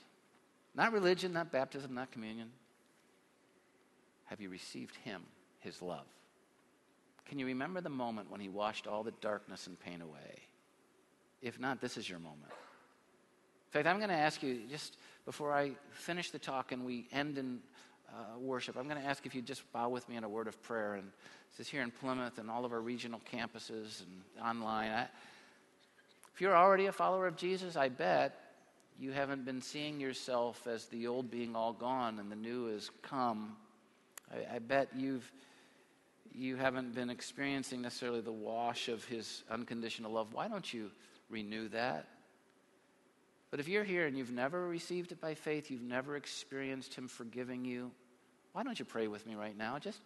Not 0.75 0.93
religion, 0.93 1.33
not 1.35 1.53
baptism, 1.53 1.95
not 1.95 2.11
communion. 2.11 2.49
Have 4.25 4.41
you 4.41 4.49
received 4.49 4.97
Him, 4.97 5.23
His 5.61 5.83
love? 5.83 6.07
Can 7.27 7.39
you 7.39 7.47
remember 7.47 7.83
the 7.83 7.91
moment 7.91 8.31
when 8.31 8.41
He 8.41 8.49
washed 8.49 8.87
all 8.87 9.03
the 9.03 9.13
darkness 9.21 9.67
and 9.67 9.79
pain 9.79 10.01
away? 10.01 10.43
If 11.43 11.61
not, 11.61 11.83
this 11.83 11.99
is 11.99 12.09
your 12.09 12.19
moment. 12.19 12.51
In 12.51 13.73
fact, 13.73 13.87
I'm 13.87 13.99
going 13.99 14.09
to 14.09 14.15
ask 14.15 14.43
you 14.43 14.61
just 14.71 14.97
before 15.27 15.53
I 15.53 15.73
finish 15.91 16.31
the 16.31 16.39
talk 16.39 16.73
and 16.73 16.87
we 16.87 17.07
end 17.13 17.37
in 17.37 17.59
uh, 18.09 18.39
worship, 18.39 18.77
I'm 18.79 18.89
going 18.89 19.01
to 19.01 19.07
ask 19.07 19.27
if 19.27 19.35
you'd 19.35 19.47
just 19.47 19.71
bow 19.71 19.91
with 19.91 20.09
me 20.09 20.17
in 20.17 20.25
a 20.25 20.29
word 20.29 20.49
of 20.49 20.63
prayer. 20.63 20.95
And 20.95 21.11
this 21.51 21.67
is 21.67 21.71
here 21.71 21.83
in 21.83 21.91
Plymouth 21.91 22.39
and 22.39 22.51
all 22.51 22.65
of 22.65 22.73
our 22.73 22.81
regional 22.81 23.21
campuses 23.31 24.03
and 24.03 24.47
online. 24.47 24.93
I, 24.93 25.09
if 26.33 26.41
you're 26.41 26.57
already 26.57 26.87
a 26.87 26.93
follower 26.93 27.27
of 27.27 27.37
Jesus, 27.37 27.77
I 27.77 27.91
bet 27.91 28.46
you 28.99 29.13
haven't 29.13 29.45
been 29.45 29.61
seeing 29.61 30.01
yourself 30.01 30.67
as 30.67 30.87
the 30.87 31.07
old 31.07 31.31
being 31.31 31.55
all 31.55 31.73
gone 31.73 32.19
and 32.19 32.31
the 32.31 32.37
new 32.37 32.67
has 32.69 32.91
come. 33.03 33.57
I, 34.33 34.57
I 34.57 34.59
bet 34.59 34.89
you've 34.97 35.31
you 36.35 36.57
haven't 36.57 36.95
been 36.95 37.09
experiencing 37.09 37.81
necessarily 37.81 38.21
the 38.21 38.33
wash 38.33 38.89
of 38.89 39.03
his 39.07 39.43
unconditional 39.51 40.13
love. 40.13 40.35
Why 40.35 40.49
don't 40.49 40.71
you 40.73 40.91
renew 41.31 41.69
that? 41.69 42.09
But 43.51 43.59
if 43.61 43.69
you're 43.69 43.85
here 43.85 44.07
and 44.07 44.19
you've 44.19 44.33
never 44.33 44.69
received 44.69 45.13
it 45.13 45.21
by 45.21 45.35
faith, 45.35 45.71
you've 45.71 45.81
never 45.81 46.15
experienced 46.15 46.95
him 46.95 47.09
forgiving 47.09 47.65
you, 47.65 47.91
why 48.53 48.65
don't 48.65 48.79
you 48.79 48.85
pray 48.85 49.09
with 49.09 49.27
me 49.27 49.35
right 49.35 49.57
now? 49.57 49.79
Just 49.79 50.01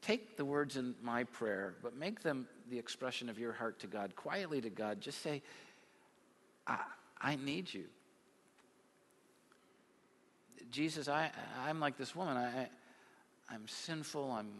take 0.00 0.36
the 0.36 0.44
words 0.44 0.76
in 0.76 0.96
my 1.00 1.24
prayer, 1.24 1.74
but 1.80 1.96
make 1.96 2.22
them 2.22 2.48
the 2.68 2.78
expression 2.78 3.28
of 3.28 3.38
your 3.38 3.52
heart 3.52 3.78
to 3.80 3.86
God, 3.86 4.16
quietly 4.16 4.60
to 4.60 4.70
God. 4.70 5.00
Just 5.00 5.22
say, 5.22 5.42
I, 6.66 6.78
I 7.20 7.36
need 7.36 7.72
you. 7.72 7.84
Jesus, 10.70 11.08
I, 11.08 11.30
I'm 11.66 11.80
like 11.80 11.96
this 11.96 12.14
woman. 12.14 12.36
I, 12.36 12.68
I'm 13.52 13.66
sinful. 13.66 14.30
I'm 14.30 14.50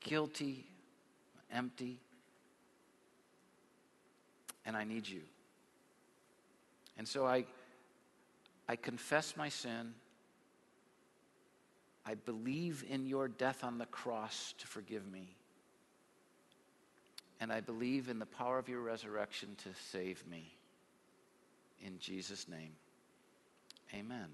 guilty. 0.00 0.66
Empty. 1.52 2.00
and 4.64 4.76
I 4.76 4.84
need 4.84 5.06
you. 5.08 5.20
And 6.96 7.06
so 7.06 7.26
I, 7.26 7.44
I 8.68 8.76
confess 8.76 9.36
my 9.36 9.48
sin. 9.48 9.94
I 12.06 12.14
believe 12.14 12.84
in 12.88 13.06
your 13.06 13.28
death 13.28 13.64
on 13.64 13.78
the 13.78 13.86
cross 13.86 14.54
to 14.58 14.66
forgive 14.66 15.10
me. 15.10 15.36
And 17.40 17.52
I 17.52 17.60
believe 17.60 18.08
in 18.08 18.18
the 18.18 18.26
power 18.26 18.58
of 18.58 18.68
your 18.68 18.80
resurrection 18.80 19.56
to 19.64 19.70
save 19.90 20.26
me. 20.26 20.54
In 21.84 21.98
Jesus' 21.98 22.48
name, 22.48 22.72
amen. 23.92 24.28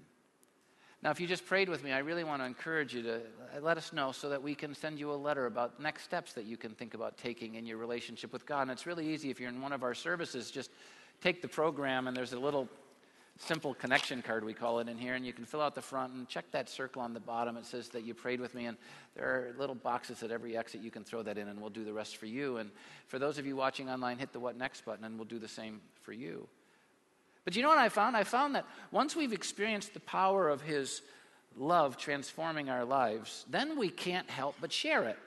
Now, 1.03 1.09
if 1.09 1.19
you 1.19 1.25
just 1.25 1.47
prayed 1.47 1.67
with 1.67 1.83
me, 1.83 1.91
I 1.91 1.99
really 1.99 2.23
want 2.23 2.43
to 2.43 2.45
encourage 2.45 2.93
you 2.93 3.01
to 3.03 3.15
uh, 3.15 3.61
let 3.61 3.77
us 3.77 3.91
know 3.91 4.11
so 4.11 4.29
that 4.29 4.43
we 4.43 4.53
can 4.53 4.75
send 4.75 4.99
you 4.99 5.11
a 5.11 5.15
letter 5.15 5.47
about 5.47 5.79
next 5.79 6.03
steps 6.03 6.33
that 6.33 6.45
you 6.45 6.57
can 6.57 6.75
think 6.75 6.93
about 6.93 7.17
taking 7.17 7.55
in 7.55 7.65
your 7.65 7.77
relationship 7.77 8.31
with 8.31 8.45
God. 8.45 8.63
And 8.63 8.71
it's 8.71 8.85
really 8.85 9.07
easy 9.07 9.31
if 9.31 9.39
you're 9.39 9.49
in 9.49 9.61
one 9.61 9.73
of 9.73 9.81
our 9.81 9.95
services, 9.95 10.51
just 10.51 10.69
take 11.19 11.41
the 11.41 11.47
program, 11.47 12.07
and 12.07 12.15
there's 12.15 12.33
a 12.33 12.39
little 12.39 12.69
simple 13.39 13.73
connection 13.73 14.21
card, 14.21 14.45
we 14.45 14.53
call 14.53 14.77
it 14.77 14.87
in 14.87 14.97
here, 14.97 15.15
and 15.15 15.25
you 15.25 15.33
can 15.33 15.45
fill 15.45 15.61
out 15.61 15.73
the 15.73 15.81
front 15.81 16.13
and 16.13 16.27
check 16.27 16.45
that 16.51 16.69
circle 16.69 17.01
on 17.01 17.15
the 17.15 17.19
bottom. 17.19 17.57
It 17.57 17.65
says 17.65 17.89
that 17.89 18.03
you 18.03 18.13
prayed 18.13 18.39
with 18.39 18.53
me, 18.53 18.65
and 18.65 18.77
there 19.15 19.25
are 19.25 19.55
little 19.57 19.73
boxes 19.73 20.21
at 20.21 20.29
every 20.29 20.55
exit. 20.55 20.81
You 20.81 20.91
can 20.91 21.03
throw 21.03 21.23
that 21.23 21.39
in, 21.39 21.47
and 21.47 21.59
we'll 21.59 21.71
do 21.71 21.83
the 21.83 21.93
rest 21.93 22.17
for 22.17 22.27
you. 22.27 22.57
And 22.57 22.69
for 23.07 23.17
those 23.17 23.39
of 23.39 23.47
you 23.47 23.55
watching 23.55 23.89
online, 23.89 24.19
hit 24.19 24.33
the 24.33 24.39
What 24.39 24.55
Next 24.55 24.85
button, 24.85 25.03
and 25.03 25.15
we'll 25.15 25.25
do 25.25 25.39
the 25.39 25.47
same 25.47 25.81
for 26.03 26.13
you. 26.13 26.47
But 27.43 27.55
you 27.55 27.61
know 27.61 27.69
what 27.69 27.77
I 27.77 27.89
found? 27.89 28.15
I 28.15 28.23
found 28.23 28.55
that 28.55 28.65
once 28.91 29.15
we've 29.15 29.33
experienced 29.33 29.93
the 29.93 29.99
power 29.99 30.49
of 30.49 30.61
His 30.61 31.01
love 31.57 31.97
transforming 31.97 32.69
our 32.69 32.85
lives, 32.85 33.45
then 33.49 33.77
we 33.77 33.89
can't 33.89 34.29
help 34.29 34.55
but 34.61 34.71
share 34.71 35.03
it. 35.05 35.17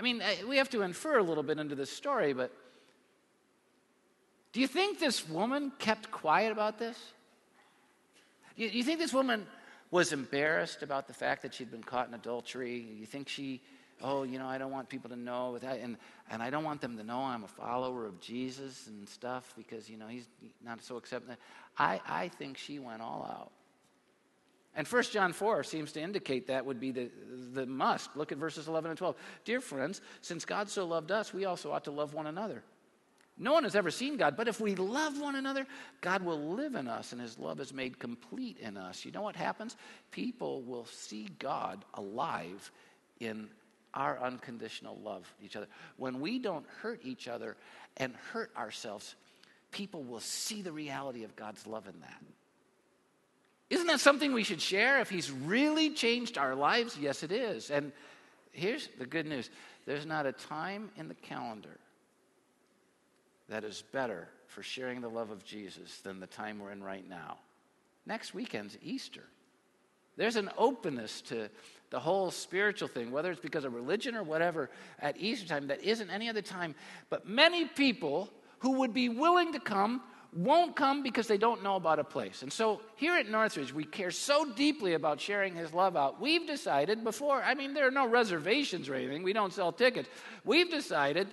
I 0.00 0.02
mean, 0.02 0.20
eh, 0.20 0.44
we 0.48 0.56
have 0.56 0.70
to 0.70 0.82
infer 0.82 1.18
a 1.18 1.22
little 1.22 1.42
bit 1.42 1.58
into 1.58 1.74
this 1.74 1.90
story, 1.90 2.32
but 2.32 2.52
do 4.52 4.60
you 4.60 4.66
think 4.66 4.98
this 4.98 5.28
woman 5.28 5.72
kept 5.78 6.10
quiet 6.10 6.52
about 6.52 6.78
this? 6.78 6.98
You, 8.56 8.68
you 8.68 8.84
think 8.84 8.98
this 8.98 9.12
woman 9.12 9.46
was 9.90 10.12
embarrassed 10.12 10.82
about 10.82 11.06
the 11.06 11.14
fact 11.14 11.42
that 11.42 11.54
she'd 11.54 11.70
been 11.70 11.82
caught 11.82 12.08
in 12.08 12.14
adultery? 12.14 12.86
You 12.98 13.06
think 13.06 13.28
she, 13.28 13.60
oh, 14.02 14.22
you 14.22 14.38
know, 14.38 14.46
I 14.46 14.58
don't 14.58 14.70
want 14.70 14.88
people 14.88 15.10
to 15.10 15.16
know 15.16 15.58
that, 15.58 15.80
and, 15.80 15.96
and 16.30 16.42
I 16.42 16.50
don't 16.50 16.64
want 16.64 16.80
them 16.80 16.96
to 16.96 17.04
know 17.04 17.20
I'm 17.20 17.44
a 17.44 17.48
follower 17.48 18.06
of 18.06 18.20
Jesus 18.20 18.86
and 18.86 19.08
stuff 19.08 19.54
because, 19.56 19.88
you 19.88 19.96
know, 19.96 20.06
he's 20.06 20.28
not 20.64 20.82
so 20.82 20.96
accepting. 20.96 21.36
I, 21.78 22.00
I 22.06 22.28
think 22.28 22.58
she 22.58 22.78
went 22.78 23.02
all 23.02 23.26
out. 23.30 23.50
And 24.76 24.86
1 24.86 25.02
John 25.04 25.32
4 25.32 25.62
seems 25.62 25.92
to 25.92 26.00
indicate 26.00 26.48
that 26.48 26.66
would 26.66 26.80
be 26.80 26.90
the, 26.90 27.10
the 27.52 27.64
must. 27.64 28.16
Look 28.16 28.32
at 28.32 28.38
verses 28.38 28.66
11 28.66 28.90
and 28.90 28.98
12. 28.98 29.14
Dear 29.44 29.60
friends, 29.60 30.00
since 30.20 30.44
God 30.44 30.68
so 30.68 30.84
loved 30.84 31.12
us, 31.12 31.32
we 31.32 31.44
also 31.44 31.70
ought 31.70 31.84
to 31.84 31.92
love 31.92 32.12
one 32.12 32.26
another. 32.26 32.64
No 33.36 33.52
one 33.52 33.64
has 33.64 33.74
ever 33.74 33.90
seen 33.90 34.16
God, 34.16 34.36
but 34.36 34.46
if 34.46 34.60
we 34.60 34.76
love 34.76 35.20
one 35.20 35.34
another, 35.34 35.66
God 36.00 36.22
will 36.22 36.54
live 36.54 36.76
in 36.76 36.86
us 36.86 37.12
and 37.12 37.20
his 37.20 37.38
love 37.38 37.58
is 37.60 37.72
made 37.72 37.98
complete 37.98 38.58
in 38.58 38.76
us. 38.76 39.04
You 39.04 39.10
know 39.10 39.22
what 39.22 39.34
happens? 39.34 39.76
People 40.12 40.62
will 40.62 40.86
see 40.86 41.28
God 41.40 41.84
alive 41.94 42.70
in 43.18 43.48
our 43.94 44.18
unconditional 44.20 44.98
love 45.02 45.32
each 45.42 45.56
other. 45.56 45.66
When 45.96 46.20
we 46.20 46.38
don't 46.38 46.66
hurt 46.82 47.00
each 47.04 47.28
other 47.28 47.56
and 47.96 48.14
hurt 48.32 48.50
ourselves, 48.56 49.14
people 49.70 50.02
will 50.02 50.20
see 50.20 50.62
the 50.62 50.72
reality 50.72 51.24
of 51.24 51.36
God's 51.36 51.66
love 51.66 51.86
in 51.86 52.00
that. 52.00 52.22
Isn't 53.70 53.86
that 53.86 54.00
something 54.00 54.32
we 54.32 54.44
should 54.44 54.60
share? 54.60 55.00
If 55.00 55.10
He's 55.10 55.30
really 55.30 55.90
changed 55.90 56.38
our 56.38 56.54
lives, 56.54 56.96
yes, 57.00 57.22
it 57.22 57.32
is. 57.32 57.70
And 57.70 57.92
here's 58.52 58.88
the 58.98 59.06
good 59.06 59.26
news 59.26 59.50
there's 59.86 60.06
not 60.06 60.26
a 60.26 60.32
time 60.32 60.90
in 60.96 61.08
the 61.08 61.14
calendar 61.14 61.78
that 63.48 63.64
is 63.64 63.82
better 63.92 64.28
for 64.46 64.62
sharing 64.62 65.00
the 65.00 65.08
love 65.08 65.30
of 65.30 65.44
Jesus 65.44 65.98
than 65.98 66.20
the 66.20 66.26
time 66.26 66.58
we're 66.58 66.70
in 66.70 66.82
right 66.82 67.08
now. 67.08 67.38
Next 68.06 68.34
weekend's 68.34 68.78
Easter. 68.82 69.24
There's 70.16 70.36
an 70.36 70.50
openness 70.56 71.20
to 71.22 71.50
the 71.94 72.00
whole 72.00 72.32
spiritual 72.32 72.88
thing, 72.88 73.12
whether 73.12 73.30
it's 73.30 73.40
because 73.40 73.64
of 73.64 73.72
religion 73.72 74.16
or 74.16 74.24
whatever, 74.24 74.68
at 74.98 75.16
Easter 75.16 75.46
time 75.46 75.68
that 75.68 75.80
isn't 75.80 76.10
any 76.10 76.28
other 76.28 76.42
time. 76.42 76.74
But 77.08 77.28
many 77.28 77.66
people 77.66 78.28
who 78.58 78.80
would 78.80 78.92
be 78.92 79.08
willing 79.08 79.52
to 79.52 79.60
come 79.60 80.02
won't 80.34 80.74
come 80.74 81.04
because 81.04 81.28
they 81.28 81.38
don't 81.38 81.62
know 81.62 81.76
about 81.76 82.00
a 82.00 82.04
place. 82.04 82.42
And 82.42 82.52
so 82.52 82.80
here 82.96 83.14
at 83.14 83.28
Northridge, 83.28 83.72
we 83.72 83.84
care 83.84 84.10
so 84.10 84.44
deeply 84.44 84.94
about 84.94 85.20
sharing 85.20 85.54
his 85.54 85.72
love 85.72 85.96
out. 85.96 86.20
We've 86.20 86.44
decided 86.44 87.04
before, 87.04 87.40
I 87.40 87.54
mean, 87.54 87.74
there 87.74 87.86
are 87.86 87.92
no 87.92 88.08
reservations 88.08 88.88
or 88.88 88.96
anything, 88.96 89.22
we 89.22 89.32
don't 89.32 89.52
sell 89.52 89.70
tickets. 89.70 90.08
We've 90.44 90.68
decided 90.68 91.28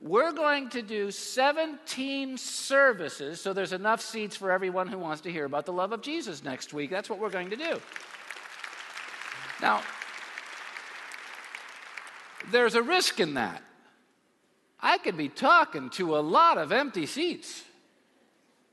we're 0.00 0.32
going 0.32 0.70
to 0.70 0.82
do 0.82 1.12
17 1.12 2.36
services 2.36 3.40
so 3.40 3.52
there's 3.52 3.72
enough 3.72 4.00
seats 4.00 4.34
for 4.34 4.50
everyone 4.50 4.88
who 4.88 4.98
wants 4.98 5.20
to 5.20 5.30
hear 5.30 5.44
about 5.44 5.66
the 5.66 5.72
love 5.72 5.92
of 5.92 6.02
Jesus 6.02 6.42
next 6.42 6.74
week. 6.74 6.90
That's 6.90 7.08
what 7.08 7.20
we're 7.20 7.30
going 7.30 7.50
to 7.50 7.56
do. 7.56 7.80
Now, 9.60 9.82
there's 12.50 12.74
a 12.74 12.82
risk 12.82 13.20
in 13.20 13.34
that. 13.34 13.62
I 14.80 14.98
could 14.98 15.16
be 15.16 15.28
talking 15.28 15.90
to 15.90 16.16
a 16.16 16.20
lot 16.20 16.58
of 16.58 16.70
empty 16.70 17.06
seats. 17.06 17.64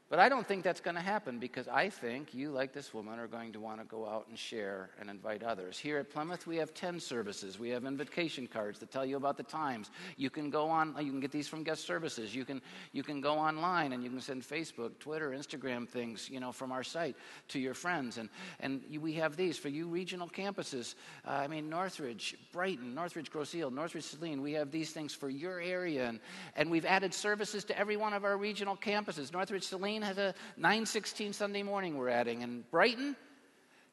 But 0.07 0.19
I 0.19 0.29
don't 0.29 0.47
think 0.47 0.63
that's 0.63 0.81
going 0.81 0.95
to 0.95 1.01
happen 1.01 1.39
because 1.39 1.67
I 1.67 1.89
think 1.89 2.31
you, 2.35 2.51
like 2.51 2.73
this 2.73 2.93
woman, 2.93 3.17
are 3.17 3.25
going 3.25 3.51
to 3.53 3.59
want 3.59 3.79
to 3.79 3.85
go 3.87 4.07
out 4.07 4.27
and 4.29 4.37
share 4.37 4.91
and 4.99 5.09
invite 5.09 5.41
others. 5.41 5.79
Here 5.79 5.97
at 5.97 6.11
Plymouth, 6.11 6.45
we 6.45 6.57
have 6.57 6.75
10 6.75 6.99
services. 6.99 7.57
We 7.57 7.69
have 7.69 7.85
invitation 7.85 8.45
cards 8.45 8.77
that 8.79 8.91
tell 8.91 9.03
you 9.03 9.17
about 9.17 9.35
the 9.35 9.43
times. 9.43 9.89
You 10.15 10.29
can 10.29 10.51
go 10.51 10.69
on, 10.69 10.95
you 10.99 11.09
can 11.09 11.19
get 11.19 11.31
these 11.31 11.47
from 11.47 11.63
guest 11.63 11.87
services. 11.87 12.35
You 12.35 12.45
can, 12.45 12.61
you 12.91 13.01
can 13.01 13.19
go 13.19 13.33
online 13.33 13.93
and 13.93 14.03
you 14.03 14.11
can 14.11 14.21
send 14.21 14.43
Facebook, 14.43 14.99
Twitter, 14.99 15.31
Instagram 15.31 15.89
things, 15.89 16.29
you 16.29 16.39
know, 16.39 16.51
from 16.51 16.71
our 16.71 16.83
site 16.83 17.15
to 17.47 17.59
your 17.59 17.73
friends. 17.73 18.19
And, 18.19 18.29
and 18.59 18.83
we 19.01 19.13
have 19.13 19.35
these 19.35 19.57
for 19.57 19.69
you 19.69 19.87
regional 19.87 20.27
campuses. 20.27 20.93
Uh, 21.27 21.31
I 21.31 21.47
mean, 21.47 21.67
Northridge, 21.67 22.35
Brighton, 22.51 22.93
Northridge 22.93 23.31
Grosse 23.31 23.55
Ile, 23.55 23.71
Northridge 23.71 24.03
Saline. 24.03 24.43
We 24.43 24.53
have 24.53 24.69
these 24.69 24.91
things 24.91 25.15
for 25.15 25.31
your 25.31 25.59
area. 25.59 26.07
And, 26.09 26.19
and 26.55 26.69
we've 26.69 26.85
added 26.85 27.11
services 27.11 27.63
to 27.65 27.77
every 27.79 27.97
one 27.97 28.13
of 28.13 28.23
our 28.23 28.37
regional 28.37 28.77
campuses. 28.77 29.33
Northridge 29.33 29.63
Saline 29.63 29.94
has 30.01 30.17
a 30.17 30.33
916 30.57 31.33
Sunday 31.33 31.63
morning 31.63 31.97
we're 31.97 32.09
adding. 32.09 32.43
And 32.43 32.69
Brighton, 32.71 33.15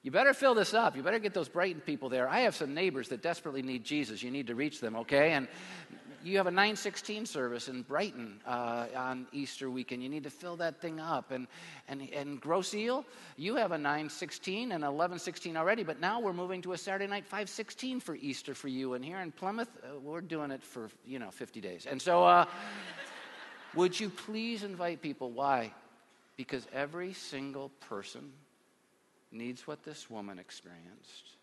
you 0.02 0.10
better 0.10 0.34
fill 0.34 0.54
this 0.54 0.74
up. 0.74 0.96
You 0.96 1.02
better 1.02 1.18
get 1.18 1.34
those 1.34 1.48
Brighton 1.48 1.80
people 1.80 2.08
there. 2.08 2.28
I 2.28 2.40
have 2.40 2.56
some 2.56 2.74
neighbors 2.74 3.08
that 3.10 3.22
desperately 3.22 3.62
need 3.62 3.84
Jesus. 3.84 4.22
You 4.22 4.30
need 4.30 4.48
to 4.48 4.54
reach 4.54 4.80
them, 4.80 4.96
okay? 4.96 5.32
And 5.32 5.46
you 6.24 6.36
have 6.36 6.46
a 6.46 6.50
916 6.50 7.26
service 7.26 7.68
in 7.68 7.82
Brighton 7.82 8.40
uh, 8.46 8.86
on 8.96 9.26
Easter 9.32 9.70
weekend. 9.70 10.02
You 10.02 10.08
need 10.08 10.24
to 10.24 10.30
fill 10.30 10.56
that 10.56 10.80
thing 10.80 11.00
up. 11.00 11.30
And, 11.30 11.46
and, 11.88 12.08
and 12.12 12.40
Grosse 12.40 12.74
Ile, 12.74 13.04
you 13.36 13.56
have 13.56 13.72
a 13.72 13.78
916 13.78 14.72
and 14.72 14.82
1116 14.82 15.56
already, 15.56 15.82
but 15.82 16.00
now 16.00 16.20
we're 16.20 16.32
moving 16.32 16.62
to 16.62 16.72
a 16.72 16.78
Saturday 16.78 17.06
night 17.06 17.24
516 17.24 18.00
for 18.00 18.14
Easter 18.16 18.54
for 18.54 18.68
you. 18.68 18.94
And 18.94 19.04
here 19.04 19.20
in 19.20 19.32
Plymouth, 19.32 19.70
uh, 19.82 19.98
we're 19.98 20.20
doing 20.20 20.50
it 20.50 20.62
for, 20.62 20.90
you 21.06 21.18
know, 21.18 21.30
50 21.30 21.60
days. 21.60 21.86
And 21.86 22.00
so, 22.00 22.24
uh, 22.24 22.46
would 23.74 23.98
you 23.98 24.10
please 24.10 24.62
invite 24.62 25.00
people? 25.00 25.30
Why? 25.30 25.72
Because 26.36 26.66
every 26.72 27.12
single 27.12 27.68
person 27.88 28.32
needs 29.30 29.66
what 29.66 29.84
this 29.84 30.10
woman 30.10 30.38
experienced 30.38 31.36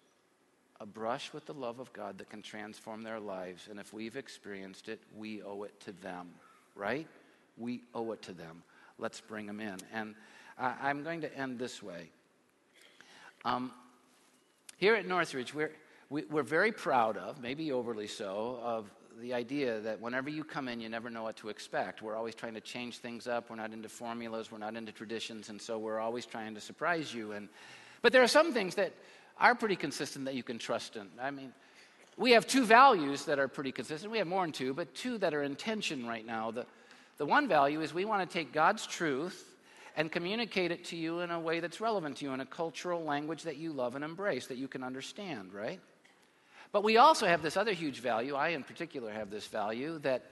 a 0.80 0.86
brush 0.86 1.34
with 1.34 1.46
the 1.46 1.54
love 1.54 1.80
of 1.80 1.92
God 1.94 2.18
that 2.18 2.30
can 2.30 2.42
transform 2.42 3.04
their 3.04 3.20
lives. 3.20 3.68
And 3.70 3.80
if 3.80 3.94
we've 3.94 4.16
experienced 4.16 4.88
it, 4.88 5.02
we 5.16 5.42
owe 5.42 5.64
it 5.64 5.78
to 5.82 5.92
them, 5.92 6.30
right? 6.76 7.08
We 7.58 7.82
owe 7.94 8.12
it 8.14 8.22
to 8.24 8.34
them. 8.34 8.64
Let's 8.98 9.20
bring 9.20 9.46
them 9.46 9.60
in. 9.60 9.78
And 9.94 10.16
I, 10.58 10.90
am 10.90 11.04
going 11.04 11.22
to 11.22 11.38
end 11.38 11.60
this 11.60 11.84
way. 11.84 12.10
Um, 13.44 13.72
here 14.78 14.96
at 14.96 15.06
Northridge, 15.06 15.54
we're, 15.54 15.72
we, 16.10 16.22
are 16.22 16.26
we 16.30 16.40
are 16.40 16.44
very 16.44 16.72
proud 16.72 17.18
of, 17.18 17.42
maybe 17.42 17.72
overly 17.72 18.08
so, 18.08 18.60
of 18.64 18.90
the 19.22 19.34
idea 19.34 19.80
that 19.82 20.00
whenever 20.02 20.30
you 20.30 20.44
come 20.44 20.68
in, 20.68 20.80
you 20.80 20.90
never 20.90 21.10
know 21.10 21.24
what 21.24 21.36
to 21.38 21.50
expect. 21.50 22.02
We're 22.02 22.16
always 22.16 22.36
trying 22.36 22.54
to 22.54 22.62
change 22.62 22.98
things 22.98 23.28
up. 23.28 23.50
We're 23.50 23.56
not 23.56 23.74
into 23.74 23.90
formulas. 23.90 24.52
We're 24.52 24.58
not 24.58 24.76
into 24.76 24.92
traditions. 24.92 25.50
And 25.50 25.62
so 25.62 25.78
we're 25.78 26.00
always 26.00 26.26
trying 26.26 26.56
to 26.56 26.62
surprise 26.62 27.14
you. 27.14 27.34
And, 27.34 27.50
but 28.02 28.14
there 28.14 28.24
are 28.24 28.28
some 28.28 28.54
things 28.54 28.76
that 28.76 28.94
are 29.40 29.56
pretty 29.56 29.76
consistent 29.76 30.26
that 30.26 30.36
you 30.36 30.44
can 30.44 30.58
trust 30.58 30.96
in. 30.96 31.08
I 31.22 31.32
mean, 31.32 31.54
we 32.18 32.32
have 32.32 32.46
two 32.48 32.66
values 32.66 33.26
that 33.26 33.40
are 33.40 33.48
pretty 33.48 33.72
consistent. 33.72 34.12
We 34.12 34.18
have 34.18 34.28
more 34.28 34.44
than 34.44 34.52
two, 34.52 34.74
but 34.74 34.94
two 34.94 35.18
that 35.20 35.34
are 35.34 35.44
in 35.44 35.56
tension 35.56 36.06
right 36.06 36.26
now. 36.26 36.52
The, 36.52 36.66
the 37.18 37.26
one 37.26 37.48
value 37.48 37.82
is 37.82 37.94
we 37.94 38.06
want 38.06 38.30
to 38.30 38.34
take 38.34 38.52
God's 38.52 38.86
truth 38.86 39.46
and 39.96 40.12
communicate 40.12 40.72
it 40.72 40.86
to 40.86 40.96
you 40.96 41.20
in 41.20 41.32
a 41.32 41.40
way 41.40 41.60
that's 41.60 41.82
relevant 41.82 42.18
to 42.18 42.26
you, 42.26 42.34
in 42.34 42.40
a 42.40 42.46
cultural 42.46 43.04
language 43.04 43.44
that 43.44 43.58
you 43.58 43.74
love 43.74 43.96
and 43.96 44.04
embrace, 44.04 44.48
that 44.48 44.58
you 44.58 44.68
can 44.68 44.84
understand, 44.84 45.54
right? 45.54 45.80
But 46.72 46.84
we 46.84 46.98
also 46.98 47.26
have 47.26 47.42
this 47.42 47.58
other 47.58 47.74
huge 47.74 48.00
value. 48.00 48.36
I, 48.36 48.50
in 48.50 48.64
particular, 48.64 49.12
have 49.12 49.30
this 49.32 49.48
value 49.48 50.00
that 50.00 50.24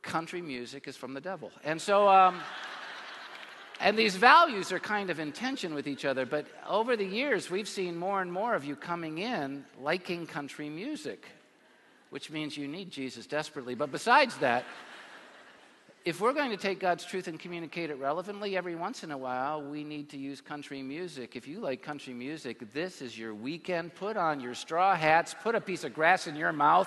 country 0.00 0.40
music 0.40 0.88
is 0.88 0.96
from 0.96 1.14
the 1.14 1.20
devil. 1.20 1.50
And 1.64 1.80
so, 1.80 2.08
um, 2.08 2.40
and 3.80 3.98
these 3.98 4.16
values 4.16 4.72
are 4.72 4.80
kind 4.80 5.10
of 5.10 5.20
in 5.20 5.32
tension 5.32 5.74
with 5.74 5.86
each 5.86 6.04
other. 6.04 6.24
But 6.24 6.46
over 6.68 6.96
the 6.96 7.04
years, 7.04 7.50
we've 7.50 7.68
seen 7.68 7.96
more 7.96 8.22
and 8.22 8.32
more 8.32 8.54
of 8.54 8.64
you 8.64 8.76
coming 8.76 9.18
in 9.18 9.64
liking 9.80 10.26
country 10.26 10.68
music. 10.68 11.26
which 12.12 12.30
means 12.30 12.58
you 12.58 12.68
need 12.68 12.90
Jesus 12.90 13.26
desperately. 13.26 13.74
But 13.74 13.90
besides 13.90 14.36
that, 14.38 14.64
if 16.04 16.20
we're 16.20 16.32
going 16.32 16.50
to 16.50 16.56
take 16.56 16.80
God's 16.80 17.04
truth 17.04 17.28
and 17.28 17.38
communicate 17.38 17.90
it 17.90 17.98
relevantly, 17.98 18.56
every 18.56 18.74
once 18.74 19.04
in 19.04 19.12
a 19.12 19.16
while 19.16 19.62
we 19.62 19.84
need 19.84 20.08
to 20.08 20.18
use 20.18 20.40
country 20.40 20.82
music. 20.82 21.36
If 21.36 21.46
you 21.46 21.60
like 21.60 21.80
country 21.80 22.12
music, 22.12 22.72
this 22.72 23.00
is 23.00 23.16
your 23.16 23.34
weekend. 23.34 23.94
Put 23.94 24.16
on 24.16 24.40
your 24.40 24.54
straw 24.54 24.96
hats, 24.96 25.34
put 25.42 25.54
a 25.54 25.60
piece 25.60 25.84
of 25.84 25.94
grass 25.94 26.26
in 26.26 26.34
your 26.34 26.52
mouth, 26.52 26.80